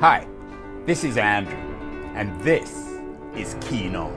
Hi, 0.00 0.26
this 0.86 1.04
is 1.04 1.18
Andrew, 1.18 1.58
and 2.14 2.40
this 2.40 2.88
is 3.36 3.54
Keen 3.60 3.94
On, 3.94 4.10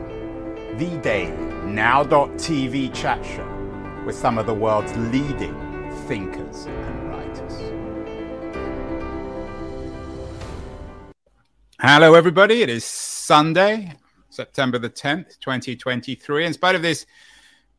the 0.78 0.98
daily 1.00 1.36
now.tv 1.66 2.96
chat 2.96 3.22
show 3.26 4.04
with 4.06 4.16
some 4.16 4.38
of 4.38 4.46
the 4.46 4.54
world's 4.54 4.96
leading 4.96 5.54
thinkers 6.08 6.68
and 6.68 7.10
writers. 7.10 7.52
Hello, 11.82 12.14
everybody. 12.14 12.62
It 12.62 12.70
is 12.70 12.86
Sunday, 12.86 13.92
September 14.30 14.80
the 14.80 14.90
10th, 14.90 15.38
2023. 15.42 16.46
In 16.46 16.54
spite 16.54 16.76
of 16.76 16.82
this 16.82 17.06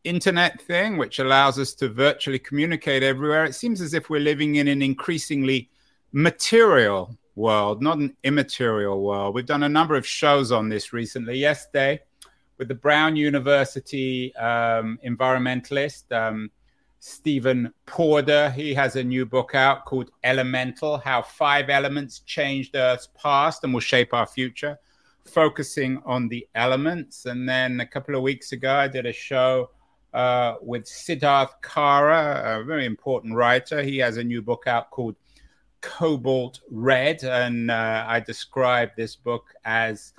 internet 0.04 0.60
thing, 0.60 0.98
which 0.98 1.20
allows 1.20 1.58
us 1.58 1.72
to 1.76 1.88
virtually 1.88 2.38
communicate 2.38 3.02
everywhere, 3.02 3.46
it 3.46 3.54
seems 3.54 3.80
as 3.80 3.94
if 3.94 4.10
we're 4.10 4.20
living 4.20 4.56
in 4.56 4.68
an 4.68 4.82
increasingly 4.82 5.70
material 6.12 7.16
world, 7.36 7.82
not 7.82 7.98
an 7.98 8.16
immaterial 8.22 9.02
world. 9.02 9.34
We've 9.34 9.46
done 9.46 9.62
a 9.62 9.68
number 9.68 9.96
of 9.96 10.06
shows 10.06 10.52
on 10.52 10.68
this 10.68 10.92
recently. 10.92 11.38
Yesterday, 11.38 12.00
with 12.58 12.68
the 12.68 12.74
Brown 12.74 13.16
University 13.16 14.34
um, 14.36 14.98
environmentalist 15.04 16.10
um, 16.12 16.50
Stephen 17.00 17.72
Porder, 17.86 18.52
he 18.52 18.72
has 18.74 18.96
a 18.96 19.04
new 19.04 19.26
book 19.26 19.54
out 19.54 19.84
called 19.84 20.10
Elemental 20.22 20.98
How 20.98 21.22
Five 21.22 21.68
Elements 21.68 22.20
Changed 22.20 22.76
Earth's 22.76 23.08
Past 23.20 23.64
and 23.64 23.74
Will 23.74 23.80
Shape 23.80 24.14
Our 24.14 24.26
Future, 24.26 24.78
focusing 25.24 26.00
on 26.06 26.28
the 26.28 26.46
elements. 26.54 27.26
And 27.26 27.48
then 27.48 27.80
a 27.80 27.86
couple 27.86 28.14
of 28.14 28.22
weeks 28.22 28.52
ago, 28.52 28.74
I 28.74 28.88
did 28.88 29.06
a 29.06 29.12
show. 29.12 29.70
Uh, 30.12 30.54
with 30.62 30.84
Siddharth 30.84 31.50
Kara, 31.60 32.60
a 32.60 32.64
very 32.64 32.86
important 32.86 33.34
writer. 33.34 33.82
He 33.82 33.98
has 33.98 34.16
a 34.16 34.22
new 34.22 34.42
book 34.42 34.68
out 34.68 34.92
called 34.92 35.16
cobalt 35.84 36.60
red, 36.70 37.22
and 37.22 37.70
uh, 37.70 38.04
I 38.08 38.18
describe 38.20 38.90
this 38.96 39.14
book 39.14 39.44
as 39.66 40.14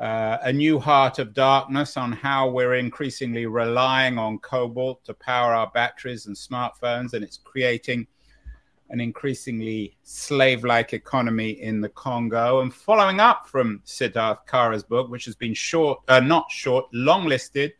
uh, 0.00 0.38
a 0.42 0.52
new 0.52 0.80
heart 0.80 1.20
of 1.20 1.32
darkness 1.32 1.96
on 1.96 2.10
how 2.10 2.50
we're 2.50 2.74
increasingly 2.74 3.46
relying 3.46 4.18
on 4.18 4.38
cobalt 4.38 5.04
to 5.04 5.14
power 5.14 5.54
our 5.54 5.70
batteries 5.72 6.26
and 6.26 6.34
smartphones, 6.34 7.12
and 7.14 7.22
it's 7.22 7.38
creating 7.38 8.08
an 8.90 9.00
increasingly 9.00 9.96
slave 10.02 10.64
like 10.64 10.92
economy 10.92 11.50
in 11.50 11.80
the 11.80 11.88
Congo. 11.90 12.60
And 12.60 12.74
following 12.74 13.20
up 13.20 13.48
from 13.48 13.80
Siddharth 13.86 14.46
Kara's 14.46 14.82
book, 14.82 15.08
which 15.10 15.24
has 15.26 15.36
been 15.36 15.54
short, 15.54 16.00
uh, 16.08 16.20
not 16.20 16.50
short, 16.50 16.86
long 16.92 17.26
listed 17.26 17.72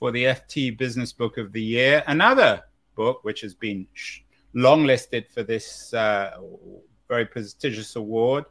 for 0.00 0.10
the 0.10 0.24
FT 0.24 0.76
Business 0.76 1.12
Book 1.12 1.38
of 1.38 1.52
the 1.52 1.62
Year, 1.62 2.02
another 2.08 2.62
book 2.96 3.22
which 3.22 3.40
has 3.42 3.54
been 3.54 3.86
sh- 3.92 4.20
longlisted 4.54 5.30
for 5.30 5.42
this 5.42 5.92
uh, 5.94 6.38
very 7.08 7.26
prestigious 7.26 7.96
award, 7.96 8.44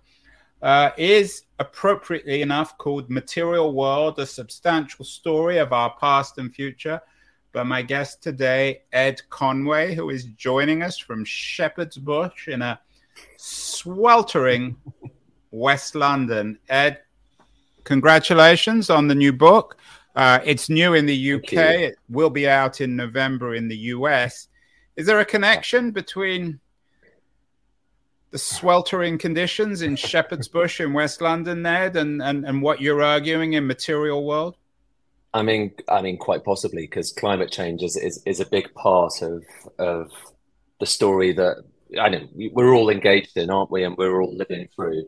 uh, 0.61 0.91
is 0.97 1.43
appropriately 1.59 2.41
enough 2.41 2.77
called 2.77 3.09
Material 3.09 3.73
World, 3.73 4.19
a 4.19 4.25
substantial 4.25 5.03
story 5.03 5.57
of 5.57 5.73
our 5.73 5.93
past 5.99 6.37
and 6.37 6.53
future. 6.53 7.01
But 7.51 7.65
my 7.65 7.81
guest 7.81 8.23
today, 8.23 8.81
Ed 8.91 9.21
Conway, 9.29 9.93
who 9.93 10.09
is 10.09 10.25
joining 10.25 10.81
us 10.81 10.97
from 10.97 11.23
Shepherd's 11.25 11.97
Bush 11.97 12.47
in 12.47 12.61
a 12.61 12.79
sweltering 13.37 14.75
West 15.51 15.93
London. 15.93 16.57
Ed, 16.69 17.01
congratulations 17.83 18.89
on 18.89 19.07
the 19.07 19.15
new 19.15 19.33
book. 19.33 19.77
Uh, 20.15 20.39
it's 20.43 20.69
new 20.69 20.93
in 20.93 21.05
the 21.05 21.33
UK. 21.33 21.53
It 21.53 21.95
will 22.09 22.29
be 22.29 22.47
out 22.47 22.81
in 22.81 22.95
November 22.95 23.55
in 23.55 23.67
the 23.67 23.77
US. 23.77 24.47
Is 24.95 25.05
there 25.05 25.19
a 25.19 25.25
connection 25.25 25.91
between 25.91 26.59
the 28.31 28.37
sweltering 28.37 29.17
conditions 29.17 29.81
in 29.81 29.95
Shepherd's 29.95 30.47
Bush 30.47 30.81
in 30.81 30.93
West 30.93 31.21
London, 31.21 31.61
Ned, 31.61 31.95
and, 31.95 32.21
and, 32.21 32.45
and 32.45 32.61
what 32.61 32.81
you're 32.81 33.01
arguing 33.01 33.53
in 33.53 33.67
Material 33.67 34.25
World? 34.25 34.57
I 35.33 35.41
mean, 35.41 35.71
I 35.89 36.01
mean, 36.01 36.17
quite 36.17 36.43
possibly 36.43 36.83
because 36.83 37.11
climate 37.11 37.51
change 37.51 37.81
is, 37.81 37.95
is, 37.95 38.21
is 38.25 38.39
a 38.39 38.45
big 38.45 38.73
part 38.75 39.21
of 39.21 39.43
of 39.79 40.11
the 40.79 40.85
story 40.85 41.33
that 41.33 41.63
I 41.99 42.09
know 42.09 42.27
we're 42.33 42.73
all 42.73 42.89
engaged 42.89 43.37
in, 43.37 43.49
aren't 43.49 43.71
we? 43.71 43.83
And 43.83 43.97
we're 43.97 44.21
all 44.21 44.35
living 44.35 44.67
through. 44.75 45.05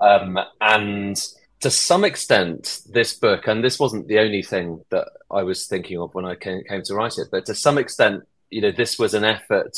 Um, 0.00 0.38
and 0.60 1.16
to 1.60 1.70
some 1.70 2.04
extent, 2.04 2.80
this 2.90 3.14
book, 3.14 3.46
and 3.46 3.64
this 3.64 3.78
wasn't 3.78 4.08
the 4.08 4.20
only 4.20 4.42
thing 4.42 4.84
that 4.90 5.08
I 5.30 5.42
was 5.42 5.66
thinking 5.66 5.98
of 5.98 6.14
when 6.14 6.24
I 6.24 6.34
came, 6.34 6.62
came 6.68 6.82
to 6.82 6.94
write 6.94 7.18
it, 7.18 7.28
but 7.30 7.46
to 7.46 7.54
some 7.54 7.78
extent, 7.78 8.24
you 8.50 8.60
know, 8.60 8.72
this 8.72 8.98
was 8.98 9.14
an 9.14 9.24
effort 9.24 9.76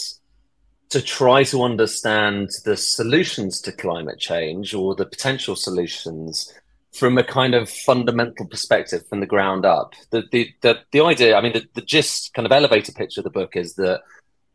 to 0.91 1.01
try 1.01 1.45
to 1.45 1.63
understand 1.63 2.51
the 2.65 2.77
solutions 2.77 3.61
to 3.61 3.73
climate 3.73 4.19
change 4.19 4.75
or 4.75 4.95
the 4.95 5.07
potential 5.07 5.57
solutions 5.57 6.53
from 6.93 7.17
a 7.17 7.25
kind 7.25 7.55
of 7.55 7.71
fundamental 7.71 8.47
perspective 8.47 9.07
from 9.09 9.21
the 9.21 9.27
ground 9.27 9.65
up. 9.65 9.95
The 10.11 10.25
the 10.33 10.53
the, 10.61 10.81
the 10.91 11.01
idea, 11.01 11.37
I 11.37 11.41
mean, 11.41 11.53
the, 11.53 11.65
the 11.75 11.83
gist 11.83 12.35
kind 12.35 12.47
of 12.47 12.53
elevator 12.53 12.93
pitch 12.93 13.17
of 13.19 13.25
the 13.25 13.31
book 13.31 13.57
is 13.57 13.75
that 13.75 14.03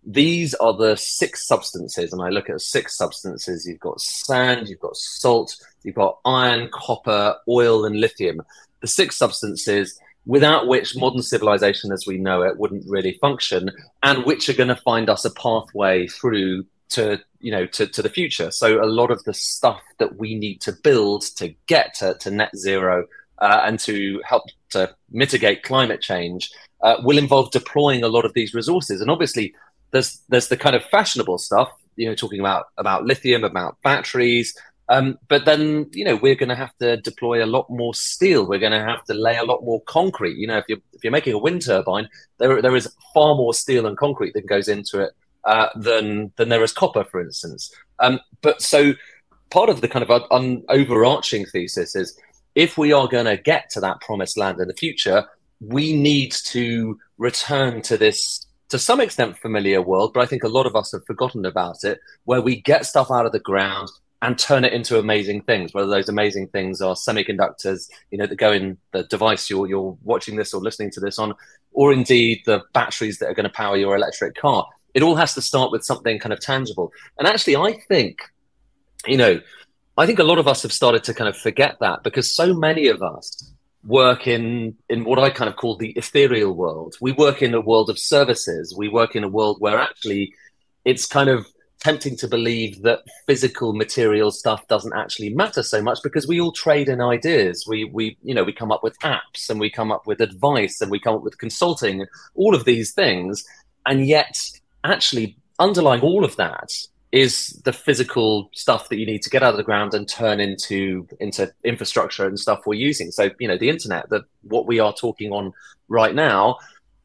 these 0.05 0.53
are 0.55 0.73
the 0.73 0.95
six 0.97 1.47
substances, 1.47 2.13
and 2.13 2.21
I 2.21 2.29
look 2.29 2.49
at 2.49 2.61
six 2.61 2.95
substances. 2.95 3.65
You've 3.65 3.79
got 3.79 3.99
sand, 3.99 4.67
you've 4.67 4.79
got 4.79 4.95
salt, 4.97 5.55
you've 5.83 5.95
got 5.95 6.19
iron, 6.25 6.69
copper, 6.71 7.37
oil, 7.47 7.85
and 7.85 7.99
lithium. 7.99 8.41
The 8.81 8.87
six 8.87 9.15
substances 9.15 9.99
without 10.25 10.67
which 10.67 10.95
modern 10.95 11.21
civilization 11.21 11.91
as 11.91 12.05
we 12.07 12.17
know 12.17 12.41
it 12.41 12.57
wouldn't 12.57 12.83
really 12.87 13.17
function 13.21 13.71
and 14.03 14.25
which 14.25 14.49
are 14.49 14.53
going 14.53 14.69
to 14.69 14.75
find 14.75 15.09
us 15.09 15.25
a 15.25 15.31
pathway 15.31 16.07
through 16.07 16.65
to 16.89 17.19
you 17.39 17.51
know 17.51 17.65
to, 17.65 17.87
to 17.87 18.01
the 18.01 18.09
future. 18.09 18.51
So 18.51 18.83
a 18.83 18.85
lot 18.85 19.11
of 19.11 19.23
the 19.23 19.33
stuff 19.33 19.81
that 19.99 20.17
we 20.17 20.35
need 20.35 20.61
to 20.61 20.71
build 20.71 21.23
to 21.37 21.53
get 21.67 21.93
to, 21.95 22.15
to 22.19 22.31
net 22.31 22.55
zero 22.55 23.05
uh, 23.39 23.61
and 23.65 23.79
to 23.81 24.21
help 24.25 24.43
to 24.69 24.95
mitigate 25.11 25.63
climate 25.63 26.01
change 26.01 26.51
uh, 26.81 26.97
will 27.03 27.17
involve 27.17 27.51
deploying 27.51 28.03
a 28.03 28.07
lot 28.07 28.25
of 28.25 28.33
these 28.33 28.53
resources. 28.53 29.01
And 29.01 29.09
obviously 29.09 29.53
there's 29.91 30.21
there's 30.29 30.47
the 30.47 30.57
kind 30.57 30.75
of 30.75 30.83
fashionable 30.85 31.37
stuff 31.37 31.69
you 31.95 32.07
know 32.07 32.15
talking 32.15 32.39
about 32.39 32.67
about 32.77 33.05
lithium 33.05 33.43
about 33.43 33.77
batteries 33.83 34.57
um, 34.89 35.17
but 35.27 35.45
then, 35.45 35.89
you 35.93 36.05
know, 36.05 36.15
we're 36.15 36.35
going 36.35 36.49
to 36.49 36.55
have 36.55 36.75
to 36.77 36.97
deploy 36.97 37.43
a 37.43 37.47
lot 37.47 37.69
more 37.69 37.93
steel. 37.93 38.45
We're 38.45 38.59
going 38.59 38.71
to 38.71 38.83
have 38.83 39.03
to 39.05 39.13
lay 39.13 39.37
a 39.37 39.43
lot 39.43 39.63
more 39.63 39.81
concrete. 39.81 40.37
You 40.37 40.47
know, 40.47 40.57
if 40.57 40.65
you're 40.67 40.79
if 40.93 41.03
you're 41.03 41.11
making 41.11 41.33
a 41.33 41.39
wind 41.39 41.63
turbine, 41.63 42.07
there 42.37 42.61
there 42.61 42.75
is 42.75 42.93
far 43.13 43.35
more 43.35 43.53
steel 43.53 43.87
and 43.87 43.97
concrete 43.97 44.33
that 44.33 44.47
goes 44.47 44.67
into 44.67 45.01
it 45.01 45.13
uh, 45.43 45.69
than 45.75 46.31
than 46.35 46.49
there 46.49 46.63
is 46.63 46.71
copper, 46.71 47.03
for 47.03 47.19
instance. 47.19 47.73
Um, 47.99 48.19
but 48.41 48.61
so 48.61 48.93
part 49.49 49.69
of 49.69 49.81
the 49.81 49.87
kind 49.87 50.07
of 50.07 50.23
un- 50.31 50.63
overarching 50.69 51.45
thesis 51.45 51.95
is 51.95 52.19
if 52.53 52.77
we 52.77 52.93
are 52.93 53.07
going 53.07 53.25
to 53.25 53.37
get 53.37 53.69
to 53.71 53.79
that 53.81 54.01
promised 54.01 54.37
land 54.37 54.59
in 54.59 54.67
the 54.67 54.73
future, 54.73 55.25
we 55.59 55.93
need 55.93 56.31
to 56.31 56.99
return 57.17 57.81
to 57.83 57.97
this 57.97 58.45
to 58.69 58.79
some 58.79 58.99
extent 58.99 59.37
familiar 59.37 59.81
world, 59.81 60.13
but 60.13 60.21
I 60.21 60.25
think 60.25 60.43
a 60.43 60.47
lot 60.47 60.65
of 60.65 60.75
us 60.75 60.91
have 60.91 61.05
forgotten 61.05 61.45
about 61.45 61.83
it, 61.83 61.99
where 62.23 62.41
we 62.41 62.61
get 62.61 62.85
stuff 62.85 63.11
out 63.11 63.25
of 63.25 63.31
the 63.31 63.39
ground, 63.39 63.89
and 64.25 64.39
turn 64.39 64.65
it 64.65 64.73
into 64.73 64.97
amazing 64.97 65.41
things. 65.41 65.73
Whether 65.73 65.89
those 65.89 66.09
amazing 66.09 66.47
things 66.47 66.81
are 66.81 66.95
semiconductors, 66.95 67.89
you 68.09 68.17
know, 68.17 68.25
that 68.25 68.37
go 68.37 68.51
in 68.51 68.77
the 68.91 69.03
device 69.03 69.49
you're 69.49 69.67
you're 69.67 69.95
watching 70.03 70.35
this 70.35 70.53
or 70.53 70.61
listening 70.61 70.89
to 70.91 70.99
this 70.99 71.19
on, 71.19 71.35
or 71.73 71.93
indeed 71.93 72.41
the 72.45 72.63
batteries 72.73 73.19
that 73.19 73.27
are 73.27 73.35
going 73.35 73.45
to 73.45 73.53
power 73.53 73.77
your 73.77 73.95
electric 73.95 74.35
car. 74.35 74.67
It 74.95 75.03
all 75.03 75.15
has 75.15 75.35
to 75.35 75.41
start 75.41 75.71
with 75.71 75.83
something 75.83 76.17
kind 76.19 76.33
of 76.33 76.39
tangible. 76.39 76.91
And 77.19 77.27
actually, 77.27 77.55
I 77.55 77.73
think, 77.87 78.19
you 79.05 79.17
know, 79.17 79.41
I 79.97 80.05
think 80.07 80.19
a 80.19 80.23
lot 80.23 80.39
of 80.39 80.47
us 80.47 80.63
have 80.63 80.73
started 80.73 81.03
to 81.03 81.13
kind 81.13 81.29
of 81.29 81.37
forget 81.37 81.77
that 81.81 82.01
because 82.03 82.33
so 82.35 82.53
many 82.53 82.87
of 82.87 83.03
us 83.03 83.53
work 83.83 84.25
in 84.25 84.75
in 84.89 85.03
what 85.03 85.19
I 85.19 85.29
kind 85.29 85.49
of 85.49 85.55
call 85.55 85.77
the 85.77 85.91
ethereal 85.91 86.53
world. 86.53 86.95
We 86.99 87.11
work 87.11 87.43
in 87.43 87.53
a 87.53 87.61
world 87.61 87.91
of 87.91 87.99
services. 87.99 88.73
We 88.75 88.89
work 88.89 89.15
in 89.15 89.23
a 89.23 89.29
world 89.29 89.57
where 89.59 89.77
actually 89.77 90.33
it's 90.83 91.05
kind 91.05 91.29
of 91.29 91.45
tempting 91.85 92.17
to 92.17 92.27
believe 92.27 92.81
that 92.81 93.03
physical 93.27 93.71
material 93.73 94.31
stuff 94.31 94.67
doesn't 94.67 94.95
actually 94.95 95.29
matter 95.29 95.61
so 95.61 95.83
much 95.83 95.99
because 96.01 96.27
we 96.27 96.41
all 96.41 96.51
trade 96.51 96.89
in 96.89 96.99
ideas. 96.99 97.65
We 97.67 97.85
we 97.85 98.17
you 98.23 98.33
know 98.33 98.43
we 98.43 98.53
come 98.53 98.71
up 98.71 98.81
with 98.81 98.97
apps 99.01 99.51
and 99.51 99.59
we 99.59 99.69
come 99.69 99.91
up 99.91 100.07
with 100.07 100.19
advice 100.19 100.81
and 100.81 100.89
we 100.89 100.99
come 100.99 101.13
up 101.13 101.21
with 101.21 101.37
consulting, 101.37 102.07
all 102.33 102.55
of 102.55 102.65
these 102.65 102.91
things, 102.91 103.45
and 103.85 104.07
yet 104.07 104.35
actually 104.83 105.37
underlying 105.59 106.01
all 106.01 106.25
of 106.25 106.35
that 106.37 106.71
is 107.11 107.61
the 107.63 107.71
physical 107.71 108.49
stuff 108.51 108.89
that 108.89 108.97
you 108.97 109.05
need 109.05 109.21
to 109.21 109.29
get 109.29 109.43
out 109.43 109.53
of 109.53 109.57
the 109.57 109.63
ground 109.71 109.93
and 109.93 110.09
turn 110.09 110.39
into 110.39 111.07
into 111.19 111.53
infrastructure 111.63 112.25
and 112.25 112.39
stuff 112.39 112.65
we're 112.65 112.73
using. 112.89 113.11
So 113.11 113.29
you 113.39 113.47
know 113.47 113.59
the 113.59 113.69
internet, 113.69 114.09
that 114.09 114.23
what 114.41 114.65
we 114.65 114.79
are 114.79 114.93
talking 114.93 115.31
on 115.31 115.53
right 115.87 116.15
now 116.15 116.57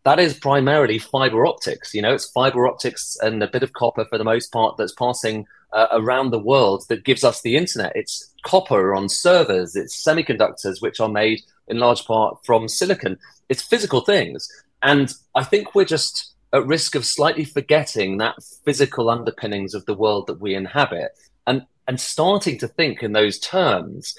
that 0.05 0.19
is 0.19 0.39
primarily 0.39 0.99
fiber 0.99 1.47
optics. 1.47 1.95
You 1.95 2.03
know, 2.03 2.15
it's 2.15 2.31
fiber 2.31 2.67
optics 2.67 3.17
and 3.21 3.43
a 3.43 3.49
bit 3.49 3.63
of 3.63 3.73
copper 3.73 4.05
for 4.07 4.19
the 4.19 4.25
most 4.25 4.53
part 4.53 4.77
that's 4.77 4.93
passing 4.93 5.47
uh, 5.73 5.87
around 5.93 6.31
the 6.31 6.39
world 6.39 6.85
that 6.89 7.05
gives 7.05 7.23
us 7.23 7.43
the 7.43 7.57
internet. 7.57 7.93
It's 7.95 8.33
copper 8.45 8.95
on 8.95 9.09
servers, 9.09 9.77
it's 9.77 10.03
semiconductors, 10.03 10.81
which 10.81 11.01
are 11.01 11.09
made 11.09 11.43
in 11.69 11.79
large 11.79 12.05
part 12.05 12.39
from 12.45 12.69
silicon. 12.69 13.19
It's 13.49 13.63
physical 13.63 14.01
things. 14.01 14.49
And 14.83 15.13
I 15.35 15.45
think 15.45 15.75
we're 15.75 15.85
just 15.85 16.35
at 16.53 16.67
risk 16.67 16.95
of 16.95 17.05
slightly 17.05 17.45
forgetting 17.45 18.19
that 18.19 18.43
physical 18.65 19.11
underpinnings 19.11 19.75
of 19.75 19.85
the 19.85 19.95
world 19.95 20.27
that 20.27 20.41
we 20.41 20.55
inhabit. 20.55 21.13
And 21.47 21.67
and 21.87 22.01
starting 22.01 22.59
to 22.59 22.69
think 22.69 23.03
in 23.03 23.13
those 23.13 23.39
terms 23.39 24.15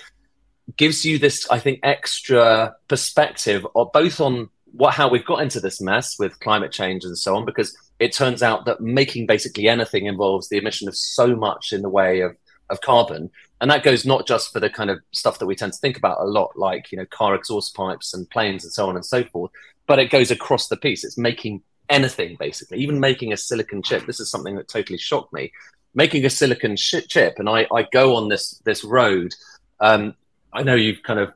gives 0.77 1.05
you 1.05 1.17
this, 1.17 1.49
I 1.49 1.59
think, 1.59 1.79
extra 1.83 2.75
perspective 2.87 3.65
of 3.75 3.91
both 3.93 4.19
on 4.21 4.49
what 4.71 4.93
how 4.93 5.09
we've 5.09 5.25
got 5.25 5.41
into 5.41 5.59
this 5.59 5.81
mess 5.81 6.17
with 6.17 6.39
climate 6.39 6.71
change 6.71 7.03
and 7.03 7.17
so 7.17 7.35
on, 7.35 7.45
because 7.45 7.75
it 7.99 8.13
turns 8.13 8.41
out 8.41 8.65
that 8.65 8.81
making 8.81 9.27
basically 9.27 9.67
anything 9.67 10.05
involves 10.05 10.49
the 10.49 10.57
emission 10.57 10.87
of 10.87 10.95
so 10.95 11.35
much 11.35 11.73
in 11.73 11.81
the 11.81 11.89
way 11.89 12.21
of 12.21 12.35
of 12.69 12.79
carbon, 12.81 13.29
and 13.59 13.69
that 13.69 13.83
goes 13.83 14.05
not 14.05 14.25
just 14.25 14.53
for 14.53 14.59
the 14.59 14.69
kind 14.69 14.89
of 14.89 14.99
stuff 15.11 15.39
that 15.39 15.45
we 15.45 15.55
tend 15.55 15.73
to 15.73 15.79
think 15.79 15.97
about 15.97 16.21
a 16.21 16.25
lot, 16.25 16.51
like 16.55 16.91
you 16.91 16.97
know 16.97 17.05
car 17.05 17.35
exhaust 17.35 17.75
pipes 17.75 18.13
and 18.13 18.29
planes 18.29 18.63
and 18.63 18.71
so 18.71 18.87
on 18.87 18.95
and 18.95 19.05
so 19.05 19.23
forth, 19.25 19.51
but 19.87 19.99
it 19.99 20.09
goes 20.09 20.31
across 20.31 20.67
the 20.67 20.77
piece. 20.77 21.03
It's 21.03 21.17
making 21.17 21.61
anything 21.89 22.37
basically, 22.39 22.79
even 22.79 22.99
making 22.99 23.33
a 23.33 23.37
silicon 23.37 23.83
chip. 23.83 24.05
This 24.05 24.19
is 24.21 24.31
something 24.31 24.55
that 24.55 24.69
totally 24.69 24.97
shocked 24.97 25.33
me. 25.33 25.51
Making 25.93 26.23
a 26.25 26.29
silicon 26.29 26.77
chip, 26.77 27.37
and 27.37 27.49
I, 27.49 27.67
I 27.73 27.83
go 27.91 28.15
on 28.15 28.29
this 28.29 28.61
this 28.63 28.85
road. 28.85 29.33
Um, 29.81 30.15
I 30.53 30.63
know 30.63 30.75
you've 30.75 31.03
kind 31.03 31.19
of, 31.19 31.33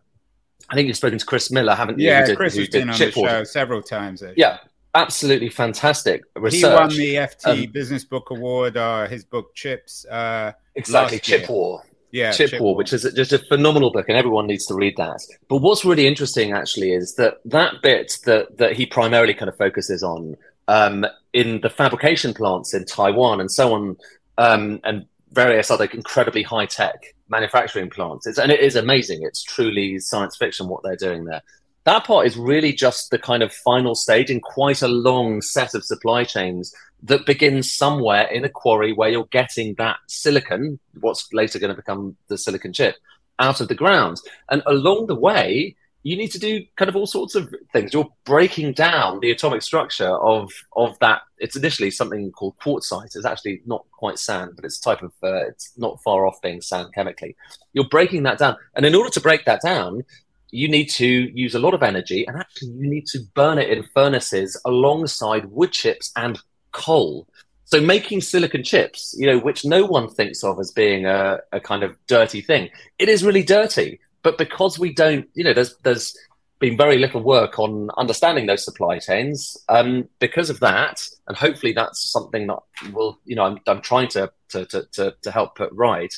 I 0.75 0.77
think 0.77 0.87
you've 0.87 0.97
spoken 0.97 1.17
to 1.17 1.25
Chris 1.25 1.49
Miller, 1.51 1.73
haven't 1.73 1.99
you? 1.99 2.07
Yeah, 2.07 2.25
did, 2.25 2.35
Chris 2.35 2.57
has 2.57 2.67
been 2.67 2.89
on 2.89 2.99
the 2.99 3.11
show 3.11 3.43
several 3.45 3.81
times. 3.81 4.21
Actually. 4.21 4.41
Yeah, 4.41 4.57
absolutely 4.93 5.47
fantastic 5.47 6.23
research. 6.35 6.59
He 6.59 6.65
won 6.65 6.89
the 6.89 7.15
FT 7.15 7.65
um, 7.67 7.71
Business 7.71 8.03
Book 8.03 8.29
Award. 8.29 8.75
Uh, 8.75 9.07
his 9.07 9.23
book 9.23 9.55
Chips. 9.55 10.05
Uh, 10.05 10.51
exactly, 10.75 11.19
Chip 11.19 11.41
year. 11.41 11.49
War. 11.49 11.83
Yeah, 12.11 12.31
Chip, 12.31 12.49
Chip 12.49 12.59
War, 12.59 12.71
War, 12.71 12.75
which 12.75 12.91
is 12.91 13.09
just 13.15 13.31
a 13.31 13.39
phenomenal 13.39 13.89
book, 13.89 14.09
and 14.09 14.17
everyone 14.17 14.47
needs 14.47 14.65
to 14.65 14.73
read 14.73 14.97
that. 14.97 15.21
But 15.47 15.57
what's 15.57 15.85
really 15.85 16.07
interesting, 16.07 16.51
actually, 16.51 16.91
is 16.91 17.15
that 17.15 17.35
that 17.45 17.81
bit 17.81 18.19
that 18.25 18.57
that 18.57 18.73
he 18.73 18.85
primarily 18.85 19.33
kind 19.33 19.47
of 19.47 19.55
focuses 19.55 20.03
on 20.03 20.35
um, 20.67 21.05
in 21.31 21.61
the 21.61 21.69
fabrication 21.69 22.33
plants 22.33 22.73
in 22.73 22.83
Taiwan 22.83 23.39
and 23.39 23.49
so 23.49 23.73
on, 23.73 23.95
um, 24.37 24.81
and 24.83 25.05
various 25.31 25.71
other 25.71 25.85
incredibly 25.85 26.43
high 26.43 26.65
tech 26.65 27.14
manufacturing 27.29 27.89
plants. 27.89 28.27
It's, 28.27 28.37
and 28.37 28.51
it 28.51 28.59
is 28.59 28.75
amazing. 28.75 29.23
It's 29.23 29.43
truly 29.43 29.99
science 29.99 30.35
fiction 30.35 30.67
what 30.67 30.83
they're 30.83 30.95
doing 30.95 31.25
there. 31.25 31.41
That 31.85 32.03
part 32.03 32.25
is 32.25 32.35
really 32.35 32.73
just 32.73 33.11
the 33.11 33.19
kind 33.19 33.43
of 33.43 33.53
final 33.53 33.93
stage 33.93 34.31
in 34.31 34.39
quite 34.39 34.81
a 34.81 34.87
long 34.87 35.41
set 35.41 35.75
of 35.75 35.85
supply 35.85 36.23
chains 36.23 36.73
that 37.03 37.27
begins 37.27 37.71
somewhere 37.71 38.25
in 38.25 38.43
a 38.43 38.49
quarry 38.49 38.91
where 38.91 39.09
you're 39.09 39.27
getting 39.31 39.75
that 39.75 39.97
silicon, 40.07 40.79
what's 40.99 41.31
later 41.31 41.59
going 41.59 41.69
to 41.69 41.75
become 41.75 42.17
the 42.27 42.37
silicon 42.37 42.73
chip, 42.73 42.95
out 43.37 43.61
of 43.61 43.67
the 43.67 43.75
ground. 43.75 44.19
And 44.49 44.63
along 44.65 45.07
the 45.07 45.15
way, 45.15 45.75
you 46.05 46.15
need 46.15 46.31
to 46.31 46.37
do 46.37 46.63
kind 46.75 46.87
of 46.87 46.95
all 46.95 47.07
sorts 47.07 47.33
of 47.33 47.51
things. 47.73 47.91
You're 47.91 48.07
breaking 48.25 48.73
down 48.73 49.21
the 49.21 49.31
atomic 49.31 49.63
structure 49.63 50.15
of 50.19 50.51
of 50.75 50.97
that. 50.99 51.23
It's 51.39 51.55
initially 51.55 51.89
something 51.89 52.31
called 52.31 52.55
quartzite. 52.59 53.15
It's 53.15 53.25
actually 53.25 53.63
not 53.65 53.85
quite 53.91 54.19
sand, 54.19 54.51
but 54.55 54.65
it's 54.65 54.77
a 54.77 54.83
type 54.83 55.01
of. 55.01 55.11
Uh, 55.23 55.47
it's 55.47 55.73
not 55.77 55.99
far 56.03 56.27
off 56.27 56.39
being 56.43 56.61
sand 56.61 56.93
chemically. 56.93 57.35
You're 57.73 57.89
breaking 57.89 58.21
that 58.23 58.37
down, 58.37 58.55
and 58.75 58.85
in 58.85 58.93
order 58.93 59.09
to 59.09 59.19
break 59.19 59.45
that 59.45 59.63
down, 59.63 60.03
you 60.51 60.67
need 60.67 60.91
to 60.91 61.07
use 61.07 61.55
a 61.55 61.59
lot 61.59 61.73
of 61.73 61.81
energy, 61.81 62.23
and 62.27 62.37
actually 62.37 62.69
you 62.73 62.87
need 62.87 63.07
to 63.07 63.19
burn 63.33 63.57
it 63.57 63.69
in 63.69 63.81
furnaces 63.95 64.61
alongside 64.63 65.45
wood 65.45 65.71
chips 65.71 66.11
and 66.15 66.39
coal. 66.71 67.27
So 67.63 67.81
making 67.81 68.21
silicon 68.21 68.63
chips, 68.63 69.15
you 69.17 69.25
know, 69.25 69.39
which 69.39 69.65
no 69.65 69.87
one 69.87 70.07
thinks 70.07 70.43
of 70.43 70.59
as 70.59 70.69
being 70.71 71.07
a, 71.07 71.39
a 71.51 71.59
kind 71.59 71.81
of 71.81 71.97
dirty 72.05 72.41
thing, 72.41 72.69
it 72.99 73.09
is 73.09 73.23
really 73.23 73.41
dirty 73.41 73.99
but 74.25 74.39
because 74.39 74.79
we 74.79 74.91
don't, 74.91 75.29
you 75.35 75.43
know, 75.43 75.53
there's 75.53 75.77
there's 75.83 76.17
been 76.57 76.75
very 76.75 76.97
little 76.97 77.21
work 77.21 77.59
on 77.59 77.89
understanding 77.95 78.47
those 78.47 78.65
supply 78.65 78.97
chains. 78.97 79.55
Um, 79.69 80.09
because 80.19 80.49
of 80.49 80.59
that, 80.61 81.07
and 81.27 81.37
hopefully 81.37 81.73
that's 81.73 82.11
something 82.11 82.47
that 82.47 82.57
will, 82.91 83.19
you 83.25 83.35
know, 83.35 83.43
I'm, 83.43 83.59
I'm 83.67 83.81
trying 83.81 84.07
to, 84.09 84.31
to, 84.49 84.65
to, 84.65 85.13
to, 85.21 85.31
help 85.31 85.55
put 85.55 85.69
right. 85.73 86.11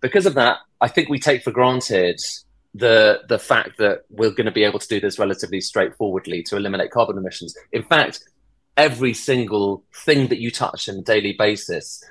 Because 0.00 0.26
of 0.26 0.34
that, 0.34 0.56
I 0.80 0.88
think 0.88 1.08
we 1.08 1.20
take 1.20 1.44
for 1.44 1.52
granted 1.52 2.18
the 2.74 3.20
the 3.28 3.38
fact 3.38 3.78
that 3.78 4.00
we're 4.10 4.30
going 4.30 4.46
to 4.46 4.52
be 4.52 4.64
able 4.64 4.80
to 4.80 4.88
do 4.88 4.98
this 4.98 5.18
relatively 5.18 5.60
straightforwardly 5.60 6.42
to 6.44 6.56
eliminate 6.56 6.90
carbon 6.90 7.18
emissions. 7.18 7.54
In 7.72 7.84
fact, 7.84 8.18
every 8.76 9.14
single 9.14 9.84
thing 9.94 10.26
that 10.26 10.40
you 10.40 10.50
touch 10.50 10.88
on 10.88 10.96
a 10.96 11.02
daily 11.02 11.36
basis 11.38 12.02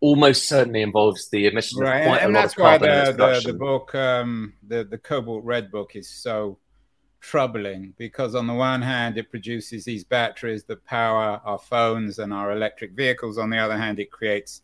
almost 0.00 0.48
certainly 0.48 0.82
involves 0.82 1.28
the 1.30 1.46
emission 1.46 1.80
right. 1.80 2.00
of 2.00 2.06
quite 2.06 2.22
and, 2.22 2.30
a 2.30 2.34
lot 2.34 2.42
that's 2.42 2.52
of 2.52 2.58
carbon 2.58 2.88
That's 2.88 3.18
why 3.18 3.34
the, 3.34 3.40
the, 3.40 3.52
the, 3.52 3.58
book, 3.58 3.94
um, 3.94 4.52
the, 4.66 4.84
the 4.84 4.98
Cobalt 4.98 5.44
Red 5.44 5.70
book 5.70 5.96
is 5.96 6.08
so 6.08 6.58
troubling 7.20 7.92
because 7.98 8.34
on 8.34 8.46
the 8.46 8.54
one 8.54 8.82
hand 8.82 9.18
it 9.18 9.30
produces 9.30 9.84
these 9.84 10.04
batteries 10.04 10.64
that 10.64 10.84
power 10.84 11.40
our 11.44 11.58
phones 11.58 12.18
and 12.18 12.32
our 12.32 12.52
electric 12.52 12.92
vehicles. 12.92 13.38
On 13.38 13.50
the 13.50 13.58
other 13.58 13.76
hand 13.76 13.98
it 13.98 14.10
creates 14.10 14.62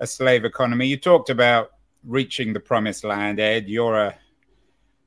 a 0.00 0.06
slave 0.06 0.44
economy. 0.44 0.86
You 0.86 0.96
talked 0.96 1.30
about 1.30 1.70
reaching 2.04 2.52
the 2.52 2.60
promised 2.60 3.04
land 3.04 3.40
ed. 3.40 3.68
You're 3.68 3.96
a, 3.96 4.14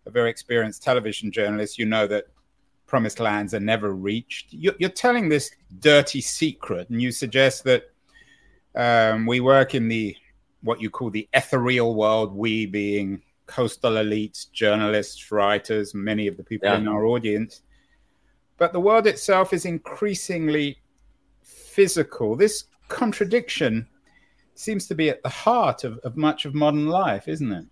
a 0.06 0.10
very 0.10 0.30
experienced 0.30 0.82
television 0.82 1.32
journalist. 1.32 1.78
You 1.78 1.86
know 1.86 2.08
that 2.08 2.26
promised 2.88 3.20
lands 3.20 3.54
are 3.54 3.60
never 3.60 3.94
reached. 3.94 4.54
You're, 4.54 4.76
you're 4.80 4.90
telling 4.90 5.30
this 5.30 5.52
dirty 5.80 6.22
secret 6.22 6.90
and 6.90 7.02
you 7.02 7.12
suggest 7.12 7.64
that 7.66 7.92
um, 8.78 9.26
we 9.26 9.40
work 9.40 9.76
in 9.76 9.88
the 9.88 10.16
what 10.62 10.80
you 10.80 10.90
call 10.90 11.10
the 11.10 11.28
ethereal 11.34 11.96
world, 11.96 12.34
we 12.34 12.66
being 12.66 13.22
coastal 13.48 13.94
elites, 13.94 14.52
journalists, 14.52 15.32
writers, 15.32 15.94
many 15.94 16.28
of 16.28 16.38
the 16.38 16.44
people 16.44 16.70
yeah. 16.70 16.78
in 16.78 16.88
our 16.88 17.06
audience. 17.06 17.62
But 18.58 18.74
the 18.74 18.80
world 18.80 19.08
itself 19.08 19.52
is 19.52 19.66
increasingly 19.66 20.78
physical. 21.42 22.36
This 22.36 22.66
contradiction 22.88 23.88
seems 24.54 24.88
to 24.88 24.96
be 24.96 25.10
at 25.10 25.24
the 25.24 25.30
heart 25.30 25.84
of, 25.84 25.98
of 26.00 26.16
much 26.16 26.46
of 26.46 26.54
modern 26.54 26.88
life, 26.88 27.28
isn't 27.28 27.52
it? 27.52 27.66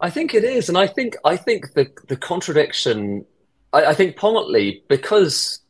I 0.00 0.10
think 0.10 0.34
it 0.34 0.44
is, 0.44 0.68
and 0.68 0.78
I 0.78 0.86
think 0.86 1.16
I 1.24 1.36
think 1.36 1.74
the 1.74 1.90
the 2.08 2.16
contradiction. 2.16 3.26
I, 3.72 3.86
I 3.86 3.94
think 3.94 4.16
partly 4.16 4.84
because 4.88 5.60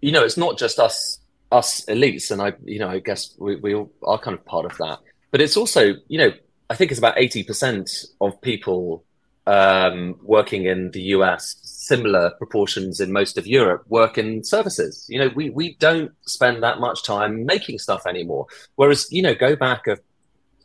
you 0.00 0.12
know 0.12 0.24
it's 0.24 0.36
not 0.36 0.58
just 0.58 0.78
us 0.78 1.17
us 1.50 1.84
elites, 1.86 2.30
and 2.30 2.42
I, 2.42 2.52
you 2.64 2.78
know, 2.78 2.88
I 2.88 2.98
guess 2.98 3.34
we, 3.38 3.56
we 3.56 3.74
are 3.74 4.18
kind 4.18 4.36
of 4.36 4.44
part 4.44 4.66
of 4.66 4.76
that. 4.78 4.98
But 5.30 5.40
it's 5.40 5.56
also, 5.56 5.94
you 6.08 6.18
know, 6.18 6.32
I 6.70 6.74
think 6.74 6.90
it's 6.90 6.98
about 6.98 7.18
eighty 7.18 7.42
percent 7.42 7.90
of 8.20 8.40
people 8.40 9.04
um, 9.46 10.16
working 10.22 10.66
in 10.66 10.90
the 10.90 11.02
US, 11.14 11.56
similar 11.62 12.30
proportions 12.36 13.00
in 13.00 13.12
most 13.12 13.38
of 13.38 13.46
Europe, 13.46 13.84
work 13.88 14.18
in 14.18 14.44
services. 14.44 15.06
You 15.08 15.20
know, 15.20 15.30
we 15.34 15.48
we 15.50 15.74
don't 15.76 16.12
spend 16.26 16.62
that 16.62 16.80
much 16.80 17.02
time 17.02 17.46
making 17.46 17.78
stuff 17.78 18.06
anymore. 18.06 18.46
Whereas, 18.76 19.10
you 19.10 19.22
know, 19.22 19.34
go 19.34 19.56
back 19.56 19.86
of 19.86 20.00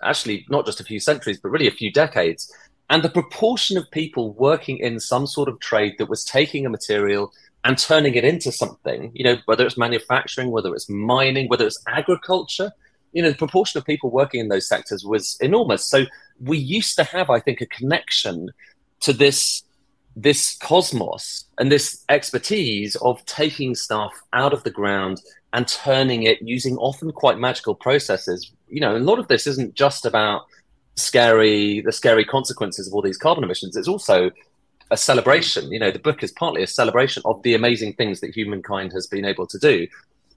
actually 0.01 0.45
not 0.49 0.65
just 0.65 0.81
a 0.81 0.83
few 0.83 0.99
centuries, 0.99 1.39
but 1.39 1.49
really 1.49 1.67
a 1.67 1.71
few 1.71 1.91
decades. 1.91 2.51
And 2.89 3.01
the 3.01 3.09
proportion 3.09 3.77
of 3.77 3.89
people 3.91 4.33
working 4.33 4.77
in 4.77 4.99
some 4.99 5.25
sort 5.27 5.47
of 5.47 5.59
trade 5.59 5.95
that 5.97 6.09
was 6.09 6.25
taking 6.25 6.65
a 6.65 6.69
material 6.69 7.31
and 7.65 7.77
turning 7.77 8.15
it 8.15 8.25
into 8.25 8.51
something, 8.51 9.11
you 9.13 9.23
know, 9.23 9.37
whether 9.45 9.65
it's 9.65 9.77
manufacturing, 9.77 10.51
whether 10.51 10.73
it's 10.73 10.89
mining, 10.89 11.47
whether 11.47 11.65
it's 11.65 11.81
agriculture, 11.87 12.71
you 13.13 13.21
know, 13.21 13.29
the 13.29 13.37
proportion 13.37 13.77
of 13.77 13.85
people 13.85 14.09
working 14.09 14.39
in 14.39 14.49
those 14.49 14.67
sectors 14.67 15.05
was 15.05 15.37
enormous. 15.39 15.85
So 15.85 16.05
we 16.39 16.57
used 16.57 16.95
to 16.97 17.03
have, 17.03 17.29
I 17.29 17.39
think, 17.39 17.61
a 17.61 17.65
connection 17.65 18.49
to 19.01 19.13
this 19.13 19.63
this 20.15 20.55
cosmos 20.57 21.45
and 21.57 21.71
this 21.71 22.03
expertise 22.07 22.95
of 22.97 23.25
taking 23.25 23.73
stuff 23.73 24.13
out 24.31 24.53
of 24.53 24.63
the 24.63 24.69
ground 24.69 25.19
and 25.53 25.67
turning 25.67 26.21
it 26.21 26.39
using 26.41 26.77
often 26.77 27.11
quite 27.11 27.39
magical 27.39 27.73
processes. 27.73 28.51
You 28.69 28.79
know, 28.79 28.95
a 28.95 28.99
lot 28.99 29.17
of 29.17 29.27
this 29.27 29.47
isn't 29.47 29.73
just 29.73 30.05
about 30.05 30.43
scary 30.95 31.81
the 31.81 31.91
scary 31.91 32.25
consequences 32.25 32.87
of 32.87 32.93
all 32.93 33.01
these 33.01 33.17
carbon 33.17 33.43
emissions. 33.43 33.75
It's 33.75 33.87
also 33.87 34.29
a 34.93 34.97
celebration. 34.97 35.71
You 35.71 35.79
know, 35.79 35.91
the 35.91 35.99
book 36.07 36.23
is 36.23 36.31
partly 36.31 36.61
a 36.61 36.67
celebration 36.67 37.23
of 37.25 37.41
the 37.41 37.55
amazing 37.55 37.93
things 37.93 38.21
that 38.21 38.35
humankind 38.35 38.91
has 38.93 39.07
been 39.07 39.25
able 39.25 39.47
to 39.47 39.57
do. 39.57 39.87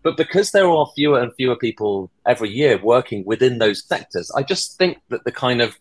But 0.02 0.16
because 0.16 0.52
there 0.52 0.68
are 0.68 0.90
fewer 0.94 1.20
and 1.20 1.32
fewer 1.34 1.56
people 1.56 2.10
every 2.24 2.50
year 2.50 2.80
working 2.82 3.24
within 3.26 3.58
those 3.58 3.84
sectors, 3.84 4.30
I 4.34 4.42
just 4.42 4.78
think 4.78 4.98
that 5.10 5.24
the 5.24 5.32
kind 5.32 5.60
of 5.60 5.76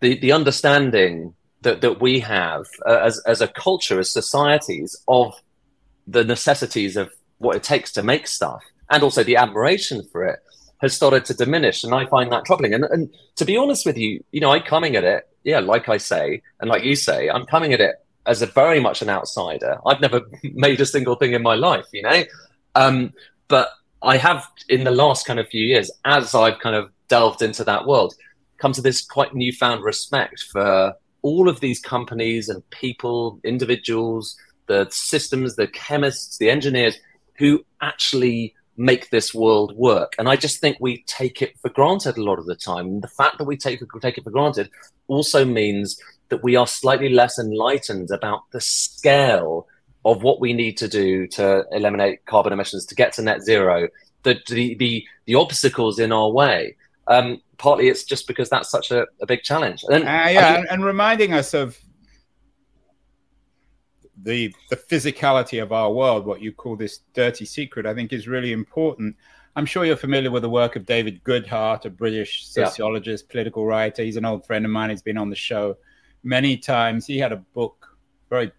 the, 0.00 0.18
the 0.18 0.32
understanding 0.32 1.34
that, 1.62 1.82
that 1.82 2.00
we 2.00 2.20
have 2.20 2.64
uh, 2.86 3.00
as, 3.02 3.20
as 3.26 3.40
a 3.40 3.48
culture, 3.48 3.98
as 3.98 4.10
societies, 4.10 4.96
of 5.06 5.34
the 6.06 6.24
necessities 6.24 6.96
of 6.96 7.10
what 7.38 7.56
it 7.56 7.62
takes 7.62 7.92
to 7.92 8.02
make 8.02 8.26
stuff 8.26 8.62
and 8.90 9.02
also 9.02 9.22
the 9.22 9.36
admiration 9.36 10.02
for 10.10 10.24
it 10.24 10.38
has 10.80 10.94
started 10.94 11.24
to 11.26 11.34
diminish. 11.34 11.84
And 11.84 11.92
I 11.92 12.06
find 12.06 12.32
that 12.32 12.44
troubling. 12.46 12.72
And, 12.72 12.84
and 12.84 13.10
to 13.36 13.44
be 13.44 13.56
honest 13.56 13.84
with 13.84 13.98
you, 13.98 14.24
you 14.30 14.40
know, 14.40 14.52
I'm 14.52 14.62
coming 14.62 14.96
at 14.96 15.04
it 15.04 15.28
yeah, 15.48 15.60
like 15.60 15.88
I 15.88 15.96
say, 15.96 16.42
and 16.60 16.68
like 16.68 16.84
you 16.84 16.94
say, 16.94 17.30
I'm 17.30 17.46
coming 17.46 17.72
at 17.72 17.80
it 17.80 17.96
as 18.26 18.42
a 18.42 18.46
very 18.46 18.80
much 18.80 19.00
an 19.00 19.08
outsider. 19.08 19.78
I've 19.86 20.00
never 20.02 20.20
made 20.42 20.78
a 20.82 20.86
single 20.86 21.14
thing 21.14 21.32
in 21.32 21.42
my 21.42 21.54
life, 21.54 21.86
you 21.90 22.02
know. 22.02 22.22
Um, 22.74 23.14
but 23.48 23.70
I 24.02 24.18
have, 24.18 24.46
in 24.68 24.84
the 24.84 24.90
last 24.90 25.24
kind 25.24 25.40
of 25.40 25.48
few 25.48 25.64
years, 25.64 25.90
as 26.04 26.34
I've 26.34 26.58
kind 26.58 26.76
of 26.76 26.90
delved 27.08 27.40
into 27.40 27.64
that 27.64 27.86
world, 27.86 28.12
come 28.58 28.72
to 28.74 28.82
this 28.82 29.02
quite 29.06 29.34
newfound 29.34 29.82
respect 29.82 30.44
for 30.52 30.92
all 31.22 31.48
of 31.48 31.60
these 31.60 31.80
companies 31.80 32.50
and 32.50 32.68
people, 32.68 33.40
individuals, 33.42 34.36
the 34.66 34.86
systems, 34.90 35.56
the 35.56 35.66
chemists, 35.66 36.36
the 36.36 36.50
engineers 36.50 36.98
who 37.38 37.64
actually 37.80 38.54
make 38.78 39.10
this 39.10 39.34
world 39.34 39.76
work. 39.76 40.14
And 40.18 40.28
I 40.28 40.36
just 40.36 40.60
think 40.60 40.78
we 40.80 41.02
take 41.06 41.42
it 41.42 41.58
for 41.60 41.68
granted 41.68 42.16
a 42.16 42.22
lot 42.22 42.38
of 42.38 42.46
the 42.46 42.54
time. 42.54 43.00
The 43.00 43.08
fact 43.08 43.38
that 43.38 43.44
we 43.44 43.56
take, 43.56 43.80
take 44.00 44.16
it 44.16 44.24
for 44.24 44.30
granted 44.30 44.70
also 45.08 45.44
means 45.44 46.00
that 46.28 46.42
we 46.42 46.56
are 46.56 46.66
slightly 46.66 47.08
less 47.08 47.38
enlightened 47.38 48.10
about 48.10 48.42
the 48.52 48.60
scale 48.60 49.66
of 50.04 50.22
what 50.22 50.40
we 50.40 50.52
need 50.52 50.76
to 50.78 50.88
do 50.88 51.26
to 51.26 51.64
eliminate 51.72 52.24
carbon 52.26 52.52
emissions 52.52 52.86
to 52.86 52.94
get 52.94 53.12
to 53.14 53.22
net 53.22 53.42
zero, 53.42 53.88
the 54.22 54.38
the 54.48 54.74
the, 54.76 55.04
the 55.26 55.34
obstacles 55.34 55.98
in 55.98 56.12
our 56.12 56.30
way. 56.30 56.76
Um, 57.08 57.42
partly 57.56 57.88
it's 57.88 58.04
just 58.04 58.26
because 58.26 58.48
that's 58.48 58.70
such 58.70 58.90
a, 58.90 59.06
a 59.20 59.26
big 59.26 59.42
challenge. 59.42 59.84
And 59.88 60.04
uh, 60.04 60.06
yeah, 60.06 60.58
and, 60.58 60.68
and 60.70 60.84
reminding 60.84 61.32
us 61.32 61.52
of 61.52 61.78
the 64.22 64.54
the 64.70 64.76
physicality 64.76 65.62
of 65.62 65.72
our 65.72 65.92
world, 65.92 66.26
what 66.26 66.40
you 66.40 66.52
call 66.52 66.76
this 66.76 67.00
dirty 67.14 67.44
secret, 67.44 67.86
I 67.86 67.94
think 67.94 68.12
is 68.12 68.28
really 68.28 68.52
important. 68.52 69.16
I'm 69.56 69.66
sure 69.66 69.84
you're 69.84 69.96
familiar 69.96 70.30
with 70.30 70.42
the 70.42 70.50
work 70.50 70.76
of 70.76 70.86
David 70.86 71.22
Goodhart, 71.24 71.84
a 71.84 71.90
British 71.90 72.46
sociologist, 72.46 73.24
yeah. 73.26 73.32
political 73.32 73.66
writer. 73.66 74.04
He's 74.04 74.16
an 74.16 74.24
old 74.24 74.46
friend 74.46 74.64
of 74.64 74.70
mine. 74.70 74.90
He's 74.90 75.02
been 75.02 75.18
on 75.18 75.30
the 75.30 75.36
show 75.36 75.76
many 76.22 76.56
times. 76.56 77.06
He 77.06 77.18
had 77.18 77.32
a 77.32 77.36
book, 77.36 77.96
very 78.30 78.52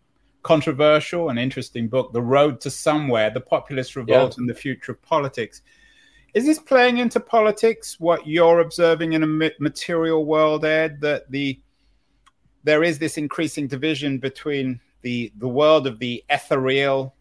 controversial 0.43 1.29
and 1.29 1.39
interesting 1.39 1.87
book, 1.87 2.11
The 2.11 2.21
Road 2.21 2.59
to 2.61 2.69
Somewhere 2.69 3.29
The 3.29 3.41
Populist 3.41 3.95
Revolt 3.95 4.33
yeah. 4.33 4.41
and 4.41 4.49
the 4.49 4.53
Future 4.53 4.91
of 4.91 5.01
Politics. 5.01 5.61
Is 6.33 6.45
this 6.45 6.59
playing 6.59 6.97
into 6.97 7.19
politics, 7.19 7.99
what 7.99 8.27
you're 8.27 8.59
observing 8.59 9.13
in 9.13 9.23
a 9.23 9.51
material 9.59 10.25
world, 10.25 10.65
Ed, 10.65 11.01
that 11.01 11.29
the 11.31 11.59
there 12.63 12.83
is 12.83 12.99
this 12.99 13.17
increasing 13.17 13.67
division 13.67 14.17
between 14.17 14.81
the 15.01 15.31
the 15.37 15.47
world 15.47 15.87
of 15.87 15.99
the 15.99 16.23
ethereal 16.29 17.15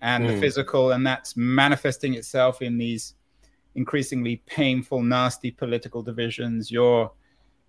and 0.00 0.24
mm. 0.24 0.28
the 0.28 0.34
hmm. 0.34 0.40
physical, 0.40 0.92
and 0.92 1.06
that's 1.06 1.36
manifesting 1.36 2.14
itself 2.14 2.62
in 2.62 2.78
these 2.78 3.14
increasingly 3.74 4.36
painful, 4.46 5.02
nasty 5.02 5.50
political 5.50 6.02
divisions. 6.02 6.70
You're 6.70 7.10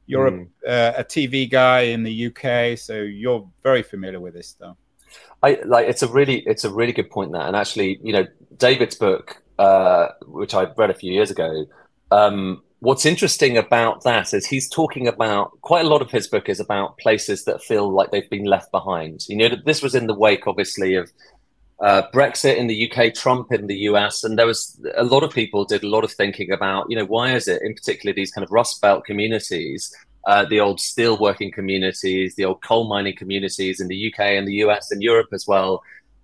you're 0.06 0.32
mm. 0.32 0.48
a, 0.66 0.70
uh, 0.70 0.94
a 0.98 1.04
TV 1.04 1.50
guy 1.50 1.82
in 1.82 2.04
the 2.04 2.28
UK, 2.28 2.78
so 2.78 3.02
you're 3.02 3.48
very 3.62 3.84
familiar 3.84 4.20
with 4.20 4.34
this 4.34 4.50
stuff. 4.50 4.76
I 5.42 5.60
like 5.66 5.88
it's 5.88 6.04
a 6.04 6.08
really 6.08 6.40
it's 6.46 6.64
a 6.64 6.72
really 6.72 6.94
good 6.94 7.10
point 7.10 7.32
there, 7.32 7.42
and 7.42 7.56
actually, 7.56 8.00
you 8.04 8.14
know, 8.14 8.26
David's 8.58 8.96
book, 8.96 9.42
uh, 9.60 10.10
which 10.26 10.54
I 10.54 10.66
read 10.78 10.90
a 10.90 10.94
few 10.94 11.12
years 11.14 11.32
ago. 11.32 11.66
Um, 12.12 12.64
what's 12.84 13.06
interesting 13.06 13.58
about 13.58 14.04
that 14.04 14.34
is 14.34 14.46
he's 14.46 14.68
talking 14.68 15.08
about 15.08 15.60
quite 15.62 15.86
a 15.86 15.88
lot 15.88 16.02
of 16.02 16.12
his 16.12 16.28
book 16.28 16.50
is 16.50 16.60
about 16.60 16.98
places 16.98 17.46
that 17.46 17.64
feel 17.64 17.90
like 17.90 18.12
they've 18.12 18.30
been 18.30 18.44
left 18.44 18.72
behind. 18.72 19.26
You 19.30 19.38
know, 19.38 19.56
this 19.66 19.82
was 19.82 19.96
in 19.96 20.08
the 20.08 20.14
wake, 20.14 20.48
obviously, 20.48 20.96
of 20.96 21.10
uh, 21.80 22.04
Brexit 22.14 22.58
in 22.58 22.68
the 22.68 22.92
UK, 22.92 23.14
Trump 23.14 23.54
in 23.54 23.68
the 23.68 23.78
US, 23.90 24.26
and 24.26 24.38
there 24.38 24.46
was 24.46 24.78
a 24.98 25.04
lot 25.06 25.24
of 25.24 25.32
people 25.32 25.64
did 25.64 25.84
a 25.84 25.88
lot 25.88 26.04
of 26.04 26.12
thinking 26.12 26.52
about, 26.52 26.88
you 26.90 26.98
know, 26.98 27.06
why 27.06 27.34
is 27.34 27.48
it, 27.48 27.62
in 27.62 27.74
particular, 27.74 28.14
these 28.14 28.32
kind 28.32 28.44
of 28.44 28.52
Rust 28.52 28.82
Belt 28.82 29.06
communities, 29.06 29.96
uh, 30.26 30.44
the 30.44 30.60
old 30.60 30.80
steelworking 30.80 31.54
communities, 31.54 32.36
the 32.36 32.44
old 32.44 32.62
coal 32.64 32.90
mining 32.90 33.16
communities 33.16 33.80
in 33.80 33.88
the 33.88 34.14
UK 34.14 34.20
and 34.20 34.46
the 34.46 34.56
US 34.56 34.92
and 34.92 35.02
Europe 35.02 35.30
as 35.32 35.48
well, 35.48 35.82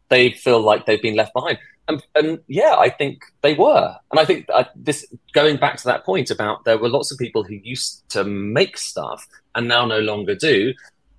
they 0.09 0.31
feel 0.31 0.59
like 0.59 0.85
they've 0.85 1.01
been 1.01 1.15
left 1.15 1.33
behind. 1.33 1.57
And, 1.89 2.03
and 2.13 2.39
yeah, 2.47 2.75
I 2.77 2.89
think 2.89 3.23
they 3.41 3.55
were. 3.55 3.95
And 4.11 4.19
I 4.19 4.25
think 4.25 4.45
uh, 4.53 4.65
this 4.75 5.05
going 5.33 5.57
back 5.57 5.77
to 5.77 5.85
that 5.85 6.05
point 6.05 6.29
about 6.29 6.63
there 6.63 6.77
were 6.77 6.87
lots 6.87 7.11
of 7.11 7.17
people 7.17 7.43
who 7.43 7.55
used 7.55 8.07
to 8.09 8.23
make 8.23 8.77
stuff 8.77 9.27
and 9.55 9.67
now 9.67 9.85
no 9.85 9.99
longer 9.99 10.35
do. 10.35 10.73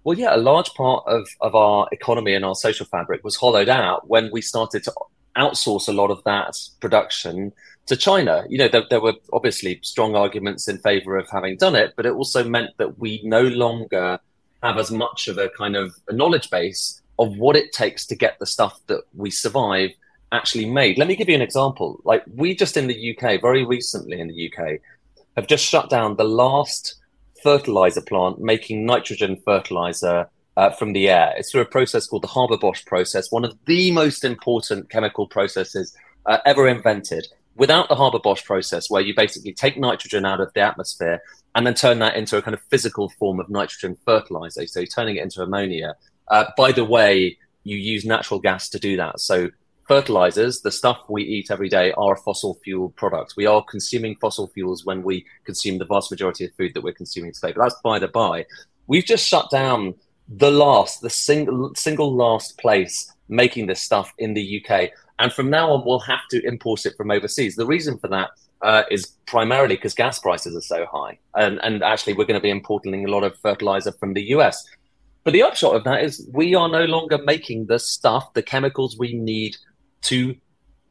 Well, 0.05 0.17
yeah, 0.17 0.35
a 0.35 0.39
large 0.39 0.73
part 0.75 1.05
of, 1.07 1.29
of 1.41 1.55
our 1.57 1.89
economy 1.91 2.35
and 2.35 2.45
our 2.45 2.55
social 2.55 2.87
fabric 2.87 3.25
was 3.25 3.37
hollowed 3.37 3.69
out 3.69 4.09
when 4.09 4.31
we 4.33 4.41
started 4.41 4.85
to 4.85 4.93
outsource 5.37 5.89
a 5.89 5.93
lot 5.93 6.11
of 6.11 6.23
that 6.25 6.57
production 6.81 7.53
to 7.87 7.97
China. 7.97 8.45
You 8.49 8.59
know, 8.59 8.69
there, 8.69 8.85
there, 8.89 9.01
were 9.01 9.15
obviously 9.33 9.81
strong 9.83 10.15
arguments 10.15 10.69
in 10.69 10.79
favor 10.79 11.17
of 11.17 11.29
having 11.29 11.57
done 11.57 11.75
it, 11.75 11.95
but 11.97 12.07
it 12.07 12.13
also 12.13 12.45
meant 12.45 12.71
that 12.79 12.99
we 12.99 13.21
no 13.25 13.43
longer 13.43 14.21
have 14.63 14.79
as 14.79 14.93
much 14.93 15.27
of 15.27 15.37
a 15.37 15.49
kind 15.51 15.75
of 15.75 15.95
a 16.09 16.13
knowledge 16.13 16.49
base 16.49 17.03
of 17.19 17.37
what 17.37 17.57
it 17.57 17.73
takes 17.73 18.07
to 18.07 18.15
get 18.15 18.39
the 18.39 18.47
stuff 18.47 18.81
that 18.87 19.03
we 19.15 19.31
survive 19.31 19.91
actually 20.33 20.67
made. 20.67 20.99
Let 20.99 21.09
me 21.09 21.17
give 21.17 21.29
you 21.29 21.35
an 21.35 21.43
example. 21.43 22.01
Like 22.05 22.25
we 22.35 22.55
just 22.55 22.77
in 22.77 22.87
the 22.87 23.17
UK, 23.17 23.41
very 23.41 23.65
recently 23.65 24.21
in 24.21 24.29
the 24.29 24.53
UK, 24.53 24.81
have 25.37 25.47
just 25.47 25.65
shut 25.65 25.91
down 25.91 26.17
the 26.17 26.25
last 26.25 26.97
fertilizer 27.43 28.03
plant 28.03 28.41
making 28.41 28.85
nitrogen 28.85 29.41
fertilizer 29.45 30.29
uh, 30.57 30.71
from 30.71 30.93
the 30.93 31.09
air. 31.09 31.33
It's 31.37 31.51
through 31.51 31.63
a 31.63 31.67
process 31.67 32.07
called 32.07 32.23
the 32.23 32.29
Haber 32.29 32.59
Bosch 32.59 32.85
process, 32.85 33.31
one 33.31 33.45
of 33.45 33.57
the 33.67 33.91
most 33.91 34.25
important 34.25 34.91
chemical 34.91 35.27
processes 35.27 35.97
uh, 36.27 36.39
ever 36.45 36.69
invented. 36.69 37.27
Without 37.57 37.89
the 37.89 37.97
Haber 37.97 38.19
Bosch 38.19 38.45
process, 38.45 38.91
where 38.91 39.03
you 39.03 39.15
basically 39.15 39.53
take 39.53 39.79
nitrogen 39.79 40.25
out 40.25 40.41
of 40.41 40.53
the 40.55 40.61
atmosphere 40.61 41.21
and 41.55 41.67
then 41.67 41.75
turn 41.75 41.99
that 41.99 42.17
into 42.17 42.37
a 42.37 42.43
kind 42.43 42.55
of 42.55 42.63
physical 42.71 43.09
form 43.19 43.41
of 43.41 43.49
nitrogen 43.49 43.97
fertilizer, 44.05 44.67
so 44.67 44.85
turning 44.85 45.17
it 45.17 45.23
into 45.23 45.43
ammonia. 45.43 45.95
Uh, 46.29 46.45
by 46.57 46.73
the 46.73 46.85
way, 46.85 47.39
you 47.65 47.77
use 47.77 48.05
natural 48.05 48.41
gas 48.41 48.69
to 48.71 48.79
do 48.79 48.97
that. 48.97 49.21
So 49.21 49.51
fertilizers, 49.91 50.61
the 50.61 50.71
stuff 50.71 51.01
we 51.09 51.25
eat 51.25 51.51
every 51.51 51.69
day, 51.69 51.91
are 51.95 52.13
a 52.13 52.17
fossil 52.17 52.55
fuel 52.63 52.91
product. 52.91 53.35
We 53.37 53.47
are 53.47 53.61
consuming 53.65 54.15
fossil 54.21 54.47
fuels 54.47 54.85
when 54.85 55.03
we 55.03 55.27
consume 55.45 55.79
the 55.79 55.85
vast 55.85 56.13
majority 56.13 56.45
of 56.45 56.55
food 56.55 56.75
that 56.75 56.85
we're 56.85 56.93
consuming 56.93 57.33
today. 57.33 57.53
But 57.57 57.63
that's 57.65 57.81
by 57.83 57.99
the 57.99 58.07
by. 58.07 58.47
We've 58.87 59.05
just 59.05 59.27
shut 59.27 59.51
down 59.51 59.95
the 60.29 60.53
last, 60.53 61.01
the 61.01 61.11
single 61.11 61.75
single 61.75 62.15
last 62.15 62.57
place 62.57 63.13
making 63.29 63.67
this 63.67 63.83
stuff 63.83 64.13
in 64.19 64.35
the 64.35 64.63
UK. 64.65 64.91
And 65.19 65.33
from 65.33 65.51
now 65.51 65.73
on, 65.73 65.85
we'll 65.85 65.99
have 65.99 66.25
to 66.31 66.41
import 66.47 66.87
it 66.87 66.95
from 66.97 67.11
overseas. 67.11 67.57
The 67.57 67.67
reason 67.67 67.99
for 67.99 68.07
that 68.07 68.31
uh, 68.63 68.85
is 68.93 69.17
primarily 69.27 69.75
because 69.75 69.95
gas 69.95 70.21
prices 70.21 70.55
are 70.55 70.61
so 70.61 70.87
high. 70.87 71.19
And, 71.35 71.59
and 71.65 71.83
actually, 71.83 72.13
we're 72.13 72.27
going 72.27 72.39
to 72.39 72.49
be 72.49 72.51
importing 72.51 73.05
a 73.05 73.11
lot 73.11 73.25
of 73.25 73.37
fertilizer 73.41 73.91
from 73.91 74.15
the 74.15 74.23
US. 74.37 74.65
But 75.25 75.33
the 75.33 75.43
upshot 75.43 75.75
of 75.75 75.83
that 75.83 76.05
is 76.05 76.29
we 76.33 76.55
are 76.55 76.69
no 76.69 76.85
longer 76.85 77.19
making 77.19 77.67
the 77.67 77.81
stuff, 77.81 78.33
the 78.35 78.43
chemicals 78.43 78.97
we 78.97 79.15
need 79.15 79.57
to 80.03 80.37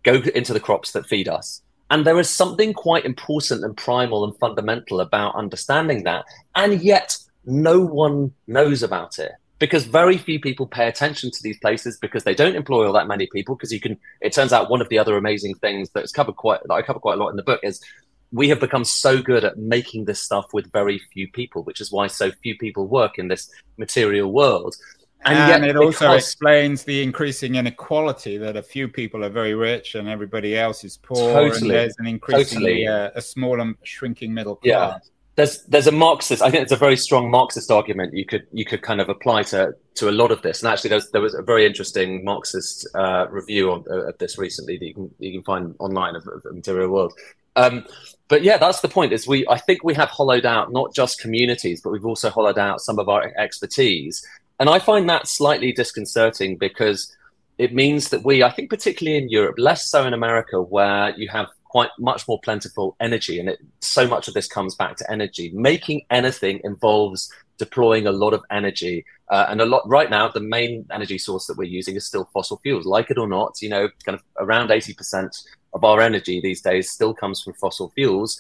go 0.04 0.16
into 0.36 0.54
the 0.54 0.60
crops 0.60 0.92
that 0.92 1.06
feed 1.06 1.28
us. 1.28 1.62
And 1.92 2.06
there 2.06 2.20
is 2.20 2.30
something 2.30 2.74
quite 2.74 3.06
important 3.06 3.64
and 3.64 3.76
primal 3.76 4.24
and 4.24 4.38
fundamental 4.38 5.02
about 5.02 5.36
understanding 5.36 6.04
that. 6.04 6.26
And 6.56 6.82
yet, 6.82 7.18
no 7.46 7.80
one 7.80 8.34
knows 8.48 8.84
about 8.84 9.18
it 9.18 9.32
because 9.58 9.86
very 9.86 10.18
few 10.18 10.40
people 10.40 10.68
pay 10.68 10.88
attention 10.88 11.32
to 11.32 11.44
these 11.44 11.60
places 11.60 11.98
because 11.98 12.24
they 12.24 12.36
don't 12.36 12.56
employ 12.56 12.86
all 12.86 12.94
that 12.94 13.08
many 13.08 13.28
people. 13.28 13.56
Because 13.56 13.74
you 13.74 13.80
can, 13.80 13.98
it 14.22 14.34
turns 14.34 14.54
out 14.54 14.70
one 14.70 14.82
of 14.82 14.90
the 14.90 15.00
other 15.00 15.18
amazing 15.18 15.56
things 15.56 15.90
that's 15.90 16.12
covered 16.12 16.36
quite, 16.36 16.62
that 16.64 16.74
I 16.74 16.82
cover 16.82 17.00
quite 17.00 17.16
a 17.16 17.22
lot 17.22 17.30
in 17.30 17.36
the 17.36 17.44
book 17.44 17.60
is 17.64 17.82
we 18.32 18.50
have 18.50 18.60
become 18.60 18.86
so 18.86 19.22
good 19.22 19.44
at 19.44 19.58
making 19.58 20.06
this 20.06 20.22
stuff 20.22 20.54
with 20.54 20.72
very 20.72 21.00
few 21.12 21.28
people, 21.28 21.64
which 21.64 21.82
is 21.82 21.92
why 21.92 22.08
so 22.08 22.32
few 22.44 22.58
people 22.58 22.88
work 22.88 23.18
in 23.18 23.28
this 23.28 23.50
material 23.78 24.32
world. 24.32 24.76
And, 25.26 25.64
and 25.64 25.66
it 25.66 25.76
also 25.76 26.14
explains 26.14 26.84
the 26.84 27.04
increasing 27.04 27.56
inequality 27.56 28.38
that 28.38 28.56
a 28.56 28.64
few 28.64 28.88
people 28.88 29.26
are 29.26 29.30
very 29.30 29.54
rich 29.54 29.96
and 29.96 30.08
everybody 30.08 30.58
else 30.58 30.84
is 30.84 30.98
poor. 30.98 31.34
Totally. 31.34 31.62
And 31.62 31.70
there's 31.72 31.96
an 32.00 32.08
increasingly 32.08 32.86
totally. 32.86 32.88
uh, 32.88 33.12
a 33.16 33.22
small 33.22 33.60
and 33.60 33.76
shrinking 33.84 34.34
middle 34.34 34.56
class. 34.56 34.64
Yeah. 34.64 34.98
There's 35.36 35.64
there's 35.64 35.88
a 35.88 35.92
Marxist. 35.94 36.42
I 36.42 36.52
think 36.52 36.64
it's 36.64 36.72
a 36.74 36.78
very 36.78 36.98
strong 36.98 37.32
Marxist 37.32 37.72
argument 37.72 38.14
you 38.14 38.26
could 38.26 38.46
you 38.52 38.66
could 38.66 38.82
kind 38.82 39.00
of 39.00 39.08
apply 39.08 39.44
to 39.44 39.74
to 39.96 40.10
a 40.10 40.12
lot 40.12 40.32
of 40.32 40.42
this. 40.42 40.62
And 40.62 40.72
actually, 40.72 40.90
there 40.90 40.98
was, 40.98 41.12
there 41.12 41.22
was 41.22 41.34
a 41.34 41.42
very 41.42 41.66
interesting 41.66 42.26
Marxist 42.26 42.86
uh, 42.94 43.28
review 43.30 43.72
of, 43.72 43.88
of, 43.88 44.18
this 44.18 44.38
recently 44.38 44.78
that 44.78 44.86
you 44.86 44.94
can 44.94 45.12
you 45.18 45.32
can 45.32 45.44
find 45.44 45.76
online 45.80 46.18
of, 46.18 46.28
of 46.28 46.44
Material 46.54 46.90
World. 46.90 47.14
Um, 47.56 47.86
but 48.28 48.44
yeah, 48.44 48.58
that's 48.58 48.82
the 48.82 48.90
point. 48.90 49.14
Is 49.14 49.30
we 49.30 49.48
I 49.48 49.58
think 49.58 49.82
we 49.82 49.94
have 49.94 50.10
hollowed 50.10 50.46
out 50.46 50.74
not 50.74 50.94
just 50.94 51.22
communities, 51.22 51.80
but 51.82 51.92
we've 51.92 52.06
also 52.06 52.30
hollowed 52.30 52.60
out 52.60 52.82
some 52.82 53.00
of 53.00 53.08
our 53.08 53.32
expertise 53.38 54.26
and 54.60 54.70
I 54.70 54.80
find 54.80 55.10
that 55.10 55.28
slightly 55.28 55.72
disconcerting 55.72 56.58
because 56.58 57.16
it 57.58 57.74
means 57.74 58.10
that 58.10 58.24
we, 58.24 58.44
I 58.44 58.52
think, 58.52 58.70
particularly 58.70 59.18
in 59.18 59.30
Europe, 59.30 59.56
less 59.58 59.90
so 59.90 60.06
in 60.06 60.14
America, 60.14 60.62
where 60.62 61.14
you 61.18 61.28
have 61.30 61.48
quite 61.66 61.90
much 62.00 62.28
more 62.28 62.40
plentiful 62.42 62.96
energy, 63.00 63.40
and 63.40 63.50
it, 63.50 63.60
so 63.82 64.08
much 64.08 64.28
of 64.28 64.34
this 64.34 64.48
comes 64.48 64.76
back 64.76 64.96
to 64.98 65.12
energy. 65.12 65.52
Making 65.54 66.02
anything 66.10 66.62
involves 66.64 67.32
deploying 67.58 68.08
a 68.08 68.12
lot 68.12 68.34
of 68.34 68.42
energy, 68.50 69.06
uh, 69.30 69.46
and 69.50 69.62
a 69.62 69.66
lot. 69.66 69.88
Right 69.88 70.10
now, 70.10 70.30
the 70.30 70.40
main 70.40 70.86
energy 70.92 71.18
source 71.18 71.46
that 71.48 71.58
we're 71.58 71.66
using 71.66 71.96
is 71.96 72.06
still 72.06 72.30
fossil 72.34 72.58
fuels. 72.64 72.86
Like 72.86 73.12
it 73.12 73.18
or 73.18 73.28
not, 73.28 73.62
you 73.62 73.70
know, 73.70 73.90
kind 74.06 74.18
of 74.18 74.24
around 74.38 74.72
eighty 74.72 74.94
percent 74.94 75.36
of 75.74 75.84
our 75.84 76.00
energy 76.02 76.40
these 76.42 76.62
days 76.62 76.90
still 76.90 77.14
comes 77.14 77.44
from 77.44 77.54
fossil 77.54 77.92
fuels. 77.92 78.40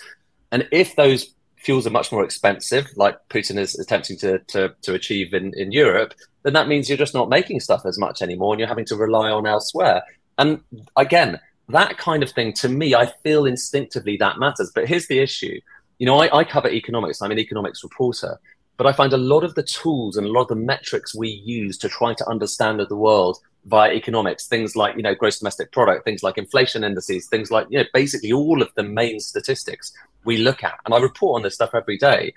And 0.51 0.67
if 0.71 0.95
those 0.95 1.35
fuels 1.59 1.85
are 1.85 1.91
much 1.91 2.11
more 2.11 2.23
expensive, 2.23 2.87
like 2.95 3.17
Putin 3.29 3.57
is 3.57 3.77
attempting 3.77 4.17
to, 4.17 4.39
to, 4.39 4.73
to 4.81 4.93
achieve 4.93 5.33
in, 5.33 5.53
in 5.55 5.71
Europe, 5.71 6.13
then 6.43 6.53
that 6.53 6.67
means 6.67 6.87
you're 6.87 6.97
just 6.97 7.13
not 7.13 7.29
making 7.29 7.59
stuff 7.59 7.85
as 7.85 7.99
much 7.99 8.21
anymore 8.21 8.53
and 8.53 8.59
you're 8.59 8.69
having 8.69 8.85
to 8.85 8.95
rely 8.95 9.29
on 9.29 9.45
elsewhere. 9.45 10.01
And 10.37 10.61
again, 10.95 11.39
that 11.67 11.97
kind 11.97 12.23
of 12.23 12.31
thing, 12.31 12.53
to 12.53 12.69
me, 12.69 12.95
I 12.95 13.07
feel 13.23 13.45
instinctively 13.45 14.17
that 14.17 14.39
matters. 14.39 14.71
But 14.73 14.87
here's 14.87 15.07
the 15.07 15.19
issue. 15.19 15.59
You 15.97 16.05
know, 16.05 16.19
I, 16.21 16.39
I 16.39 16.43
cover 16.45 16.69
economics, 16.69 17.21
I'm 17.21 17.31
an 17.31 17.39
economics 17.39 17.83
reporter. 17.83 18.39
But 18.79 18.88
I 18.88 18.93
find 18.93 19.12
a 19.12 19.17
lot 19.17 19.43
of 19.43 19.55
the 19.55 19.63
tools 19.63 20.15
and 20.15 20.25
a 20.25 20.31
lot 20.31 20.43
of 20.43 20.48
the 20.48 20.55
metrics 20.55 21.13
we 21.13 21.27
use 21.27 21.77
to 21.79 21.89
try 21.89 22.13
to 22.13 22.29
understand 22.29 22.79
the 22.79 22.95
world 22.95 23.38
via 23.65 23.91
economics, 23.91 24.48
things 24.48 24.74
like 24.74 24.95
you 24.95 25.03
know 25.03 25.13
gross 25.13 25.39
domestic 25.39 25.74
product, 25.74 26.05
things 26.05 26.24
like 26.24 26.38
inflation 26.38 26.86
indices, 26.86 27.27
things 27.27 27.51
like 27.51 27.67
you 27.69 27.77
know 27.77 27.83
basically 27.93 28.31
all 28.31 28.62
of 28.62 28.74
the 28.75 28.83
main 28.83 29.19
statistics 29.19 29.91
we 30.24 30.38
look 30.38 30.63
at, 30.63 30.75
and 30.86 30.93
I 30.93 31.00
report 31.00 31.36
on 31.36 31.43
this 31.43 31.55
stuff 31.55 31.71
every 31.75 31.98
day. 31.98 32.33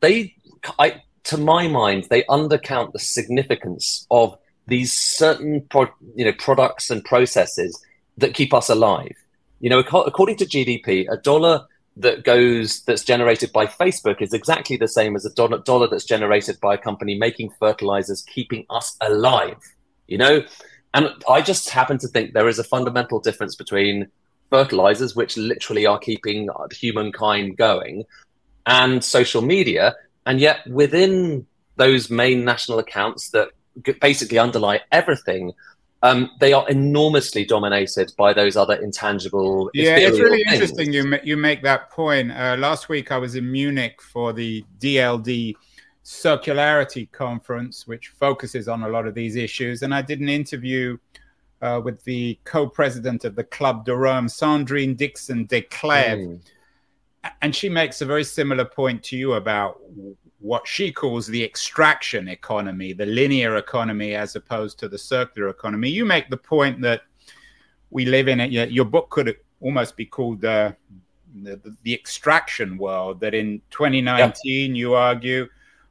They, 0.00 0.34
I, 0.80 1.04
to 1.24 1.36
my 1.36 1.68
mind, 1.68 2.08
they 2.10 2.24
undercount 2.24 2.90
the 2.92 2.98
significance 2.98 4.08
of 4.10 4.36
these 4.66 4.92
certain 4.92 5.60
pro- 5.70 5.94
you 6.16 6.24
know 6.24 6.32
products 6.32 6.90
and 6.90 7.04
processes 7.04 7.80
that 8.18 8.34
keep 8.34 8.52
us 8.52 8.70
alive. 8.70 9.14
You 9.60 9.70
know, 9.70 9.78
according 9.78 10.38
to 10.38 10.46
GDP, 10.46 11.06
a 11.08 11.16
dollar 11.16 11.68
that 12.00 12.24
goes 12.24 12.82
that's 12.82 13.04
generated 13.04 13.52
by 13.52 13.66
Facebook 13.66 14.20
is 14.20 14.32
exactly 14.32 14.76
the 14.76 14.88
same 14.88 15.16
as 15.16 15.24
a 15.24 15.30
dollar, 15.30 15.88
that's 15.88 16.04
generated 16.04 16.58
by 16.60 16.74
a 16.74 16.78
company 16.78 17.16
making 17.18 17.50
fertilizers, 17.58 18.22
keeping 18.22 18.66
us 18.70 18.96
alive. 19.00 19.58
You 20.06 20.18
know, 20.18 20.42
and 20.94 21.10
I 21.28 21.40
just 21.40 21.70
happen 21.70 21.98
to 21.98 22.08
think 22.08 22.32
there 22.32 22.48
is 22.48 22.58
a 22.58 22.64
fundamental 22.64 23.20
difference 23.20 23.54
between 23.54 24.08
fertilizers, 24.50 25.14
which 25.14 25.36
literally 25.36 25.86
are 25.86 25.98
keeping 25.98 26.48
humankind 26.72 27.56
going, 27.56 28.04
and 28.66 29.04
social 29.04 29.42
media. 29.42 29.94
And 30.26 30.40
yet, 30.40 30.66
within 30.68 31.46
those 31.76 32.10
main 32.10 32.44
national 32.44 32.78
accounts 32.78 33.30
that 33.30 33.48
basically 34.00 34.38
underlie 34.38 34.80
everything, 34.90 35.52
um, 36.02 36.30
they 36.40 36.52
are 36.52 36.68
enormously 36.68 37.44
dominated 37.44 38.12
by 38.16 38.32
those 38.32 38.56
other 38.56 38.74
intangible. 38.74 39.70
Yeah, 39.74 39.96
it's 39.96 40.18
really 40.18 40.44
things. 40.44 40.52
interesting. 40.54 40.92
You 40.92 41.18
you 41.22 41.36
make 41.36 41.62
that 41.62 41.90
point. 41.90 42.32
Uh, 42.32 42.56
last 42.58 42.88
week 42.88 43.12
I 43.12 43.18
was 43.18 43.34
in 43.34 43.50
Munich 43.50 44.00
for 44.00 44.32
the 44.32 44.64
DLD 44.78 45.54
circularity 46.02 47.10
conference, 47.12 47.86
which 47.86 48.08
focuses 48.08 48.66
on 48.66 48.84
a 48.84 48.88
lot 48.88 49.06
of 49.06 49.14
these 49.14 49.36
issues, 49.36 49.82
and 49.82 49.94
I 49.94 50.02
did 50.02 50.20
an 50.20 50.28
interview. 50.28 50.96
Uh, 51.62 51.78
with 51.78 52.02
the 52.04 52.38
co-president 52.44 53.26
of 53.26 53.34
the 53.34 53.44
Club 53.44 53.84
de 53.84 53.94
Rome, 53.94 54.28
Sandrine 54.28 54.96
Dixson-Declève, 54.96 56.26
mm. 56.26 56.40
and 57.42 57.54
she 57.54 57.68
makes 57.68 58.00
a 58.00 58.06
very 58.06 58.24
similar 58.24 58.64
point 58.64 59.04
to 59.04 59.16
you 59.18 59.34
about 59.34 59.78
what 60.40 60.66
she 60.66 60.90
calls 60.90 61.26
the 61.26 61.44
extraction 61.44 62.28
economy, 62.28 62.92
the 62.92 63.06
linear 63.06 63.56
economy, 63.56 64.14
as 64.14 64.36
opposed 64.36 64.78
to 64.78 64.88
the 64.88 64.98
circular 64.98 65.48
economy. 65.48 65.90
You 65.90 66.04
make 66.04 66.30
the 66.30 66.36
point 66.36 66.80
that 66.80 67.02
we 67.90 68.06
live 68.06 68.28
in 68.28 68.40
it. 68.40 68.50
Your 68.50 68.86
book 68.86 69.10
could 69.10 69.36
almost 69.60 69.96
be 69.96 70.06
called 70.06 70.44
uh, 70.44 70.72
the, 71.42 71.76
the, 71.82 71.92
extraction 71.92 72.78
world. 72.78 73.20
That 73.20 73.34
in 73.34 73.60
2019, 73.70 74.74
you 74.74 74.94
argue, 74.94 75.46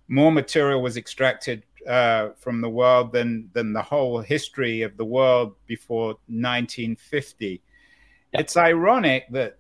more 0.07 0.31
material 0.31 0.81
was 0.81 0.97
extracted 0.97 1.63
uh, 1.87 2.29
from 2.39 2.61
the 2.61 2.69
world 2.69 3.11
than 3.11 3.49
than 3.53 3.71
the 3.71 3.81
whole 3.81 4.19
history 4.19 4.81
of 4.81 4.97
the 4.97 5.05
world 5.05 5.53
before 5.67 6.17
1950. 6.27 7.61
It's 8.33 8.57
ironic 8.57 9.27
that 9.31 9.58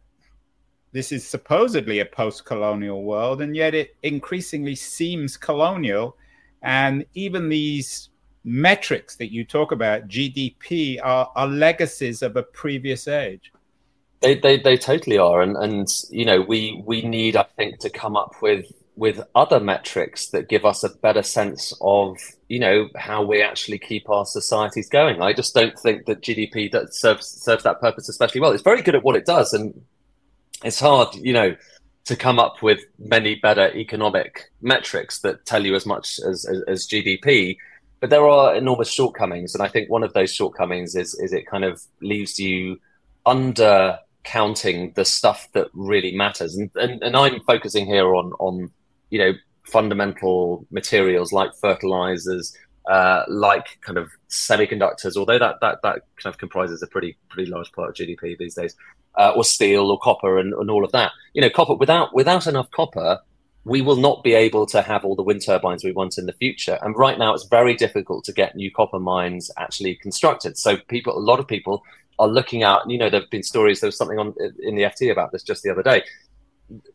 this 0.91 1.11
is 1.11 1.27
supposedly 1.27 1.99
a 1.99 2.05
post 2.05 2.45
colonial 2.45 3.03
world, 3.03 3.41
and 3.41 3.55
yet 3.55 3.75
it 3.75 3.95
increasingly 4.03 4.75
seems 4.75 5.37
colonial. 5.37 6.17
And 6.61 7.05
even 7.13 7.49
these 7.49 8.09
metrics 8.43 9.15
that 9.17 9.31
you 9.31 9.45
talk 9.45 9.71
about, 9.71 10.07
GDP, 10.07 10.99
are, 11.01 11.31
are 11.35 11.47
legacies 11.47 12.21
of 12.21 12.35
a 12.35 12.43
previous 12.43 13.07
age. 13.07 13.51
They, 14.21 14.35
they, 14.35 14.59
they 14.59 14.77
totally 14.77 15.17
are. 15.17 15.41
And, 15.41 15.55
and, 15.57 15.87
you 16.09 16.25
know, 16.25 16.41
we, 16.41 16.81
we 16.85 17.01
need, 17.03 17.35
I 17.35 17.43
think, 17.55 17.79
to 17.79 17.89
come 17.89 18.17
up 18.17 18.35
with, 18.41 18.71
with 18.95 19.21
other 19.35 19.59
metrics 19.59 20.27
that 20.29 20.49
give 20.49 20.65
us 20.65 20.83
a 20.83 20.89
better 20.89 21.23
sense 21.23 21.73
of, 21.79 22.17
you 22.49 22.59
know, 22.59 22.89
how 22.97 23.23
we 23.23 23.41
actually 23.41 23.79
keep 23.79 24.09
our 24.09 24.25
societies 24.25 24.89
going. 24.89 25.21
I 25.21 25.31
just 25.33 25.53
don't 25.53 25.77
think 25.79 26.05
that 26.07 26.21
GDP 26.21 26.69
that 26.71 26.93
serves, 26.93 27.27
serves 27.27 27.63
that 27.63 27.79
purpose 27.79 28.09
especially 28.09 28.41
well. 28.41 28.51
It's 28.51 28.63
very 28.63 28.81
good 28.81 28.95
at 28.95 29.03
what 29.03 29.15
it 29.15 29.25
does. 29.25 29.53
And 29.53 29.81
it's 30.63 30.79
hard, 30.79 31.15
you 31.15 31.33
know, 31.33 31.55
to 32.05 32.15
come 32.15 32.39
up 32.39 32.61
with 32.61 32.79
many 32.97 33.35
better 33.35 33.71
economic 33.75 34.51
metrics 34.61 35.19
that 35.19 35.45
tell 35.45 35.65
you 35.65 35.75
as 35.75 35.85
much 35.85 36.19
as, 36.19 36.45
as, 36.45 36.63
as 36.67 36.87
GDP. 36.87 37.57
But 37.99 38.09
there 38.09 38.27
are 38.27 38.55
enormous 38.55 38.89
shortcomings, 38.91 39.53
and 39.53 39.63
I 39.63 39.67
think 39.67 39.89
one 39.89 40.03
of 40.03 40.13
those 40.13 40.33
shortcomings 40.33 40.95
is 40.95 41.13
is 41.15 41.33
it 41.33 41.45
kind 41.45 41.65
of 41.65 41.81
leaves 42.01 42.39
you 42.39 42.79
under 43.25 43.99
counting 44.23 44.93
the 44.95 45.03
stuff 45.05 45.49
that 45.53 45.67
really 45.73 46.15
matters. 46.15 46.55
And, 46.55 46.71
and 46.75 47.03
and 47.03 47.15
I'm 47.15 47.41
focusing 47.41 47.85
here 47.85 48.15
on 48.15 48.31
on 48.39 48.71
you 49.09 49.19
know 49.19 49.33
fundamental 49.65 50.65
materials 50.71 51.33
like 51.33 51.51
fertilizers, 51.61 52.55
uh, 52.89 53.23
like 53.27 53.77
kind 53.81 53.97
of 53.97 54.09
semiconductors, 54.29 55.17
although 55.17 55.39
that, 55.39 55.57
that 55.59 55.79
that 55.83 56.01
kind 56.15 56.33
of 56.33 56.37
comprises 56.37 56.81
a 56.81 56.87
pretty 56.87 57.17
pretty 57.29 57.51
large 57.51 57.71
part 57.73 57.89
of 57.89 57.95
GDP 57.95 58.37
these 58.37 58.55
days 58.55 58.75
uh, 59.15 59.33
or 59.35 59.43
steel 59.43 59.91
or 59.91 59.99
copper 59.99 60.37
and, 60.39 60.53
and 60.53 60.69
all 60.69 60.83
of 60.85 60.91
that. 60.91 61.11
You 61.33 61.41
know, 61.41 61.49
copper 61.49 61.75
without 61.75 62.13
without 62.13 62.47
enough 62.47 62.69
copper, 62.71 63.19
we 63.65 63.81
will 63.81 63.95
not 63.95 64.23
be 64.23 64.33
able 64.33 64.65
to 64.67 64.81
have 64.81 65.05
all 65.05 65.15
the 65.15 65.23
wind 65.23 65.43
turbines 65.45 65.83
we 65.83 65.91
want 65.91 66.17
in 66.17 66.25
the 66.25 66.33
future. 66.33 66.79
And 66.81 66.95
right 66.97 67.17
now, 67.17 67.33
it's 67.33 67.45
very 67.45 67.75
difficult 67.75 68.23
to 68.25 68.33
get 68.33 68.55
new 68.55 68.71
copper 68.71 68.99
mines 68.99 69.51
actually 69.57 69.95
constructed. 69.95 70.57
So 70.57 70.77
people, 70.87 71.17
a 71.17 71.19
lot 71.19 71.39
of 71.39 71.47
people 71.47 71.83
are 72.17 72.27
looking 72.27 72.63
out. 72.63 72.89
You 72.89 72.97
know, 72.97 73.09
there 73.09 73.21
have 73.21 73.29
been 73.29 73.43
stories. 73.43 73.79
There 73.79 73.87
was 73.87 73.97
something 73.97 74.17
on 74.17 74.33
in 74.59 74.75
the 74.75 74.83
FT 74.83 75.11
about 75.11 75.31
this 75.31 75.43
just 75.43 75.63
the 75.63 75.69
other 75.69 75.83
day. 75.83 76.03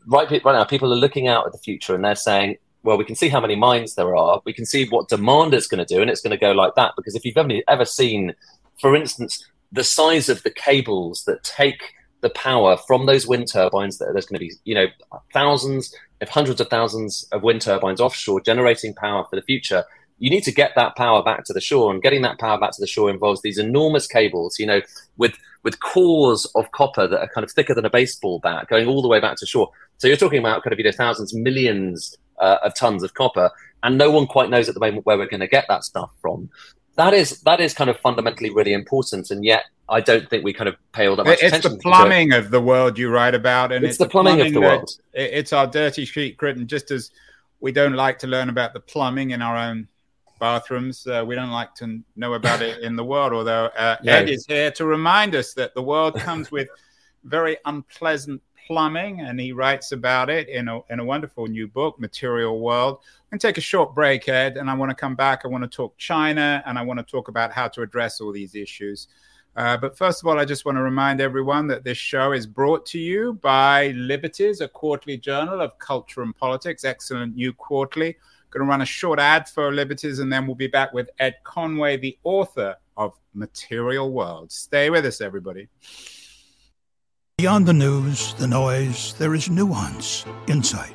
Right, 0.06 0.30
right 0.30 0.44
now, 0.44 0.64
people 0.64 0.92
are 0.92 0.96
looking 0.96 1.28
out 1.28 1.46
at 1.46 1.52
the 1.52 1.58
future 1.58 1.94
and 1.94 2.04
they're 2.04 2.14
saying, 2.14 2.58
well, 2.84 2.98
we 2.98 3.04
can 3.04 3.16
see 3.16 3.30
how 3.30 3.40
many 3.40 3.56
mines 3.56 3.94
there 3.94 4.14
are. 4.14 4.42
We 4.44 4.52
can 4.52 4.66
see 4.66 4.86
what 4.88 5.08
demand 5.08 5.54
is 5.54 5.66
going 5.66 5.84
to 5.84 5.94
do, 5.94 6.02
and 6.02 6.10
it's 6.10 6.20
going 6.20 6.32
to 6.32 6.36
go 6.36 6.52
like 6.52 6.74
that. 6.76 6.92
Because 6.96 7.14
if 7.14 7.24
you've 7.24 7.36
ever 7.36 7.60
ever 7.66 7.84
seen, 7.84 8.34
for 8.80 8.94
instance, 8.94 9.44
the 9.72 9.82
size 9.82 10.28
of 10.28 10.42
the 10.42 10.50
cables 10.50 11.24
that 11.24 11.42
take 11.42 11.94
the 12.24 12.30
power 12.30 12.76
from 12.76 13.06
those 13.06 13.26
wind 13.26 13.46
turbines 13.52 13.98
that 13.98 14.08
there's 14.12 14.26
going 14.26 14.40
to 14.40 14.46
be 14.46 14.52
you 14.64 14.74
know 14.74 14.86
thousands 15.32 15.94
if 16.20 16.28
hundreds 16.28 16.60
of 16.60 16.68
thousands 16.68 17.28
of 17.32 17.42
wind 17.42 17.60
turbines 17.60 18.00
offshore 18.00 18.40
generating 18.40 18.94
power 18.94 19.24
for 19.28 19.36
the 19.36 19.42
future 19.42 19.84
you 20.18 20.30
need 20.30 20.42
to 20.42 20.52
get 20.52 20.72
that 20.74 20.96
power 20.96 21.22
back 21.22 21.44
to 21.44 21.52
the 21.52 21.60
shore 21.60 21.92
and 21.92 22.02
getting 22.02 22.22
that 22.22 22.38
power 22.38 22.58
back 22.58 22.70
to 22.70 22.80
the 22.80 22.86
shore 22.86 23.10
involves 23.10 23.42
these 23.42 23.58
enormous 23.58 24.06
cables 24.06 24.58
you 24.58 24.66
know 24.66 24.80
with 25.18 25.36
with 25.64 25.80
cores 25.80 26.46
of 26.54 26.70
copper 26.72 27.08
that 27.08 27.20
are 27.20 27.28
kind 27.28 27.44
of 27.44 27.50
thicker 27.50 27.74
than 27.74 27.84
a 27.84 27.90
baseball 27.90 28.38
bat 28.38 28.68
going 28.68 28.86
all 28.86 29.02
the 29.02 29.08
way 29.08 29.18
back 29.18 29.36
to 29.38 29.46
shore. 29.46 29.70
So 29.98 30.06
you're 30.06 30.16
talking 30.16 30.38
about 30.38 30.62
kind 30.62 30.72
of 30.72 30.78
you 30.78 30.84
know 30.84 30.92
thousands 30.92 31.34
millions 31.34 32.16
uh, 32.38 32.58
of 32.62 32.74
tons 32.74 33.02
of 33.02 33.14
copper 33.14 33.50
and 33.82 33.98
no 33.98 34.10
one 34.10 34.26
quite 34.26 34.50
knows 34.50 34.68
at 34.68 34.74
the 34.74 34.80
moment 34.80 35.06
where 35.06 35.18
we're 35.18 35.28
going 35.28 35.40
to 35.40 35.48
get 35.48 35.66
that 35.68 35.84
stuff 35.84 36.10
from. 36.20 36.50
That 36.96 37.14
is 37.14 37.40
that 37.40 37.60
is 37.60 37.74
kind 37.74 37.90
of 37.90 37.98
fundamentally 37.98 38.50
really 38.50 38.72
important 38.72 39.30
and 39.30 39.44
yet 39.44 39.64
I 39.88 40.00
don't 40.00 40.28
think 40.30 40.44
we 40.44 40.52
kind 40.52 40.68
of 40.68 40.76
pay 40.92 41.06
all 41.06 41.16
that 41.16 41.26
much 41.26 41.34
it's 41.34 41.42
attention. 41.42 41.72
It's 41.72 41.82
the 41.84 41.90
plumbing 41.90 42.32
of 42.32 42.50
the 42.50 42.60
world 42.60 42.98
you 42.98 43.10
write 43.10 43.34
about, 43.34 43.70
and 43.70 43.84
it's, 43.84 43.92
it's 43.92 43.98
the, 43.98 44.08
plumbing, 44.08 44.36
plumbing, 44.36 44.46
of 44.48 44.54
the 44.54 44.60
world. 44.60 44.90
It's 45.12 45.52
our 45.52 45.66
dirty 45.66 46.06
secret, 46.06 46.56
and 46.56 46.66
just 46.66 46.90
as 46.90 47.10
we 47.60 47.72
don't 47.72 47.94
like 47.94 48.18
to 48.20 48.26
learn 48.26 48.48
about 48.48 48.72
the 48.72 48.80
plumbing 48.80 49.30
in 49.30 49.42
our 49.42 49.56
own 49.56 49.88
bathrooms, 50.40 51.06
uh, 51.06 51.22
we 51.26 51.34
don't 51.34 51.50
like 51.50 51.74
to 51.74 52.00
know 52.16 52.34
about 52.34 52.62
it 52.62 52.82
in 52.82 52.96
the 52.96 53.04
world. 53.04 53.32
Although 53.32 53.66
uh, 53.76 53.96
no. 54.02 54.12
Ed 54.12 54.30
is 54.30 54.46
here 54.46 54.70
to 54.72 54.86
remind 54.86 55.34
us 55.34 55.52
that 55.54 55.74
the 55.74 55.82
world 55.82 56.14
comes 56.16 56.50
with 56.50 56.68
very 57.24 57.58
unpleasant 57.66 58.42
plumbing, 58.66 59.20
and 59.20 59.38
he 59.38 59.52
writes 59.52 59.92
about 59.92 60.30
it 60.30 60.48
in 60.48 60.68
a, 60.68 60.80
in 60.90 60.98
a 60.98 61.04
wonderful 61.04 61.46
new 61.46 61.68
book, 61.68 62.00
Material 62.00 62.58
World. 62.58 63.00
To 63.32 63.38
take 63.38 63.58
a 63.58 63.60
short 63.60 63.94
break, 63.94 64.28
Ed, 64.28 64.56
and 64.56 64.70
I 64.70 64.74
want 64.74 64.90
to 64.90 64.94
come 64.94 65.16
back. 65.16 65.42
I 65.44 65.48
want 65.48 65.64
to 65.64 65.68
talk 65.68 65.96
China, 65.98 66.62
and 66.66 66.78
I 66.78 66.82
want 66.82 67.00
to 67.00 67.04
talk 67.04 67.28
about 67.28 67.52
how 67.52 67.68
to 67.68 67.82
address 67.82 68.20
all 68.20 68.32
these 68.32 68.54
issues. 68.54 69.08
Uh, 69.56 69.76
but 69.76 69.96
first 69.96 70.22
of 70.22 70.26
all, 70.26 70.38
I 70.38 70.44
just 70.44 70.64
want 70.64 70.76
to 70.76 70.82
remind 70.82 71.20
everyone 71.20 71.68
that 71.68 71.84
this 71.84 71.98
show 71.98 72.32
is 72.32 72.46
brought 72.46 72.84
to 72.86 72.98
you 72.98 73.34
by 73.34 73.88
Liberties, 73.90 74.60
a 74.60 74.68
quarterly 74.68 75.16
journal 75.16 75.60
of 75.60 75.78
culture 75.78 76.22
and 76.22 76.36
politics. 76.36 76.84
Excellent 76.84 77.36
new 77.36 77.52
quarterly. 77.52 78.16
Going 78.50 78.66
to 78.66 78.70
run 78.70 78.82
a 78.82 78.86
short 78.86 79.20
ad 79.20 79.48
for 79.48 79.72
Liberties, 79.72 80.18
and 80.18 80.32
then 80.32 80.46
we'll 80.46 80.56
be 80.56 80.66
back 80.66 80.92
with 80.92 81.08
Ed 81.18 81.36
Conway, 81.44 81.96
the 81.96 82.18
author 82.24 82.76
of 82.96 83.12
Material 83.32 84.10
World. 84.12 84.50
Stay 84.50 84.90
with 84.90 85.06
us, 85.06 85.20
everybody. 85.20 85.68
Beyond 87.38 87.66
the 87.66 87.72
news, 87.72 88.34
the 88.34 88.46
noise, 88.46 89.14
there 89.14 89.34
is 89.34 89.50
nuance, 89.50 90.24
insight. 90.46 90.94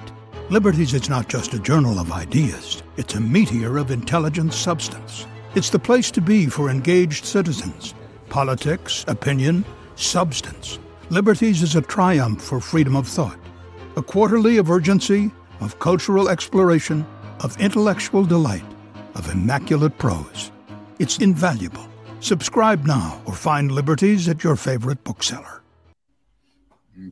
Liberties 0.50 0.94
is 0.94 1.10
not 1.10 1.28
just 1.28 1.54
a 1.54 1.60
journal 1.60 2.00
of 2.00 2.12
ideas, 2.12 2.82
it's 2.98 3.16
a 3.16 3.20
meteor 3.20 3.78
of 3.78 3.92
intelligent 3.92 4.54
substance. 4.54 5.28
It's 5.54 5.70
the 5.70 5.80
place 5.80 6.12
to 6.12 6.22
be 6.22 6.46
for 6.46 6.70
engaged 6.70 7.26
citizens 7.26 7.94
politics, 8.30 9.06
opinion, 9.08 9.66
substance. 9.96 10.80
Liberties 11.10 11.62
is 11.62 11.76
a 11.76 11.82
triumph 11.82 12.42
for 12.42 12.60
freedom 12.60 12.96
of 12.96 13.08
thought, 13.08 13.40
a 13.96 14.02
quarterly 14.02 14.58
of 14.58 14.70
urgency, 14.70 15.32
of 15.60 15.80
cultural 15.80 16.30
exploration, 16.30 17.06
of 17.44 17.60
intellectual 17.60 18.24
delight, 18.26 18.66
of 19.16 19.30
immaculate 19.32 19.98
prose. 19.98 20.52
It's 21.00 21.18
invaluable. 21.18 21.88
Subscribe 22.20 22.86
now 22.86 23.22
or 23.26 23.34
find 23.34 23.72
Liberties 23.72 24.28
at 24.28 24.44
your 24.44 24.56
favorite 24.56 25.04
bookseller. 25.04 25.62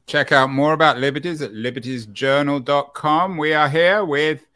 Check 0.06 0.32
out 0.32 0.49
more 0.49 0.73
about 0.73 0.97
Liberties 0.97 1.41
at 1.41 1.51
libertiesjournal.com. 1.53 3.38
We 3.38 3.53
are 3.53 3.69
here 3.69 4.03
with 4.03 4.47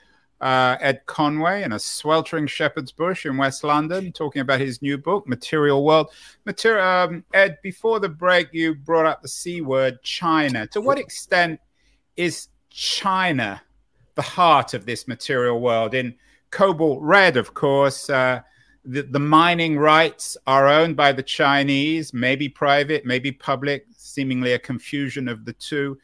uh, 0.42 0.76
Ed 0.82 1.06
Conway 1.06 1.62
in 1.64 1.72
a 1.72 1.80
sweltering 1.80 2.48
shepherd's 2.48 2.92
bush 2.92 3.26
in 3.26 3.38
West 3.38 3.64
London, 3.64 4.12
talking 4.12 4.42
about 4.42 4.60
his 4.60 4.82
new 4.82 4.98
book, 4.98 5.28
Material 5.28 5.86
World. 5.86 6.10
Material, 6.46 6.86
um, 6.86 7.24
Ed, 7.34 7.60
before 7.62 8.00
the 8.00 8.10
break, 8.10 8.50
you 8.52 8.74
brought 8.74 9.06
up 9.06 9.22
the 9.22 9.28
C 9.28 9.62
word, 9.62 10.02
China. 10.02 10.66
To 10.68 10.82
what 10.82 10.98
extent 10.98 11.60
is 12.18 12.48
China 12.72 13.62
the 14.16 14.22
heart 14.24 14.74
of 14.74 14.86
this 14.86 15.08
material 15.08 15.62
world? 15.62 15.94
In 15.94 16.16
Cobalt 16.50 17.02
Red, 17.02 17.38
of 17.38 17.54
course, 17.54 18.10
uh, 18.10 18.42
the, 18.84 19.04
the 19.04 19.20
mining 19.20 19.78
rights 19.78 20.38
are 20.48 20.68
owned 20.68 20.96
by 20.96 21.12
the 21.12 21.22
Chinese, 21.22 22.16
maybe 22.16 22.50
private, 22.50 23.06
maybe 23.06 23.32
public, 23.32 23.86
seemingly 23.96 24.54
a 24.54 24.60
confusion 24.60 25.28
of 25.28 25.46
the 25.46 25.54
two. 25.54 26.00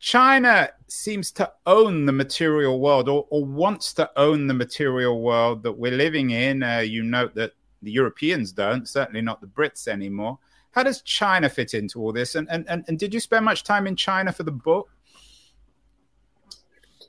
China 0.00 0.70
seems 0.86 1.32
to 1.32 1.52
own 1.66 2.06
the 2.06 2.12
material 2.12 2.80
world 2.80 3.08
or, 3.08 3.26
or, 3.30 3.44
wants 3.44 3.92
to 3.94 4.10
own 4.16 4.46
the 4.46 4.54
material 4.54 5.20
world 5.20 5.62
that 5.64 5.72
we're 5.72 5.92
living 5.92 6.30
in. 6.30 6.62
Uh, 6.62 6.78
you 6.78 7.02
note 7.02 7.34
that 7.34 7.52
the 7.82 7.90
Europeans 7.90 8.52
don't, 8.52 8.88
certainly 8.88 9.20
not 9.20 9.40
the 9.40 9.46
Brits 9.46 9.88
anymore. 9.88 10.38
How 10.70 10.82
does 10.82 11.02
China 11.02 11.48
fit 11.48 11.74
into 11.74 12.00
all 12.00 12.12
this? 12.12 12.36
And, 12.36 12.48
and, 12.50 12.64
and, 12.68 12.84
and 12.86 12.98
did 12.98 13.12
you 13.12 13.20
spend 13.20 13.44
much 13.44 13.64
time 13.64 13.86
in 13.86 13.96
China 13.96 14.32
for 14.32 14.44
the 14.44 14.52
book? 14.52 14.88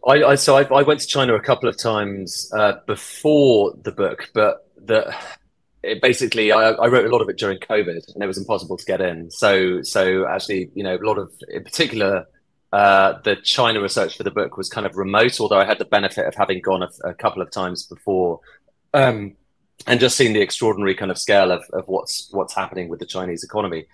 I, 0.07 0.23
I 0.23 0.35
so 0.35 0.57
I, 0.57 0.63
I, 0.63 0.81
went 0.83 1.01
to 1.01 1.07
China 1.07 1.35
a 1.35 1.41
couple 1.41 1.67
of 1.67 1.77
times 1.77 2.49
uh, 2.55 2.75
before 2.87 3.73
the 3.83 3.91
book, 3.91 4.29
but 4.33 4.65
the 4.77 5.13
it 5.83 6.01
basically 6.01 6.53
I, 6.53 6.71
I, 6.71 6.87
wrote 6.87 7.05
a 7.05 7.09
lot 7.09 7.21
of 7.21 7.27
it 7.27 7.37
during 7.37 7.59
COVID, 7.59 8.13
and 8.13 8.23
it 8.23 8.27
was 8.27 8.37
impossible 8.37 8.77
to 8.77 8.85
get 8.85 9.01
in. 9.01 9.29
So 9.29 9.81
so 9.81 10.25
actually, 10.25 10.71
you 10.73 10.83
know, 10.83 10.95
a 10.95 11.05
lot 11.05 11.17
of 11.17 11.33
in 11.49 11.65
particular 11.65 12.25
uh, 12.71 13.19
the 13.23 13.35
China 13.37 13.81
research 13.81 14.15
for 14.15 14.23
the 14.23 14.31
book 14.31 14.57
was 14.57 14.69
kind 14.69 14.85
of 14.85 14.95
remote, 14.95 15.39
although 15.39 15.59
I 15.59 15.65
had 15.65 15.79
the 15.79 15.85
benefit 15.85 16.27
of 16.27 16.35
having 16.35 16.61
gone 16.61 16.83
a, 16.83 16.89
a 17.09 17.13
couple 17.13 17.41
of 17.41 17.49
times 17.49 17.83
before, 17.83 18.41
um, 18.93 19.35
and 19.87 19.99
just 19.99 20.15
seeing 20.15 20.33
the 20.33 20.41
extraordinary 20.41 20.93
kind 20.93 21.09
of 21.09 21.17
scale 21.17 21.51
of, 21.51 21.63
of 21.73 21.87
what's 21.87 22.29
what's 22.31 22.53
happening 22.53 22.89
with 22.89 22.99
the 22.99 23.05
Chinese 23.05 23.43
economy. 23.43 23.85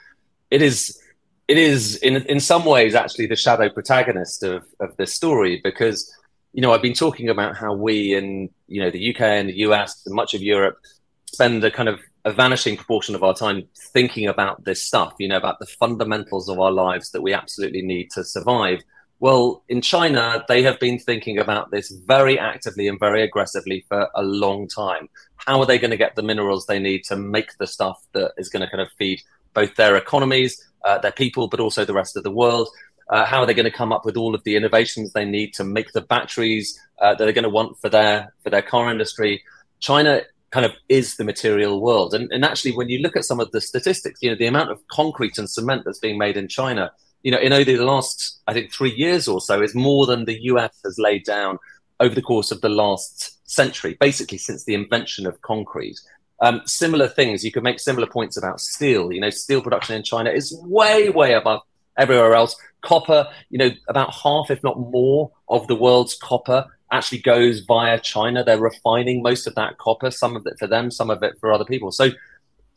It 0.51 0.61
is 0.61 0.99
it 1.47 1.57
is 1.57 1.97
in 1.97 2.17
in 2.25 2.39
some 2.39 2.65
ways 2.65 2.95
actually 2.95 3.27
the 3.27 3.35
shadow 3.35 3.69
protagonist 3.69 4.43
of 4.43 4.65
of 4.79 4.95
this 4.97 5.13
story 5.13 5.61
because 5.63 6.13
you 6.53 6.61
know 6.61 6.73
I've 6.73 6.81
been 6.81 6.93
talking 6.93 7.29
about 7.29 7.55
how 7.55 7.73
we 7.73 8.13
in 8.13 8.49
you 8.67 8.81
know 8.81 8.89
the 8.91 9.15
UK 9.15 9.21
and 9.21 9.49
the 9.49 9.57
US 9.67 10.05
and 10.05 10.15
much 10.15 10.33
of 10.33 10.41
Europe 10.41 10.77
spend 11.25 11.63
a 11.63 11.71
kind 11.71 11.87
of 11.87 11.99
a 12.25 12.33
vanishing 12.33 12.75
proportion 12.75 13.13
of 13.13 13.23
our 13.23 13.35
time 13.35 13.63
thinking 13.93 14.27
about 14.27 14.65
this 14.65 14.83
stuff, 14.83 15.13
you 15.19 15.27
know, 15.27 15.37
about 15.37 15.59
the 15.59 15.67
fundamentals 15.67 16.49
of 16.49 16.59
our 16.59 16.71
lives 16.71 17.11
that 17.11 17.21
we 17.21 17.33
absolutely 17.33 17.83
need 17.83 18.09
to 18.11 18.23
survive. 18.23 18.81
Well, 19.19 19.63
in 19.69 19.81
China, 19.81 20.43
they 20.47 20.63
have 20.63 20.79
been 20.79 20.99
thinking 20.99 21.37
about 21.37 21.71
this 21.71 21.91
very 21.91 22.37
actively 22.37 22.87
and 22.87 22.99
very 22.99 23.21
aggressively 23.21 23.85
for 23.87 24.09
a 24.15 24.23
long 24.23 24.67
time. 24.67 25.07
How 25.37 25.59
are 25.59 25.67
they 25.67 25.77
going 25.77 25.91
to 25.91 25.97
get 25.97 26.15
the 26.15 26.23
minerals 26.23 26.65
they 26.65 26.79
need 26.79 27.03
to 27.05 27.15
make 27.15 27.57
the 27.59 27.67
stuff 27.67 28.03
that 28.13 28.33
is 28.37 28.49
going 28.49 28.61
to 28.61 28.69
kind 28.69 28.81
of 28.81 28.89
feed 28.97 29.21
both 29.53 29.75
their 29.75 29.95
economies, 29.95 30.61
uh, 30.83 30.97
their 30.97 31.11
people, 31.11 31.47
but 31.47 31.59
also 31.59 31.85
the 31.85 31.93
rest 31.93 32.17
of 32.17 32.23
the 32.23 32.31
world? 32.31 32.67
Uh, 33.07 33.23
how 33.23 33.39
are 33.39 33.45
they 33.45 33.53
going 33.53 33.71
to 33.71 33.71
come 33.71 33.93
up 33.93 34.03
with 34.03 34.17
all 34.17 34.33
of 34.33 34.43
the 34.43 34.55
innovations 34.55 35.13
they 35.13 35.25
need 35.25 35.53
to 35.53 35.63
make 35.63 35.93
the 35.93 36.01
batteries 36.01 36.77
uh, 36.99 37.13
that 37.13 37.23
they're 37.23 37.33
going 37.33 37.43
to 37.43 37.49
want 37.49 37.79
for 37.79 37.87
their 37.87 38.33
for 38.43 38.49
their 38.49 38.63
car 38.63 38.89
industry? 38.89 39.43
China 39.79 40.21
kind 40.55 40.65
of 40.65 40.73
is 40.87 41.17
the 41.17 41.25
material 41.25 41.81
world. 41.81 42.13
And, 42.13 42.31
and 42.31 42.45
actually, 42.45 42.71
when 42.77 42.87
you 42.87 42.99
look 42.99 43.17
at 43.17 43.25
some 43.25 43.41
of 43.41 43.51
the 43.51 43.59
statistics, 43.59 44.21
you 44.23 44.29
know, 44.29 44.37
the 44.37 44.45
amount 44.45 44.71
of 44.71 44.79
concrete 44.87 45.37
and 45.37 45.49
cement 45.49 45.81
that's 45.83 45.99
being 45.99 46.17
made 46.17 46.37
in 46.37 46.47
China, 46.47 46.93
you 47.23 47.31
know, 47.31 47.37
in 47.37 47.51
only 47.51 47.75
the 47.75 47.83
last, 47.83 48.39
I 48.47 48.53
think, 48.53 48.71
three 48.71 48.93
years 48.95 49.27
or 49.27 49.41
so 49.41 49.61
is 49.61 49.75
more 49.75 50.05
than 50.05 50.23
the 50.23 50.41
US 50.43 50.79
has 50.85 50.97
laid 50.97 51.25
down 51.25 51.59
over 51.99 52.15
the 52.15 52.21
course 52.21 52.51
of 52.51 52.61
the 52.61 52.69
last 52.69 53.37
century, 53.49 53.97
basically 53.99 54.37
since 54.37 54.63
the 54.63 54.75
invention 54.75 55.27
of 55.27 55.41
concrete. 55.41 55.99
Um, 56.39 56.61
similar 56.63 57.09
things, 57.09 57.43
you 57.43 57.51
could 57.51 57.63
make 57.63 57.81
similar 57.81 58.07
points 58.07 58.37
about 58.37 58.61
steel. 58.61 59.11
You 59.11 59.19
know, 59.19 59.31
steel 59.31 59.61
production 59.61 59.97
in 59.97 60.03
China 60.03 60.29
is 60.29 60.57
way, 60.63 61.09
way 61.09 61.33
above 61.33 61.63
everywhere 61.97 62.33
else. 62.33 62.55
Copper, 62.79 63.27
you 63.49 63.57
know, 63.57 63.71
about 63.89 64.13
half, 64.13 64.49
if 64.49 64.63
not 64.63 64.79
more, 64.79 65.31
of 65.49 65.67
the 65.67 65.75
world's 65.75 66.15
copper 66.15 66.65
actually 66.91 67.19
goes 67.19 67.61
via 67.61 67.99
China. 67.99 68.43
They're 68.43 68.59
refining 68.59 69.21
most 69.21 69.47
of 69.47 69.55
that 69.55 69.77
copper, 69.77 70.11
some 70.11 70.35
of 70.35 70.45
it 70.45 70.57
for 70.59 70.67
them, 70.67 70.91
some 70.91 71.09
of 71.09 71.23
it 71.23 71.37
for 71.39 71.51
other 71.51 71.65
people. 71.65 71.91
So 71.91 72.09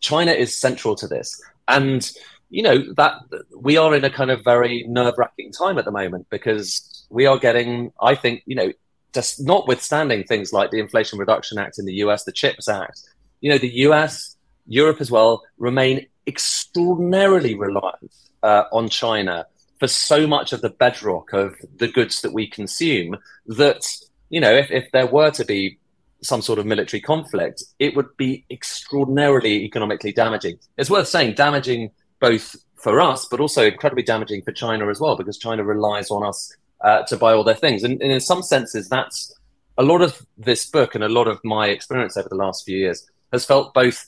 China 0.01 0.33
is 0.33 0.57
central 0.57 0.95
to 0.97 1.07
this. 1.07 1.41
And 1.69 2.11
you 2.51 2.63
know 2.63 2.93
that 2.95 3.21
we 3.57 3.77
are 3.77 3.95
in 3.95 4.05
a 4.05 4.11
kind 4.11 4.31
of 4.31 4.43
very 4.43 4.85
nerve-wracking 4.89 5.53
time 5.53 5.79
at 5.79 5.85
the 5.85 5.91
moment 5.91 6.27
because 6.31 7.07
we 7.11 7.27
are 7.27 7.39
getting 7.39 7.93
i 8.01 8.15
think 8.15 8.43
you 8.47 8.55
know 8.55 8.73
just 9.15 9.41
notwithstanding 9.41 10.25
things 10.25 10.53
like 10.53 10.71
the 10.71 10.81
inflation 10.81 11.19
reduction 11.19 11.59
act 11.59 11.79
in 11.79 11.85
the 11.85 11.93
us 11.95 12.25
the 12.25 12.33
chips 12.33 12.69
act 12.69 13.03
you 13.41 13.51
know 13.51 13.59
the 13.59 13.71
us 13.71 14.37
europe 14.67 15.01
as 15.01 15.11
well 15.11 15.43
remain 15.59 16.07
extraordinarily 16.27 17.55
reliant 17.55 18.13
uh, 18.43 18.65
on 18.73 18.89
china 18.89 19.47
for 19.79 19.87
so 19.87 20.27
much 20.27 20.53
of 20.53 20.61
the 20.61 20.71
bedrock 20.71 21.33
of 21.33 21.55
the 21.77 21.89
goods 21.89 22.23
that 22.23 22.33
we 22.33 22.47
consume 22.47 23.17
that 23.47 23.85
you 24.29 24.41
know 24.41 24.53
if, 24.53 24.71
if 24.71 24.91
there 24.93 25.07
were 25.07 25.31
to 25.31 25.45
be 25.45 25.79
some 26.21 26.43
sort 26.43 26.59
of 26.59 26.67
military 26.67 27.01
conflict 27.01 27.63
it 27.79 27.95
would 27.95 28.17
be 28.17 28.45
extraordinarily 28.51 29.65
economically 29.65 30.13
damaging. 30.13 30.59
It's 30.77 30.91
worth 30.91 31.09
saying 31.09 31.35
damaging 31.35 31.91
both 32.21 32.57
for 32.75 33.01
us 33.01 33.25
but 33.25 33.41
also 33.41 33.67
incredibly 33.67 34.03
damaging 34.03 34.43
for 34.43 34.53
china 34.53 34.89
as 34.89 35.01
well 35.01 35.17
because 35.17 35.39
china 35.39 35.65
relies 35.65 36.11
on 36.11 36.27
us 36.27 36.55
uh, 36.81 37.03
to 37.05 37.17
buy 37.17 37.33
all 37.33 37.45
their 37.45 37.55
things. 37.55 37.83
And, 37.83 38.01
and 38.03 38.13
in 38.13 38.21
some 38.21 38.43
senses 38.43 38.89
that's 38.89 39.33
a 39.77 39.83
lot 39.83 40.03
of 40.03 40.27
this 40.37 40.69
book 40.69 40.95
and 40.95 41.05
a 41.05 41.09
lot 41.09 41.29
of 41.29 41.41
my 41.45 41.69
experience 41.69 42.17
over 42.17 42.29
the 42.29 42.37
last 42.37 42.65
few 42.65 42.77
years 42.77 43.09
has 43.33 43.45
felt 43.45 43.75
both 43.75 44.05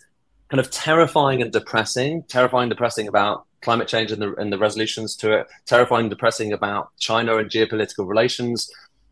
kind 0.49 0.59
of 0.59 0.71
terrifying 0.73 1.43
and 1.43 1.53
depressing 1.53 2.25
terrifying 2.25 2.69
depressing 2.69 3.07
about 3.07 3.47
climate 3.63 3.89
change 3.89 4.13
and 4.13 4.23
the, 4.23 4.35
and 4.35 4.53
the 4.53 4.59
resolutions 4.59 5.17
to 5.17 5.33
it, 5.33 5.47
terrifying, 5.67 6.09
depressing 6.09 6.53
about 6.53 6.91
China 6.99 7.37
and 7.37 7.51
geopolitical 7.51 8.07
relations, 8.09 8.71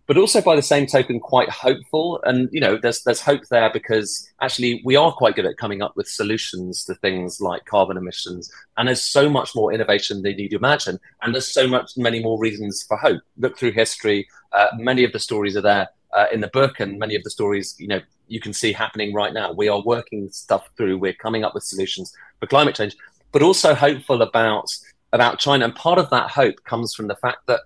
but 0.08 0.16
also 0.16 0.40
by 0.40 0.56
the 0.56 0.62
same 0.62 0.86
token, 0.86 1.20
quite 1.20 1.50
hopeful. 1.50 2.20
And 2.24 2.48
you 2.50 2.60
know, 2.60 2.78
there's 2.78 3.02
there's 3.04 3.20
hope 3.20 3.42
there 3.50 3.70
because 3.72 4.28
actually 4.40 4.80
we 4.84 4.96
are 4.96 5.12
quite 5.12 5.36
good 5.36 5.46
at 5.46 5.58
coming 5.58 5.82
up 5.82 5.96
with 5.96 6.08
solutions 6.08 6.82
to 6.86 6.94
things 6.94 7.40
like 7.40 7.66
carbon 7.66 7.96
emissions, 7.96 8.50
and 8.76 8.88
there's 8.88 9.02
so 9.02 9.28
much 9.28 9.54
more 9.54 9.72
innovation 9.72 10.22
than 10.22 10.38
you'd 10.38 10.54
imagine, 10.54 10.98
and 11.22 11.34
there's 11.34 11.52
so 11.52 11.68
much 11.68 11.92
many 11.96 12.20
more 12.20 12.40
reasons 12.40 12.82
for 12.82 12.96
hope. 12.96 13.20
Look 13.36 13.58
through 13.58 13.72
history; 13.72 14.26
uh, 14.52 14.68
many 14.78 15.04
of 15.04 15.12
the 15.12 15.20
stories 15.20 15.56
are 15.56 15.62
there. 15.62 15.88
Uh, 16.16 16.24
in 16.32 16.40
the 16.40 16.48
book, 16.48 16.80
and 16.80 16.98
many 16.98 17.14
of 17.14 17.22
the 17.22 17.28
stories, 17.28 17.76
you 17.78 17.86
know, 17.86 18.00
you 18.28 18.40
can 18.40 18.54
see 18.54 18.72
happening 18.72 19.12
right 19.12 19.34
now. 19.34 19.52
We 19.52 19.68
are 19.68 19.82
working 19.82 20.30
stuff 20.30 20.70
through. 20.74 20.96
We're 20.96 21.12
coming 21.12 21.44
up 21.44 21.52
with 21.54 21.64
solutions 21.64 22.14
for 22.40 22.46
climate 22.46 22.74
change, 22.74 22.96
but 23.32 23.42
also 23.42 23.74
hopeful 23.74 24.22
about 24.22 24.70
about 25.12 25.38
China. 25.38 25.64
And 25.64 25.74
part 25.74 25.98
of 25.98 26.10
that 26.10 26.30
hope 26.30 26.64
comes 26.64 26.94
from 26.94 27.08
the 27.08 27.16
fact 27.16 27.46
that 27.46 27.60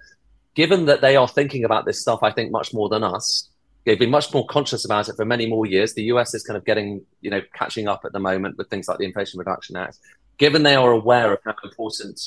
given 0.54 0.86
that 0.86 1.00
they 1.00 1.16
are 1.16 1.28
thinking 1.28 1.64
about 1.64 1.86
this 1.86 2.00
stuff, 2.00 2.20
I 2.22 2.30
think 2.30 2.50
much 2.50 2.72
more 2.72 2.88
than 2.88 3.02
us. 3.02 3.48
They've 3.84 3.98
been 3.98 4.10
much 4.10 4.32
more 4.32 4.46
conscious 4.46 4.84
about 4.84 5.08
it 5.08 5.16
for 5.16 5.24
many 5.24 5.46
more 5.46 5.66
years. 5.66 5.94
The 5.94 6.04
US 6.04 6.34
is 6.34 6.44
kind 6.44 6.56
of 6.56 6.64
getting, 6.64 7.04
you 7.20 7.30
know, 7.30 7.40
catching 7.52 7.88
up 7.88 8.02
at 8.04 8.12
the 8.12 8.20
moment 8.20 8.56
with 8.56 8.70
things 8.70 8.86
like 8.86 8.98
the 8.98 9.04
Inflation 9.04 9.38
Reduction 9.38 9.76
Act. 9.76 9.98
Given 10.38 10.62
they 10.62 10.76
are 10.76 10.92
aware 10.92 11.32
of 11.32 11.40
how 11.44 11.54
important 11.64 12.20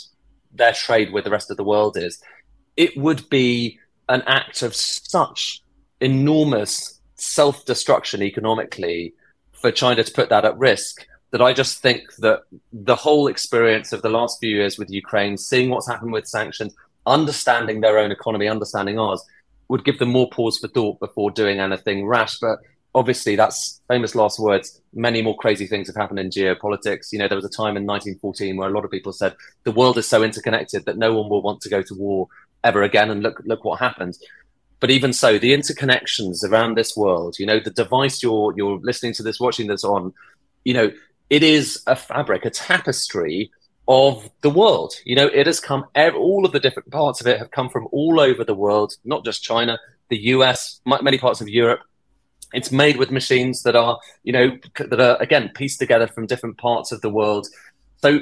their 0.54 0.74
trade 0.74 1.14
with 1.14 1.24
the 1.24 1.30
rest 1.30 1.50
of 1.50 1.58
the 1.58 1.64
world 1.64 1.98
is, 1.98 2.22
it 2.76 2.98
would 2.98 3.30
be 3.30 3.80
an 4.10 4.22
act 4.28 4.62
of 4.64 4.76
such 4.76 5.62
enormous 6.02 7.00
self 7.16 7.66
destruction 7.66 8.22
economically 8.22 9.14
for 9.54 9.72
China 9.72 10.04
to 10.04 10.12
put 10.12 10.30
that 10.30 10.46
at 10.46 10.58
risk 10.58 11.08
that 11.32 11.42
I 11.42 11.54
just 11.54 11.82
think 11.82 12.16
that 12.20 12.44
the 12.72 12.96
whole 12.96 13.28
experience 13.28 13.92
of 13.92 14.02
the 14.02 14.10
last 14.10 14.40
few 14.40 14.56
years 14.56 14.78
with 14.78 14.90
Ukraine, 14.90 15.38
seeing 15.38 15.70
what's 15.70 15.88
happened 15.88 16.12
with 16.12 16.28
sanctions, 16.28 16.74
understanding 17.06 17.82
their 17.82 17.98
own 17.98 18.12
economy, 18.12 18.48
understanding 18.48 19.00
ours, 19.00 19.24
would 19.68 19.84
give 19.84 20.00
them 20.00 20.10
more 20.10 20.30
pause 20.30 20.58
for 20.58 20.68
thought 20.68 21.00
before 21.00 21.32
doing 21.32 21.60
anything 21.60 22.06
rash. 22.06 22.38
But 22.40 22.60
obviously, 22.94 23.36
that's 23.36 23.82
famous 23.88 24.16
last 24.16 24.40
words. 24.40 24.82
Many 24.94 25.22
more 25.22 25.36
crazy 25.38 25.68
things 25.68 25.88
have 25.88 25.96
happened 25.96 26.20
in 26.20 26.30
geopolitics. 26.30 27.12
You 27.12 27.20
know, 27.20 27.28
there 27.28 27.36
was 27.36 27.46
a 27.46 27.50
time 27.50 27.78
in 27.78 27.86
1914 27.86 28.58
where 28.58 28.70
a 28.70 28.74
lot 28.74 28.86
of 28.86 28.92
people 28.92 29.12
said 29.12 29.36
the 29.64 29.72
world 29.72 29.98
is 29.98 30.08
so 30.08 30.24
interconnected 30.24 30.86
that 30.86 30.98
no 30.98 31.14
one 31.14 31.30
will 31.30 31.42
want 31.42 31.62
to 31.62 31.70
go 31.70 31.82
to 31.82 31.96
war 31.96 32.28
ever 32.64 32.84
again. 32.84 33.10
And 33.10 33.24
look, 33.24 33.42
look 33.46 33.66
what 33.66 33.80
happened. 33.80 34.18
But 34.80 34.92
even 34.92 35.14
so, 35.14 35.40
the 35.40 35.54
interconnections 35.54 36.44
around 36.44 36.76
this 36.76 36.96
world, 36.96 37.40
you 37.40 37.46
know, 37.46 37.60
the 37.60 37.72
device 37.72 38.22
you're 38.22 38.54
you're 38.56 38.80
listening 38.80 39.14
to 39.14 39.24
this, 39.24 39.40
watching 39.40 39.68
this 39.68 39.84
on, 39.84 40.14
you 40.64 40.74
know, 40.74 40.92
it 41.30 41.44
is 41.44 41.84
a 41.88 41.96
fabric, 41.96 42.46
a 42.46 42.50
tapestry 42.50 43.52
of 43.88 44.30
the 44.42 44.50
world. 44.50 44.94
You 45.06 45.16
know, 45.16 45.28
it 45.28 45.48
has 45.48 45.60
come, 45.60 45.86
all 45.96 46.46
of 46.46 46.52
the 46.52 46.60
different 46.60 46.92
parts 46.92 47.22
of 47.22 47.28
it 47.28 47.38
have 47.38 47.52
come 47.52 47.70
from 47.70 47.88
all 47.92 48.20
over 48.20 48.44
the 48.44 48.56
world, 48.56 48.94
not 49.04 49.26
just 49.26 49.44
China, 49.44 49.78
the 50.10 50.18
US, 50.18 50.82
many 50.86 51.18
parts 51.18 51.42
of 51.42 51.50
Europe. 51.50 51.82
It's 52.54 52.72
made 52.72 52.98
with 52.98 53.12
machines 53.12 53.64
that 53.64 53.76
are, 53.76 54.00
you 54.24 54.32
know, 54.32 54.58
that 54.78 55.00
are, 55.00 55.18
again, 55.22 55.52
pieced 55.56 55.80
together 55.80 56.08
from 56.08 56.26
different 56.26 56.58
parts 56.58 56.92
of 56.92 57.02
the 57.02 57.10
world. 57.10 57.48
So 57.98 58.20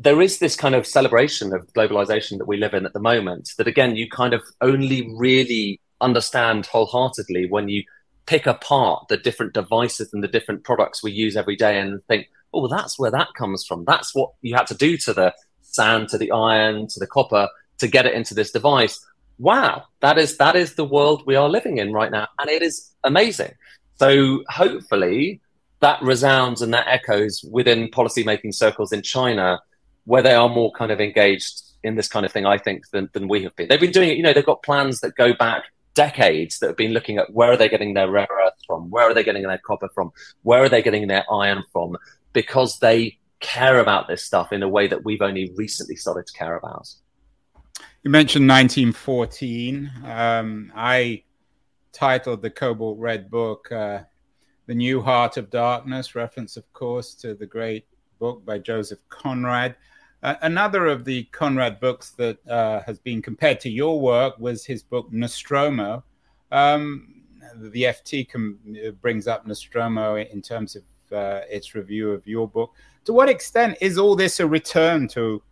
there 0.00 0.20
is 0.20 0.38
this 0.38 0.56
kind 0.56 0.74
of 0.74 0.86
celebration 0.86 1.54
of 1.54 1.72
globalization 1.72 2.38
that 2.38 2.48
we 2.48 2.56
live 2.56 2.74
in 2.74 2.84
at 2.84 2.92
the 2.92 3.00
moment 3.00 3.52
that, 3.58 3.68
again, 3.68 3.96
you 3.96 4.08
kind 4.08 4.34
of 4.34 4.42
only 4.60 5.08
really 5.14 5.80
understand 6.00 6.66
wholeheartedly 6.66 7.46
when 7.48 7.68
you 7.68 7.84
pick 8.26 8.46
apart 8.46 9.06
the 9.08 9.16
different 9.16 9.54
devices 9.54 10.12
and 10.12 10.22
the 10.22 10.28
different 10.28 10.64
products 10.64 11.02
we 11.02 11.12
use 11.12 11.36
every 11.36 11.56
day 11.56 11.78
and 11.78 12.04
think, 12.06 12.26
oh, 12.52 12.68
that's 12.68 12.98
where 12.98 13.10
that 13.10 13.28
comes 13.36 13.64
from. 13.64 13.84
That's 13.84 14.14
what 14.14 14.32
you 14.42 14.54
had 14.54 14.66
to 14.68 14.74
do 14.74 14.96
to 14.98 15.12
the 15.12 15.34
sand, 15.62 16.08
to 16.10 16.18
the 16.18 16.32
iron, 16.32 16.86
to 16.88 17.00
the 17.00 17.06
copper 17.06 17.48
to 17.78 17.88
get 17.88 18.06
it 18.06 18.14
into 18.14 18.34
this 18.34 18.50
device. 18.50 19.04
Wow, 19.38 19.84
that 20.00 20.16
is 20.16 20.38
that 20.38 20.56
is 20.56 20.74
the 20.74 20.84
world 20.84 21.24
we 21.26 21.36
are 21.36 21.48
living 21.48 21.78
in 21.78 21.92
right 21.92 22.10
now, 22.10 22.28
and 22.38 22.48
it 22.48 22.62
is 22.62 22.92
amazing. 23.04 23.52
So 23.98 24.42
hopefully 24.48 25.40
that 25.80 26.00
resounds 26.02 26.62
and 26.62 26.72
that 26.72 26.86
echoes 26.88 27.44
within 27.50 27.88
policymaking 27.88 28.54
circles 28.54 28.92
in 28.92 29.02
China, 29.02 29.60
where 30.04 30.22
they 30.22 30.34
are 30.34 30.48
more 30.48 30.72
kind 30.72 30.90
of 30.90 31.00
engaged 31.00 31.62
in 31.82 31.96
this 31.96 32.08
kind 32.08 32.24
of 32.24 32.32
thing, 32.32 32.46
I 32.46 32.58
think, 32.58 32.88
than, 32.90 33.08
than 33.12 33.28
we 33.28 33.42
have 33.44 33.54
been. 33.56 33.68
They've 33.68 33.80
been 33.80 33.92
doing 33.92 34.10
it, 34.10 34.16
you 34.16 34.22
know, 34.22 34.32
they've 34.32 34.44
got 34.44 34.62
plans 34.62 35.00
that 35.00 35.14
go 35.16 35.34
back 35.34 35.64
decades 35.94 36.58
that 36.58 36.68
have 36.68 36.76
been 36.76 36.92
looking 36.92 37.18
at 37.18 37.32
where 37.32 37.52
are 37.52 37.56
they 37.56 37.68
getting 37.68 37.94
their 37.94 38.10
rare 38.10 38.28
earth 38.44 38.54
from, 38.66 38.90
where 38.90 39.04
are 39.04 39.14
they 39.14 39.24
getting 39.24 39.42
their 39.42 39.58
copper 39.58 39.88
from, 39.94 40.12
where 40.42 40.62
are 40.62 40.68
they 40.68 40.82
getting 40.82 41.06
their 41.06 41.24
iron 41.32 41.62
from, 41.72 41.96
because 42.36 42.78
they 42.80 43.18
care 43.40 43.80
about 43.80 44.08
this 44.08 44.22
stuff 44.22 44.52
in 44.52 44.62
a 44.62 44.68
way 44.68 44.86
that 44.86 45.02
we've 45.02 45.22
only 45.22 45.50
recently 45.56 45.96
started 45.96 46.26
to 46.26 46.32
care 46.34 46.58
about. 46.58 46.86
You 48.02 48.10
mentioned 48.10 48.46
1914. 48.46 49.90
Um, 50.04 50.70
I 50.76 51.22
titled 51.94 52.42
the 52.42 52.50
Cobalt 52.50 52.98
Red 52.98 53.30
book 53.30 53.72
uh, 53.72 54.00
The 54.66 54.74
New 54.74 55.00
Heart 55.00 55.38
of 55.38 55.48
Darkness, 55.48 56.14
reference, 56.14 56.58
of 56.58 56.70
course, 56.74 57.14
to 57.14 57.32
the 57.32 57.46
great 57.46 57.86
book 58.18 58.44
by 58.44 58.58
Joseph 58.58 58.98
Conrad. 59.08 59.74
Uh, 60.22 60.34
another 60.42 60.88
of 60.88 61.06
the 61.06 61.24
Conrad 61.32 61.80
books 61.80 62.10
that 62.18 62.46
uh, 62.46 62.82
has 62.82 62.98
been 62.98 63.22
compared 63.22 63.60
to 63.60 63.70
your 63.70 63.98
work 63.98 64.38
was 64.38 64.66
his 64.66 64.82
book 64.82 65.10
Nostromo. 65.10 66.04
Um, 66.52 67.22
the 67.54 67.84
FT 67.84 68.28
com- 68.28 68.58
brings 69.00 69.26
up 69.26 69.46
Nostromo 69.46 70.16
in 70.16 70.42
terms 70.42 70.76
of 70.76 70.82
uh, 71.12 71.42
its 71.48 71.74
review 71.74 72.12
of 72.12 72.26
your 72.26 72.48
book. 72.48 72.72
To 73.04 73.12
what 73.12 73.28
extent 73.28 73.78
is 73.80 73.98
all 73.98 74.16
this 74.16 74.40
a 74.40 74.46
return 74.46 75.08
to 75.08 75.42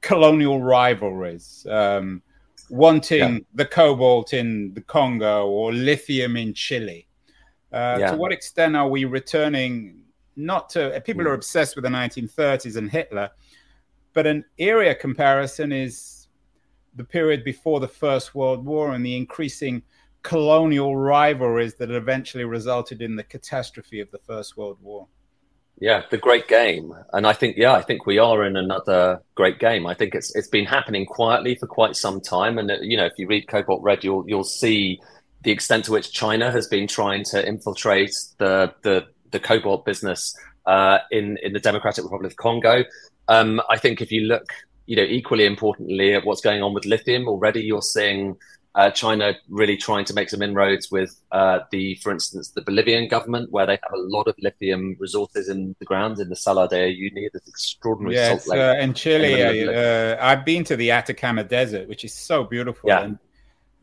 colonial 0.00 0.62
rivalries? 0.62 1.66
Um, 1.68 2.22
wanting 2.70 3.34
yeah. 3.34 3.38
the 3.54 3.66
cobalt 3.66 4.32
in 4.32 4.72
the 4.74 4.80
Congo 4.80 5.46
or 5.46 5.72
lithium 5.72 6.36
in 6.36 6.54
Chile? 6.54 7.06
Uh, 7.72 7.96
yeah. 7.98 8.10
To 8.12 8.16
what 8.16 8.32
extent 8.32 8.76
are 8.76 8.88
we 8.88 9.04
returning 9.04 10.02
not 10.36 10.70
to 10.70 11.00
people 11.04 11.22
are 11.22 11.30
hmm. 11.30 11.34
obsessed 11.34 11.76
with 11.76 11.84
the 11.84 11.90
1930s 11.90 12.76
and 12.76 12.90
Hitler, 12.90 13.30
but 14.14 14.26
an 14.26 14.44
area 14.58 14.94
comparison 14.94 15.72
is 15.72 16.28
the 16.94 17.04
period 17.04 17.44
before 17.44 17.80
the 17.80 17.88
First 17.88 18.34
World 18.34 18.64
War 18.64 18.92
and 18.92 19.04
the 19.04 19.16
increasing 19.16 19.82
colonial 20.22 20.96
rivalries 20.96 21.74
that 21.74 21.90
eventually 21.90 22.44
resulted 22.44 23.02
in 23.02 23.16
the 23.16 23.24
catastrophe 23.24 24.00
of 24.00 24.10
the 24.10 24.18
First 24.18 24.56
World 24.56 24.78
War. 24.80 25.08
Yeah, 25.80 26.02
the 26.10 26.18
great 26.18 26.46
game, 26.46 26.94
and 27.12 27.26
I 27.26 27.32
think 27.32 27.56
yeah, 27.56 27.72
I 27.72 27.82
think 27.82 28.06
we 28.06 28.18
are 28.18 28.44
in 28.44 28.56
another 28.56 29.20
great 29.34 29.58
game. 29.58 29.86
I 29.86 29.94
think 29.94 30.14
it's 30.14 30.34
it's 30.36 30.46
been 30.46 30.66
happening 30.66 31.06
quietly 31.06 31.56
for 31.56 31.66
quite 31.66 31.96
some 31.96 32.20
time, 32.20 32.58
and 32.58 32.70
you 32.82 32.96
know, 32.96 33.06
if 33.06 33.14
you 33.16 33.26
read 33.26 33.48
Cobalt 33.48 33.82
Red, 33.82 34.04
you'll 34.04 34.24
you'll 34.28 34.44
see 34.44 35.00
the 35.42 35.50
extent 35.50 35.86
to 35.86 35.92
which 35.92 36.12
China 36.12 36.52
has 36.52 36.68
been 36.68 36.86
trying 36.86 37.24
to 37.24 37.44
infiltrate 37.44 38.14
the 38.38 38.72
the 38.82 39.06
the 39.32 39.40
cobalt 39.40 39.84
business 39.84 40.36
uh, 40.66 40.98
in 41.10 41.36
in 41.42 41.52
the 41.52 41.58
Democratic 41.58 42.04
Republic 42.04 42.30
of 42.30 42.36
Congo. 42.36 42.84
Um, 43.28 43.60
I 43.68 43.76
think 43.76 44.00
if 44.00 44.12
you 44.12 44.22
look, 44.22 44.44
you 44.86 44.94
know, 44.94 45.02
equally 45.02 45.46
importantly 45.46 46.14
at 46.14 46.24
what's 46.24 46.42
going 46.42 46.62
on 46.62 46.74
with 46.74 46.84
lithium, 46.84 47.26
already 47.26 47.62
you're 47.62 47.82
seeing 47.82 48.36
uh, 48.74 48.90
China 48.90 49.34
really 49.48 49.76
trying 49.76 50.04
to 50.06 50.14
make 50.14 50.30
some 50.30 50.40
inroads 50.40 50.90
with 50.90 51.20
uh, 51.30 51.60
the, 51.70 51.94
for 51.96 52.10
instance, 52.10 52.50
the 52.50 52.62
Bolivian 52.62 53.06
government, 53.08 53.52
where 53.52 53.66
they 53.66 53.78
have 53.82 53.92
a 53.92 53.98
lot 53.98 54.26
of 54.28 54.34
lithium 54.40 54.96
resources 54.98 55.48
in 55.48 55.76
the 55.78 55.84
ground 55.84 56.18
in 56.18 56.28
the 56.30 56.36
Salar 56.36 56.68
de 56.68 56.76
Uyuni. 56.76 57.28
This 57.32 57.46
extraordinary 57.46 58.14
yes, 58.14 58.44
salt 58.44 58.56
lake. 58.56 58.60
Uh, 58.60 58.80
in 58.80 58.94
Chile, 58.94 59.60
in 59.60 59.68
uh, 59.68 60.16
I've 60.20 60.44
been 60.44 60.64
to 60.64 60.76
the 60.76 60.90
Atacama 60.90 61.44
Desert, 61.44 61.88
which 61.88 62.04
is 62.04 62.14
so 62.14 62.44
beautiful. 62.44 62.88
Yeah. 62.88 63.02
And, 63.02 63.18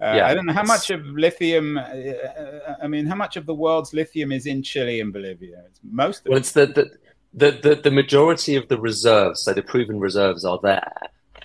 uh, 0.02 0.13
yeah, 0.15 0.28
I 0.28 0.34
don't 0.34 0.45
know 0.45 0.54
how 0.54 0.63
much 0.63 0.89
of 0.89 1.06
lithium. 1.06 1.78
Uh, 1.78 1.82
uh, 1.82 2.75
I 2.82 2.88
mean, 2.88 3.06
how 3.06 3.15
much 3.15 3.38
of 3.38 3.45
the 3.45 3.54
world's 3.54 3.93
lithium 3.93 4.32
is 4.32 4.47
in 4.47 4.63
Chile 4.63 5.02
and 5.02 5.13
Bolivia? 5.13 5.63
It's 5.67 5.82
most. 5.84 6.25
well, 6.25 6.38
it. 6.38 6.39
it's 6.39 6.54
the, 6.54 6.65
the 6.67 6.91
the, 7.34 7.52
the 7.62 7.75
the 7.75 7.91
majority 7.91 8.56
of 8.56 8.67
the 8.69 8.80
reserves, 8.80 9.43
so 9.43 9.54
the 9.54 9.62
proven 9.62 9.99
reserves, 9.99 10.45
are 10.45 10.60
there. 10.63 10.91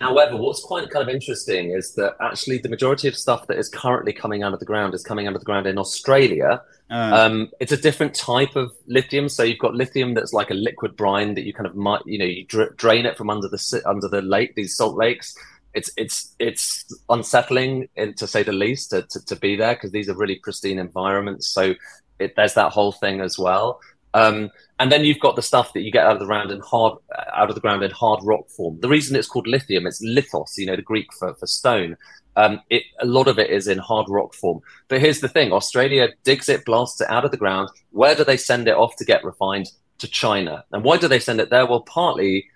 However, 0.00 0.36
what's 0.36 0.62
quite 0.62 0.90
kind 0.90 1.08
of 1.08 1.14
interesting 1.14 1.70
is 1.70 1.94
that 1.94 2.16
actually 2.20 2.58
the 2.58 2.68
majority 2.68 3.08
of 3.08 3.16
stuff 3.16 3.46
that 3.46 3.58
is 3.58 3.68
currently 3.68 4.12
coming 4.12 4.42
out 4.42 4.52
of 4.52 4.60
the 4.60 4.66
ground 4.66 4.94
is 4.94 5.02
coming 5.02 5.26
out 5.26 5.34
of 5.34 5.40
the 5.40 5.46
ground 5.46 5.66
in 5.66 5.78
Australia. 5.78 6.62
Uh, 6.90 7.10
um, 7.14 7.50
it's 7.60 7.72
a 7.72 7.76
different 7.76 8.14
type 8.14 8.56
of 8.56 8.72
lithium. 8.86 9.28
So 9.28 9.42
you've 9.42 9.58
got 9.58 9.74
lithium 9.74 10.14
that's 10.14 10.32
like 10.32 10.50
a 10.50 10.54
liquid 10.54 10.96
brine 10.96 11.34
that 11.34 11.44
you 11.44 11.52
kind 11.52 11.66
of 11.66 11.76
might, 11.76 12.02
you 12.06 12.18
know, 12.18 12.24
you 12.24 12.44
dra- 12.46 12.74
drain 12.74 13.06
it 13.06 13.16
from 13.16 13.30
under 13.30 13.48
the 13.48 13.82
under 13.86 14.08
the 14.08 14.22
lake, 14.22 14.54
these 14.54 14.76
salt 14.76 14.96
lakes, 14.96 15.36
it's 15.74 15.90
it's 15.96 16.34
it's 16.38 16.84
unsettling 17.08 17.88
in, 17.96 18.14
to 18.14 18.26
say 18.26 18.42
the 18.42 18.52
least 18.52 18.90
to, 18.90 19.02
to, 19.02 19.24
to 19.26 19.36
be 19.36 19.56
there 19.56 19.74
because 19.74 19.90
these 19.90 20.08
are 20.08 20.16
really 20.16 20.36
pristine 20.36 20.78
environments 20.78 21.48
so 21.48 21.74
it, 22.18 22.34
there's 22.36 22.54
that 22.54 22.72
whole 22.72 22.92
thing 22.92 23.20
as 23.20 23.38
well 23.38 23.80
um, 24.14 24.50
and 24.78 24.90
then 24.90 25.04
you've 25.04 25.20
got 25.20 25.36
the 25.36 25.42
stuff 25.42 25.72
that 25.72 25.82
you 25.82 25.90
get 25.90 26.06
out 26.06 26.14
of 26.14 26.20
the 26.20 26.26
ground 26.26 26.50
in 26.50 26.60
hard 26.60 26.98
out 27.34 27.48
of 27.48 27.54
the 27.54 27.60
ground 27.60 27.82
in 27.82 27.90
hard 27.90 28.20
rock 28.22 28.48
form. 28.48 28.78
The 28.80 28.88
reason 28.88 29.16
it's 29.16 29.28
called 29.28 29.46
lithium 29.46 29.86
it's 29.86 30.02
lithos 30.02 30.56
you 30.56 30.66
know 30.66 30.76
the 30.76 30.82
greek 30.82 31.12
for, 31.18 31.34
for 31.34 31.46
stone. 31.46 31.96
Um, 32.36 32.60
it, 32.70 32.82
a 33.00 33.06
lot 33.06 33.28
of 33.28 33.38
it 33.38 33.50
is 33.50 33.68
in 33.68 33.78
hard 33.78 34.06
rock 34.08 34.34
form. 34.34 34.60
But 34.88 35.00
here's 35.00 35.20
the 35.20 35.28
thing. 35.28 35.52
Australia 35.52 36.08
digs 36.24 36.48
it 36.48 36.64
blasts 36.64 37.00
it 37.00 37.10
out 37.10 37.24
of 37.24 37.30
the 37.30 37.36
ground. 37.36 37.68
Where 37.90 38.16
do 38.16 38.24
they 38.24 38.36
send 38.36 38.66
it 38.66 38.74
off 38.74 38.96
to 38.96 39.04
get 39.04 39.24
refined? 39.24 39.70
To 39.98 40.08
china. 40.08 40.64
And 40.72 40.82
why 40.82 40.96
do 40.96 41.06
they 41.06 41.20
send 41.20 41.40
it 41.40 41.50
there? 41.50 41.66
Well 41.66 41.82
partly 41.82 42.48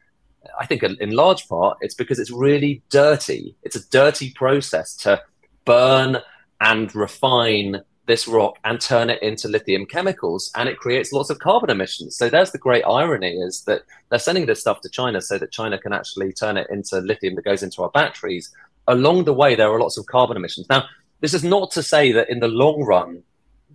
I 0.58 0.66
think 0.66 0.82
in 0.82 1.10
large 1.10 1.48
part 1.48 1.78
it's 1.80 1.94
because 1.94 2.18
it's 2.18 2.30
really 2.30 2.82
dirty. 2.90 3.56
It's 3.62 3.76
a 3.76 3.88
dirty 3.90 4.32
process 4.32 4.96
to 4.98 5.22
burn 5.64 6.18
and 6.60 6.94
refine 6.94 7.82
this 8.08 8.26
rock 8.26 8.58
and 8.64 8.80
turn 8.80 9.10
it 9.10 9.22
into 9.22 9.46
lithium 9.46 9.86
chemicals 9.86 10.50
and 10.56 10.68
it 10.68 10.78
creates 10.78 11.12
lots 11.12 11.30
of 11.30 11.38
carbon 11.38 11.70
emissions. 11.70 12.16
So 12.16 12.28
there's 12.28 12.50
the 12.50 12.58
great 12.58 12.82
irony 12.82 13.34
is 13.34 13.62
that 13.64 13.82
they're 14.08 14.18
sending 14.18 14.46
this 14.46 14.60
stuff 14.60 14.80
to 14.80 14.88
china 14.88 15.20
so 15.20 15.38
that 15.38 15.52
china 15.52 15.78
can 15.78 15.92
actually 15.92 16.32
turn 16.32 16.56
it 16.56 16.66
into 16.70 16.98
lithium 17.00 17.36
that 17.36 17.44
goes 17.44 17.62
into 17.62 17.82
our 17.82 17.90
batteries. 17.90 18.50
Along 18.88 19.24
the 19.24 19.34
way 19.34 19.54
there 19.54 19.70
are 19.70 19.78
lots 19.78 19.98
of 19.98 20.06
carbon 20.06 20.36
emissions. 20.36 20.66
Now 20.68 20.86
this 21.20 21.34
is 21.34 21.44
not 21.44 21.70
to 21.72 21.82
say 21.82 22.10
that 22.12 22.30
in 22.30 22.40
the 22.40 22.48
long 22.48 22.82
run 22.82 23.22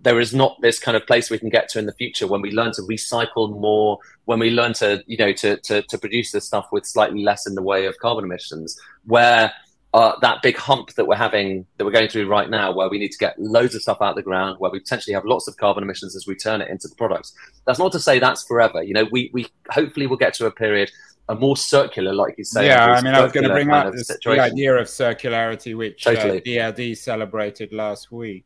there 0.02 0.20
is 0.20 0.34
not 0.34 0.60
this 0.60 0.78
kind 0.78 0.96
of 0.96 1.06
place 1.06 1.30
we 1.30 1.38
can 1.38 1.48
get 1.48 1.68
to 1.70 1.78
in 1.78 1.86
the 1.86 1.92
future 1.92 2.26
when 2.26 2.42
we 2.42 2.50
learn 2.50 2.72
to 2.72 2.82
recycle 2.82 3.58
more, 3.58 3.98
when 4.26 4.38
we 4.38 4.50
learn 4.50 4.74
to, 4.74 5.02
you 5.06 5.16
know, 5.16 5.32
to, 5.32 5.56
to, 5.58 5.80
to 5.82 5.96
produce 5.96 6.30
this 6.30 6.44
stuff 6.44 6.68
with 6.70 6.84
slightly 6.84 7.22
less 7.22 7.46
in 7.46 7.54
the 7.54 7.62
way 7.62 7.86
of 7.86 7.98
carbon 7.98 8.24
emissions, 8.24 8.78
where 9.06 9.50
uh, 9.94 10.18
that 10.20 10.42
big 10.42 10.56
hump 10.56 10.92
that 10.94 11.06
we're 11.06 11.14
having, 11.14 11.64
that 11.78 11.84
we're 11.84 11.92
going 11.92 12.08
through 12.08 12.26
right 12.26 12.50
now, 12.50 12.72
where 12.72 12.88
we 12.88 12.98
need 12.98 13.12
to 13.12 13.18
get 13.18 13.38
loads 13.38 13.76
of 13.76 13.80
stuff 13.80 13.98
out 14.00 14.10
of 14.10 14.16
the 14.16 14.22
ground, 14.22 14.56
where 14.58 14.70
we 14.70 14.80
potentially 14.80 15.14
have 15.14 15.24
lots 15.24 15.46
of 15.46 15.56
carbon 15.56 15.84
emissions 15.84 16.16
as 16.16 16.26
we 16.26 16.34
turn 16.34 16.60
it 16.60 16.68
into 16.68 16.88
the 16.88 16.96
products. 16.96 17.32
That's 17.64 17.78
not 17.78 17.92
to 17.92 18.00
say 18.00 18.18
that's 18.18 18.44
forever. 18.44 18.82
You 18.82 18.92
know, 18.92 19.06
we, 19.12 19.30
we 19.32 19.46
hopefully 19.70 20.08
will 20.08 20.16
get 20.16 20.34
to 20.34 20.46
a 20.46 20.50
period 20.50 20.90
a 21.28 21.34
more 21.36 21.56
circular, 21.56 22.12
like 22.12 22.34
you 22.36 22.44
say. 22.44 22.66
Yeah, 22.66 22.84
I 22.84 23.02
mean, 23.02 23.14
I 23.14 23.22
was 23.22 23.32
going 23.32 23.48
to 23.48 23.54
bring 23.54 23.70
up 23.70 23.94
this, 23.94 24.08
the 24.08 24.40
idea 24.40 24.74
of 24.74 24.88
circularity, 24.88 25.76
which 25.76 26.06
uh, 26.06 26.14
totally. 26.14 26.60
uh, 26.60 26.72
DLD 26.72 26.96
celebrated 26.96 27.72
last 27.72 28.10
week. 28.10 28.44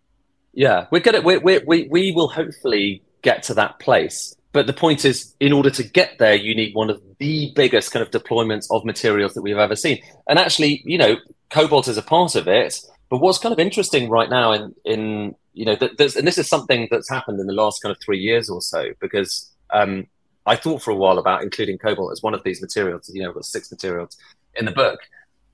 Yeah, 0.53 0.87
we're 0.91 1.01
gonna 1.01 1.23
we 1.23 1.39
we 1.39 1.59
we 1.67 1.89
we 1.91 2.13
will 2.13 2.29
hopefully 2.29 3.03
get 3.23 3.43
to 3.45 3.55
that 3.55 3.79
place. 3.81 4.35
But 4.53 4.67
the 4.67 4.73
point 4.73 5.05
is, 5.05 5.35
in 5.41 5.53
order 5.53 5.71
to 5.71 5.83
get 5.83 6.19
there, 6.19 6.35
you 6.35 6.55
need 6.55 6.75
one 6.75 6.89
of 6.89 7.01
the 7.19 7.53
biggest 7.55 7.93
kind 7.93 8.03
of 8.03 8.11
deployments 8.11 8.67
of 8.71 8.85
materials 8.85 9.35
that 9.35 9.43
we've 9.43 9.59
ever 9.59 9.77
seen. 9.77 10.03
And 10.29 10.39
actually, 10.39 10.83
you 10.85 10.99
know, 10.99 11.17
cobalt 11.51 11.89
is 11.89 11.97
a 11.97 12.03
part 12.03 12.35
of 12.35 12.49
it. 12.49 12.81
But 13.09 13.19
what's 13.19 13.39
kind 13.39 13.53
of 13.53 13.59
interesting 13.59 14.09
right 14.11 14.29
now, 14.29 14.53
in 14.53 14.75
in 14.85 15.35
you 15.55 15.65
know, 15.65 15.77
there's, 15.97 16.15
and 16.15 16.27
this 16.27 16.39
is 16.39 16.49
something 16.49 16.87
that's 16.91 17.11
happened 17.11 17.41
in 17.41 17.47
the 17.47 17.53
last 17.53 17.83
kind 17.83 17.91
of 17.91 18.01
three 18.01 18.21
years 18.21 18.49
or 18.49 18.61
so, 18.61 18.91
because 19.01 19.51
um, 19.71 20.07
I 20.47 20.55
thought 20.57 20.83
for 20.83 20.93
a 20.93 20.97
while 20.97 21.19
about 21.19 21.43
including 21.43 21.79
cobalt 21.79 22.13
as 22.13 22.23
one 22.23 22.35
of 22.35 22.45
these 22.45 22.61
materials. 22.61 23.11
You 23.13 23.23
know, 23.23 23.33
got 23.33 23.45
six 23.45 23.71
materials 23.71 24.17
in 24.55 24.67
the 24.67 24.73
book. 24.73 25.01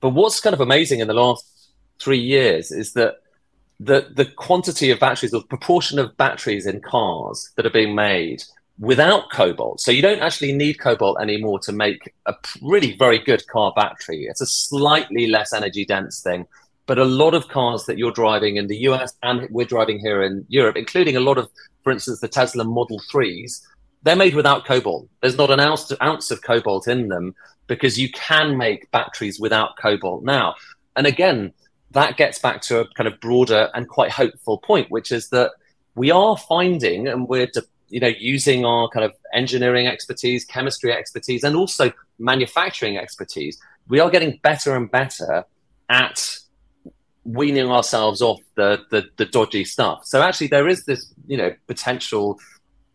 But 0.01 0.09
what's 0.09 0.41
kind 0.41 0.53
of 0.53 0.61
amazing 0.61 0.99
in 0.99 1.07
the 1.07 1.13
last 1.13 1.45
three 1.99 2.19
years 2.19 2.71
is 2.71 2.93
that 2.93 3.21
the 3.79 4.07
the 4.13 4.25
quantity 4.25 4.91
of 4.91 4.99
batteries 4.99 5.33
or 5.33 5.43
proportion 5.43 5.99
of 5.99 6.15
batteries 6.17 6.65
in 6.65 6.81
cars 6.81 7.51
that 7.55 7.65
are 7.65 7.71
being 7.71 7.95
made 7.95 8.43
without 8.79 9.31
cobalt. 9.31 9.79
So 9.79 9.91
you 9.91 10.01
don't 10.01 10.21
actually 10.21 10.51
need 10.51 10.79
cobalt 10.79 11.21
anymore 11.21 11.59
to 11.59 11.71
make 11.71 12.13
a 12.25 12.35
really 12.61 12.95
very 12.97 13.19
good 13.19 13.45
car 13.47 13.71
battery. 13.75 14.25
It's 14.29 14.41
a 14.41 14.45
slightly 14.45 15.27
less 15.27 15.53
energy 15.53 15.85
dense 15.85 16.21
thing, 16.21 16.45
but 16.85 16.97
a 16.97 17.05
lot 17.05 17.33
of 17.33 17.47
cars 17.47 17.85
that 17.85 17.97
you're 17.97 18.11
driving 18.11 18.57
in 18.57 18.67
the 18.67 18.77
US 18.89 19.13
and 19.23 19.49
we're 19.49 19.65
driving 19.65 19.99
here 19.99 20.23
in 20.23 20.45
Europe, 20.49 20.75
including 20.75 21.15
a 21.15 21.21
lot 21.21 21.37
of, 21.37 21.49
for 21.83 21.91
instance, 21.91 22.19
the 22.19 22.27
Tesla 22.27 22.63
Model 22.63 23.01
3s, 23.11 23.61
they're 24.03 24.15
made 24.15 24.35
without 24.35 24.65
cobalt. 24.65 25.07
There's 25.21 25.37
not 25.37 25.51
an 25.51 25.59
ounce, 25.59 25.91
ounce 26.01 26.29
of 26.29 26.41
cobalt 26.41 26.87
in 26.87 27.07
them 27.07 27.33
because 27.67 27.97
you 27.97 28.11
can 28.11 28.57
make 28.57 28.91
batteries 28.91 29.39
without 29.39 29.77
cobalt 29.77 30.23
now. 30.23 30.55
And 30.95 31.07
again, 31.07 31.53
that 31.91 32.17
gets 32.17 32.39
back 32.39 32.61
to 32.63 32.81
a 32.81 32.87
kind 32.93 33.07
of 33.07 33.19
broader 33.19 33.69
and 33.73 33.87
quite 33.87 34.11
hopeful 34.11 34.57
point, 34.59 34.91
which 34.91 35.11
is 35.11 35.29
that 35.29 35.51
we 35.95 36.11
are 36.11 36.37
finding, 36.37 37.07
and 37.07 37.27
we're 37.27 37.47
de- 37.47 37.63
you 37.95 38.01
know 38.01 38.11
using 38.19 38.65
our 38.65 38.89
kind 38.89 39.05
of 39.05 39.13
engineering 39.33 39.87
expertise, 39.87 40.43
chemistry 40.43 40.91
expertise, 40.91 41.45
and 41.45 41.55
also 41.55 41.93
manufacturing 42.19 42.97
expertise, 42.97 43.57
we 43.87 44.01
are 44.01 44.09
getting 44.09 44.37
better 44.43 44.75
and 44.75 44.91
better 44.91 45.45
at 45.87 46.39
weaning 47.23 47.71
ourselves 47.71 48.21
off 48.21 48.41
the, 48.55 48.81
the, 48.91 49.05
the 49.15 49.25
dodgy 49.25 49.63
stuff. 49.63 50.01
So 50.03 50.21
actually, 50.21 50.47
there 50.47 50.67
is 50.67 50.83
this 50.83 51.13
you 51.25 51.37
know 51.37 51.53
potential 51.67 52.37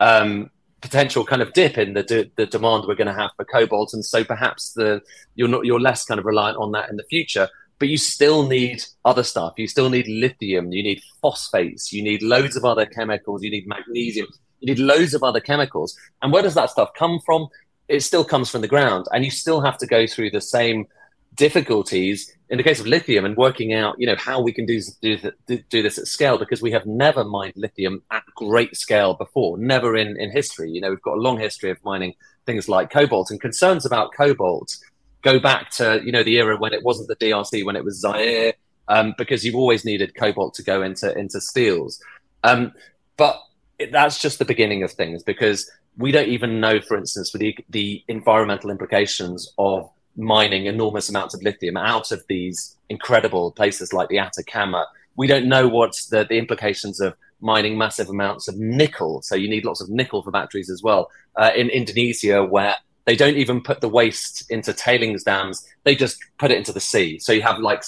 um, 0.00 0.50
potential 0.82 1.24
kind 1.24 1.40
of 1.40 1.54
dip 1.54 1.78
in 1.78 1.94
the 1.94 2.02
de- 2.02 2.30
the 2.36 2.44
demand 2.44 2.84
we're 2.86 2.94
going 2.94 3.14
to 3.14 3.20
have 3.22 3.30
for 3.36 3.46
cobalt, 3.46 3.94
and 3.94 4.04
so 4.04 4.22
perhaps 4.22 4.74
the 4.74 5.00
you're 5.34 5.48
not 5.48 5.64
you're 5.64 5.80
less 5.80 6.04
kind 6.04 6.20
of 6.20 6.26
reliant 6.26 6.58
on 6.58 6.72
that 6.72 6.90
in 6.90 6.98
the 6.98 7.04
future. 7.04 7.48
But 7.78 7.88
you 7.88 7.96
still 7.96 8.46
need 8.46 8.84
other 9.06 9.22
stuff. 9.22 9.54
You 9.56 9.66
still 9.66 9.88
need 9.88 10.06
lithium. 10.08 10.70
You 10.70 10.82
need 10.82 11.00
phosphates. 11.22 11.90
You 11.90 12.02
need 12.02 12.22
loads 12.22 12.54
of 12.54 12.66
other 12.66 12.84
chemicals. 12.84 13.42
You 13.42 13.50
need 13.50 13.66
magnesium. 13.66 14.26
You 14.60 14.74
need 14.74 14.78
loads 14.78 15.14
of 15.14 15.22
other 15.22 15.40
chemicals. 15.40 15.96
And 16.22 16.32
where 16.32 16.42
does 16.42 16.54
that 16.54 16.70
stuff 16.70 16.90
come 16.96 17.20
from? 17.24 17.48
It 17.88 18.00
still 18.00 18.24
comes 18.24 18.50
from 18.50 18.60
the 18.60 18.68
ground, 18.68 19.06
and 19.12 19.24
you 19.24 19.30
still 19.30 19.60
have 19.60 19.78
to 19.78 19.86
go 19.86 20.06
through 20.06 20.30
the 20.30 20.40
same 20.40 20.86
difficulties 21.34 22.32
in 22.50 22.56
the 22.58 22.64
case 22.64 22.80
of 22.80 22.86
lithium 22.86 23.24
and 23.24 23.36
working 23.36 23.72
out, 23.72 23.94
you 23.98 24.06
know, 24.06 24.16
how 24.18 24.40
we 24.40 24.52
can 24.52 24.66
do, 24.66 24.80
do, 25.00 25.16
do 25.46 25.82
this 25.82 25.98
at 25.98 26.06
scale 26.06 26.36
because 26.36 26.60
we 26.60 26.72
have 26.72 26.84
never 26.84 27.24
mined 27.24 27.52
lithium 27.56 28.02
at 28.10 28.24
great 28.34 28.76
scale 28.76 29.14
before, 29.14 29.56
never 29.56 29.96
in, 29.96 30.20
in 30.20 30.30
history. 30.30 30.70
You 30.70 30.80
know, 30.80 30.90
we've 30.90 31.02
got 31.02 31.16
a 31.16 31.20
long 31.20 31.38
history 31.38 31.70
of 31.70 31.78
mining 31.84 32.14
things 32.46 32.68
like 32.68 32.90
cobalt 32.90 33.30
and 33.30 33.40
concerns 33.40 33.86
about 33.86 34.12
cobalt 34.12 34.76
go 35.22 35.38
back 35.38 35.70
to, 35.70 36.00
you 36.04 36.10
know, 36.10 36.22
the 36.22 36.36
era 36.36 36.56
when 36.56 36.72
it 36.72 36.82
wasn't 36.82 37.08
the 37.08 37.16
DRC, 37.16 37.64
when 37.64 37.76
it 37.76 37.84
was 37.84 38.00
Zaire, 38.00 38.54
um, 38.88 39.14
because 39.16 39.44
you've 39.44 39.54
always 39.54 39.84
needed 39.84 40.14
cobalt 40.14 40.54
to 40.54 40.62
go 40.62 40.82
into, 40.82 41.16
into 41.16 41.40
steels. 41.40 42.02
Um, 42.42 42.72
but 43.16 43.38
it, 43.80 43.92
that's 43.92 44.20
just 44.20 44.38
the 44.38 44.44
beginning 44.44 44.82
of 44.82 44.92
things 44.92 45.22
because 45.22 45.70
we 45.96 46.12
don't 46.12 46.28
even 46.28 46.60
know, 46.60 46.80
for 46.80 46.96
instance, 46.96 47.32
the, 47.32 47.56
the 47.68 48.04
environmental 48.08 48.70
implications 48.70 49.52
of 49.58 49.90
mining 50.16 50.66
enormous 50.66 51.08
amounts 51.08 51.34
of 51.34 51.42
lithium 51.42 51.76
out 51.76 52.12
of 52.12 52.22
these 52.28 52.76
incredible 52.88 53.52
places 53.52 53.92
like 53.92 54.08
the 54.08 54.18
Atacama. 54.18 54.86
We 55.16 55.26
don't 55.26 55.48
know 55.48 55.66
what's 55.66 56.06
the, 56.06 56.24
the 56.24 56.38
implications 56.38 57.00
of 57.00 57.14
mining 57.40 57.78
massive 57.78 58.10
amounts 58.10 58.48
of 58.48 58.56
nickel. 58.58 59.22
So 59.22 59.34
you 59.34 59.48
need 59.48 59.64
lots 59.64 59.80
of 59.80 59.88
nickel 59.88 60.22
for 60.22 60.30
batteries 60.30 60.70
as 60.70 60.82
well. 60.82 61.10
Uh, 61.36 61.50
in 61.56 61.70
Indonesia, 61.70 62.44
where 62.44 62.76
they 63.06 63.16
don't 63.16 63.36
even 63.36 63.62
put 63.62 63.80
the 63.80 63.88
waste 63.88 64.50
into 64.50 64.72
tailings 64.72 65.24
dams, 65.24 65.66
they 65.84 65.96
just 65.96 66.18
put 66.38 66.50
it 66.50 66.58
into 66.58 66.72
the 66.72 66.80
sea. 66.80 67.18
So 67.18 67.32
you 67.32 67.42
have 67.42 67.58
like 67.58 67.82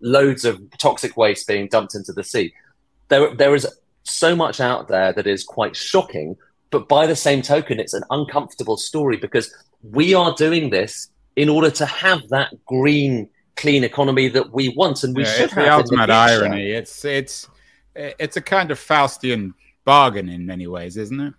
loads 0.00 0.44
of 0.44 0.60
toxic 0.78 1.16
waste 1.16 1.48
being 1.48 1.68
dumped 1.68 1.94
into 1.94 2.12
the 2.12 2.24
sea. 2.24 2.52
There, 3.08 3.34
there 3.34 3.54
is 3.54 3.66
so 4.08 4.34
much 4.34 4.60
out 4.60 4.88
there 4.88 5.12
that 5.12 5.26
is 5.26 5.44
quite 5.44 5.76
shocking. 5.76 6.36
But 6.70 6.88
by 6.88 7.06
the 7.06 7.16
same 7.16 7.42
token, 7.42 7.80
it's 7.80 7.94
an 7.94 8.04
uncomfortable 8.10 8.76
story 8.76 9.16
because 9.16 9.54
we 9.82 10.14
are 10.14 10.34
doing 10.34 10.70
this 10.70 11.08
in 11.36 11.48
order 11.48 11.70
to 11.70 11.86
have 11.86 12.28
that 12.28 12.52
green, 12.66 13.28
clean 13.56 13.84
economy 13.84 14.28
that 14.28 14.52
we 14.52 14.70
want, 14.70 15.04
and 15.04 15.16
we 15.16 15.22
yeah, 15.22 15.32
should 15.32 15.44
it's 15.44 15.54
have. 15.54 15.64
The 15.64 15.72
ultimate 15.72 16.06
the 16.08 16.12
irony. 16.12 16.70
It's 16.70 17.04
it's 17.04 17.48
it's 17.94 18.36
a 18.36 18.42
kind 18.42 18.70
of 18.70 18.78
Faustian 18.78 19.54
bargain 19.84 20.28
in 20.28 20.46
many 20.46 20.66
ways, 20.66 20.96
isn't 20.96 21.20
it? 21.20 21.34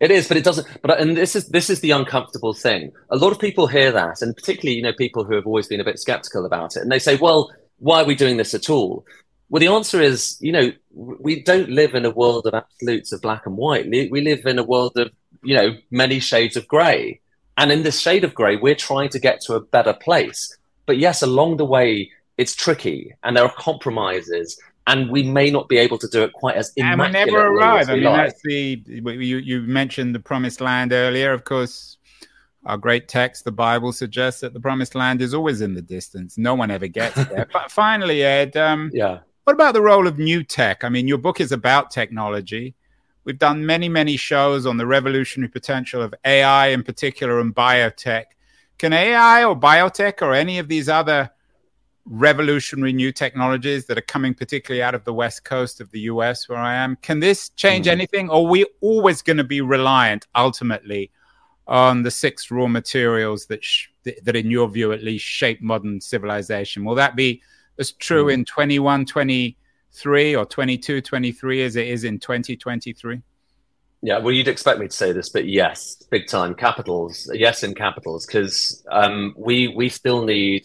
It 0.00 0.10
is, 0.10 0.28
but 0.28 0.36
it 0.36 0.44
doesn't. 0.44 0.66
But 0.82 1.00
and 1.00 1.16
this 1.16 1.36
is 1.36 1.48
this 1.48 1.70
is 1.70 1.80
the 1.80 1.92
uncomfortable 1.92 2.54
thing. 2.54 2.92
A 3.10 3.16
lot 3.16 3.32
of 3.32 3.38
people 3.38 3.66
hear 3.66 3.92
that, 3.92 4.22
and 4.22 4.34
particularly 4.34 4.76
you 4.76 4.82
know 4.82 4.92
people 4.92 5.24
who 5.24 5.34
have 5.34 5.46
always 5.46 5.66
been 5.66 5.80
a 5.80 5.84
bit 5.84 5.98
skeptical 5.98 6.44
about 6.44 6.76
it, 6.76 6.82
and 6.82 6.90
they 6.90 6.98
say, 6.98 7.16
"Well, 7.16 7.52
why 7.78 8.02
are 8.02 8.04
we 8.04 8.14
doing 8.14 8.36
this 8.36 8.54
at 8.54 8.68
all?" 8.70 9.04
Well, 9.48 9.60
the 9.60 9.68
answer 9.68 10.00
is, 10.00 10.36
you 10.40 10.52
know, 10.52 10.72
we 10.94 11.42
don't 11.42 11.68
live 11.68 11.94
in 11.94 12.04
a 12.04 12.10
world 12.10 12.46
of 12.46 12.54
absolutes 12.54 13.12
of 13.12 13.20
black 13.20 13.46
and 13.46 13.56
white. 13.56 13.88
We 13.88 14.20
live 14.20 14.46
in 14.46 14.58
a 14.58 14.64
world 14.64 14.96
of 14.96 15.10
you 15.42 15.56
know 15.56 15.76
many 15.90 16.20
shades 16.20 16.56
of 16.56 16.66
grey. 16.68 17.20
And 17.56 17.70
in 17.70 17.84
this 17.84 18.00
shade 18.00 18.24
of 18.24 18.34
grey, 18.34 18.56
we're 18.56 18.74
trying 18.74 19.10
to 19.10 19.18
get 19.20 19.40
to 19.42 19.54
a 19.54 19.60
better 19.60 19.92
place. 19.92 20.56
But 20.86 20.98
yes, 20.98 21.22
along 21.22 21.58
the 21.58 21.64
way, 21.64 22.10
it's 22.36 22.54
tricky 22.54 23.14
and 23.22 23.36
there 23.36 23.44
are 23.44 23.52
compromises 23.56 24.58
and 24.86 25.10
we 25.10 25.22
may 25.22 25.50
not 25.50 25.68
be 25.68 25.78
able 25.78 25.98
to 25.98 26.08
do 26.08 26.22
it 26.22 26.32
quite 26.32 26.56
as 26.56 26.72
and 26.76 27.00
we 27.00 27.08
never 27.08 27.46
arrive. 27.46 27.88
I 27.88 27.94
mean, 27.94 28.04
like. 28.04 28.28
that's 28.28 28.42
the 28.42 28.82
you 28.86 29.36
you 29.38 29.62
mentioned 29.62 30.14
the 30.14 30.20
promised 30.20 30.60
land 30.60 30.92
earlier. 30.92 31.32
Of 31.32 31.44
course, 31.44 31.96
our 32.66 32.76
great 32.76 33.08
text, 33.08 33.44
the 33.44 33.52
Bible, 33.52 33.92
suggests 33.92 34.40
that 34.40 34.52
the 34.52 34.60
promised 34.60 34.94
land 34.94 35.22
is 35.22 35.32
always 35.32 35.60
in 35.60 35.74
the 35.74 35.82
distance. 35.82 36.36
No 36.36 36.54
one 36.54 36.70
ever 36.70 36.86
gets 36.86 37.14
there. 37.14 37.48
but 37.52 37.70
finally, 37.70 38.22
Ed, 38.22 38.56
um, 38.56 38.90
yeah. 38.92 39.20
What 39.44 39.52
about 39.52 39.74
the 39.74 39.82
role 39.82 40.06
of 40.06 40.18
new 40.18 40.42
tech? 40.42 40.84
I 40.84 40.88
mean, 40.88 41.06
your 41.06 41.18
book 41.18 41.38
is 41.38 41.52
about 41.52 41.90
technology. 41.90 42.74
We've 43.24 43.38
done 43.38 43.66
many, 43.66 43.90
many 43.90 44.16
shows 44.16 44.64
on 44.64 44.78
the 44.78 44.86
revolutionary 44.86 45.50
potential 45.50 46.00
of 46.00 46.14
AI 46.24 46.68
in 46.68 46.82
particular 46.82 47.40
and 47.40 47.54
biotech. 47.54 48.24
Can 48.78 48.94
AI 48.94 49.44
or 49.44 49.54
biotech 49.54 50.22
or 50.22 50.32
any 50.32 50.58
of 50.58 50.68
these 50.68 50.88
other 50.88 51.30
revolutionary 52.06 52.94
new 52.94 53.12
technologies 53.12 53.84
that 53.86 53.98
are 53.98 54.02
coming 54.02 54.32
particularly 54.32 54.82
out 54.82 54.94
of 54.94 55.04
the 55.04 55.12
west 55.12 55.44
coast 55.44 55.78
of 55.78 55.90
the 55.90 56.00
US 56.00 56.48
where 56.48 56.58
I 56.58 56.74
am, 56.74 56.96
can 56.96 57.20
this 57.20 57.50
change 57.50 57.86
mm. 57.86 57.92
anything? 57.92 58.30
Or 58.30 58.46
are 58.46 58.50
we 58.50 58.64
always 58.80 59.20
going 59.20 59.36
to 59.36 59.44
be 59.44 59.60
reliant 59.60 60.26
ultimately 60.34 61.10
on 61.66 62.02
the 62.02 62.10
six 62.10 62.50
raw 62.50 62.66
materials 62.66 63.44
that, 63.46 63.62
sh- 63.62 63.88
that 64.04 64.36
in 64.36 64.50
your 64.50 64.68
view 64.68 64.92
at 64.92 65.02
least 65.02 65.26
shape 65.26 65.60
modern 65.60 66.00
civilization? 66.00 66.82
Will 66.82 66.94
that 66.94 67.14
be 67.14 67.42
as 67.78 67.92
true 67.92 68.26
mm. 68.26 68.34
in 68.34 68.44
21, 68.44 69.06
23 69.06 70.36
or 70.36 70.44
22, 70.44 71.00
23 71.00 71.62
as 71.62 71.76
it 71.76 71.88
is 71.88 72.04
in 72.04 72.18
2023? 72.18 73.20
Yeah, 74.02 74.18
well, 74.18 74.32
you'd 74.32 74.48
expect 74.48 74.80
me 74.80 74.86
to 74.86 74.92
say 74.92 75.12
this, 75.12 75.30
but 75.30 75.46
yes, 75.48 75.96
big 76.10 76.26
time 76.26 76.54
capitals. 76.54 77.30
Yes, 77.32 77.62
in 77.62 77.74
capitals, 77.74 78.26
because 78.26 78.84
um, 78.90 79.32
we 79.34 79.68
we 79.68 79.88
still 79.88 80.26
need 80.26 80.64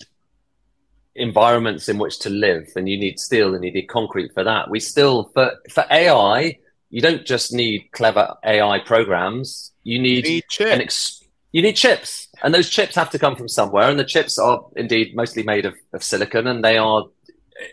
environments 1.15 1.87
in 1.87 1.97
which 1.97 2.19
to 2.19 2.29
live, 2.29 2.67
and 2.75 2.89
you 2.89 2.97
need 2.97 3.17
steel 3.17 3.55
and 3.55 3.63
you 3.63 3.71
need 3.71 3.87
concrete 3.87 4.33
for 4.33 4.43
that. 4.43 4.69
We 4.69 4.81
still 4.81 5.31
for 5.33 5.53
for 5.69 5.85
AI, 5.89 6.57
you 6.89 7.01
don't 7.01 7.25
just 7.25 7.53
need 7.53 7.89
clever 7.93 8.35
AI 8.43 8.79
programs. 8.79 9.71
You 9.83 9.99
need, 9.99 10.25
you 10.25 10.41
need 10.59 10.67
an 10.67 10.81
ex- 10.81 11.18
you 11.51 11.61
need 11.61 11.75
chips, 11.75 12.27
and 12.43 12.53
those 12.53 12.69
chips 12.69 12.95
have 12.95 13.09
to 13.11 13.19
come 13.19 13.35
from 13.35 13.47
somewhere. 13.47 13.89
And 13.89 13.99
the 13.99 14.05
chips 14.05 14.37
are 14.37 14.65
indeed 14.75 15.15
mostly 15.15 15.43
made 15.43 15.65
of, 15.65 15.75
of 15.93 16.03
silicon, 16.03 16.47
and 16.47 16.63
they 16.63 16.77
are 16.77 17.05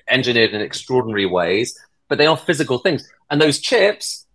engineered 0.09 0.53
in 0.53 0.61
extraordinary 0.61 1.27
ways, 1.27 1.79
but 2.09 2.19
they 2.19 2.27
are 2.27 2.37
physical 2.37 2.79
things. 2.79 3.09
And 3.31 3.41
those 3.41 3.59
chips, 3.59 4.27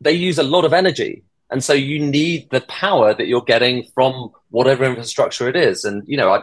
they 0.00 0.12
use 0.12 0.38
a 0.38 0.42
lot 0.42 0.64
of 0.64 0.72
energy. 0.72 1.24
And 1.50 1.62
so 1.62 1.72
you 1.72 2.00
need 2.00 2.50
the 2.50 2.62
power 2.62 3.14
that 3.14 3.26
you're 3.26 3.42
getting 3.42 3.84
from 3.94 4.32
whatever 4.50 4.84
infrastructure 4.84 5.48
it 5.48 5.56
is. 5.56 5.84
And, 5.84 6.02
you 6.06 6.16
know, 6.16 6.32
I, 6.32 6.42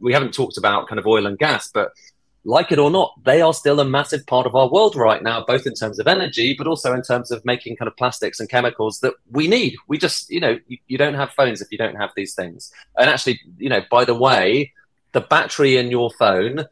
we 0.00 0.12
haven't 0.12 0.34
talked 0.34 0.58
about 0.58 0.88
kind 0.88 0.98
of 0.98 1.06
oil 1.06 1.26
and 1.26 1.38
gas, 1.38 1.70
but 1.72 1.92
like 2.44 2.72
it 2.72 2.78
or 2.78 2.90
not, 2.90 3.12
they 3.24 3.40
are 3.42 3.52
still 3.52 3.80
a 3.80 3.84
massive 3.84 4.26
part 4.26 4.46
of 4.46 4.54
our 4.54 4.70
world 4.70 4.96
right 4.96 5.22
now, 5.22 5.44
both 5.44 5.66
in 5.66 5.74
terms 5.74 5.98
of 5.98 6.06
energy, 6.06 6.54
but 6.56 6.66
also 6.66 6.92
in 6.94 7.02
terms 7.02 7.30
of 7.30 7.44
making 7.44 7.76
kind 7.76 7.88
of 7.88 7.96
plastics 7.96 8.40
and 8.40 8.48
chemicals 8.48 9.00
that 9.00 9.14
we 9.30 9.46
need. 9.46 9.76
We 9.88 9.98
just, 9.98 10.30
you 10.30 10.40
know, 10.40 10.58
you, 10.66 10.78
you, 10.86 10.96
don't 10.96 11.14
have 11.14 11.32
phones 11.32 11.60
if 11.60 11.68
you 11.70 11.76
don't 11.76 11.96
have 11.96 12.10
these 12.16 12.34
things. 12.34 12.72
And 12.96 13.10
actually, 13.10 13.40
you 13.58 13.68
know, 13.68 13.82
by 13.90 14.06
the 14.06 14.14
way, 14.14 14.72
the 15.12 15.20
battery 15.20 15.76
in 15.76 15.90
your 15.90 16.10
phone 16.18 16.66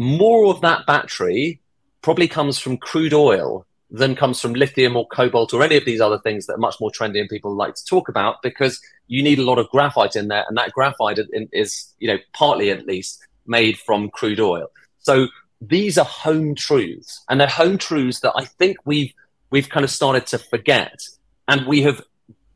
more 0.00 0.46
of 0.46 0.62
that 0.62 0.86
battery 0.86 1.60
probably 2.00 2.26
comes 2.26 2.58
from 2.58 2.78
crude 2.78 3.12
oil 3.12 3.66
than 3.90 4.16
comes 4.16 4.40
from 4.40 4.54
lithium 4.54 4.96
or 4.96 5.06
cobalt 5.08 5.52
or 5.52 5.62
any 5.62 5.76
of 5.76 5.84
these 5.84 6.00
other 6.00 6.18
things 6.20 6.46
that 6.46 6.54
are 6.54 6.58
much 6.58 6.80
more 6.80 6.90
trendy 6.90 7.20
and 7.20 7.28
people 7.28 7.54
like 7.54 7.74
to 7.74 7.84
talk 7.84 8.08
about 8.08 8.40
because 8.42 8.80
you 9.08 9.22
need 9.22 9.38
a 9.38 9.44
lot 9.44 9.58
of 9.58 9.68
graphite 9.68 10.16
in 10.16 10.28
there 10.28 10.44
and 10.48 10.56
that 10.56 10.72
graphite 10.72 11.18
is 11.52 11.92
you 11.98 12.08
know 12.08 12.16
partly 12.32 12.70
at 12.70 12.86
least 12.86 13.26
made 13.46 13.76
from 13.78 14.08
crude 14.08 14.40
oil 14.40 14.68
so 15.00 15.26
these 15.60 15.98
are 15.98 16.06
home 16.06 16.54
truths 16.54 17.22
and 17.28 17.40
they're 17.40 17.46
home 17.46 17.76
truths 17.76 18.20
that 18.20 18.32
i 18.36 18.44
think 18.44 18.76
we've 18.84 19.12
we've 19.50 19.68
kind 19.68 19.84
of 19.84 19.90
started 19.90 20.26
to 20.28 20.38
forget. 20.38 21.00
And 21.48 21.66
we 21.66 21.82
have 21.82 22.00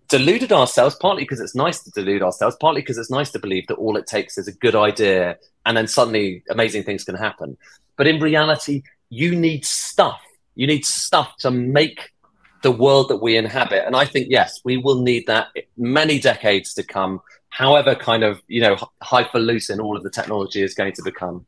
deluded 0.08 0.52
ourselves 0.52 0.96
partly 1.00 1.22
because 1.22 1.40
it's 1.40 1.54
nice 1.54 1.82
to 1.82 1.90
delude 1.90 2.22
ourselves 2.22 2.56
partly 2.60 2.80
because 2.80 2.98
it's 2.98 3.10
nice 3.10 3.30
to 3.32 3.38
believe 3.38 3.66
that 3.66 3.74
all 3.74 3.96
it 3.96 4.06
takes 4.06 4.38
is 4.38 4.46
a 4.46 4.52
good 4.52 4.76
idea 4.76 5.36
and 5.66 5.76
then 5.76 5.88
suddenly 5.88 6.42
amazing 6.50 6.84
things 6.84 7.04
can 7.04 7.16
happen. 7.16 7.56
But 7.96 8.06
in 8.06 8.20
reality 8.20 8.82
you 9.10 9.34
need 9.34 9.64
stuff. 9.64 10.20
You 10.54 10.66
need 10.66 10.84
stuff 10.84 11.36
to 11.38 11.50
make 11.50 12.12
the 12.62 12.70
world 12.70 13.08
that 13.08 13.16
we 13.16 13.36
inhabit. 13.36 13.86
And 13.86 13.96
i 13.96 14.04
think 14.04 14.28
yes 14.30 14.60
we 14.64 14.76
will 14.76 15.00
need 15.00 15.26
that 15.26 15.48
many 15.76 16.18
decades 16.18 16.74
to 16.74 16.82
come 16.82 17.20
however 17.48 17.94
kind 17.94 18.24
of 18.24 18.40
you 18.46 18.60
know 18.60 18.76
highfalutin 19.02 19.80
all 19.80 19.96
of 19.96 20.02
the 20.02 20.10
technology 20.10 20.62
is 20.62 20.74
going 20.74 20.92
to 20.92 21.02
become 21.02 21.46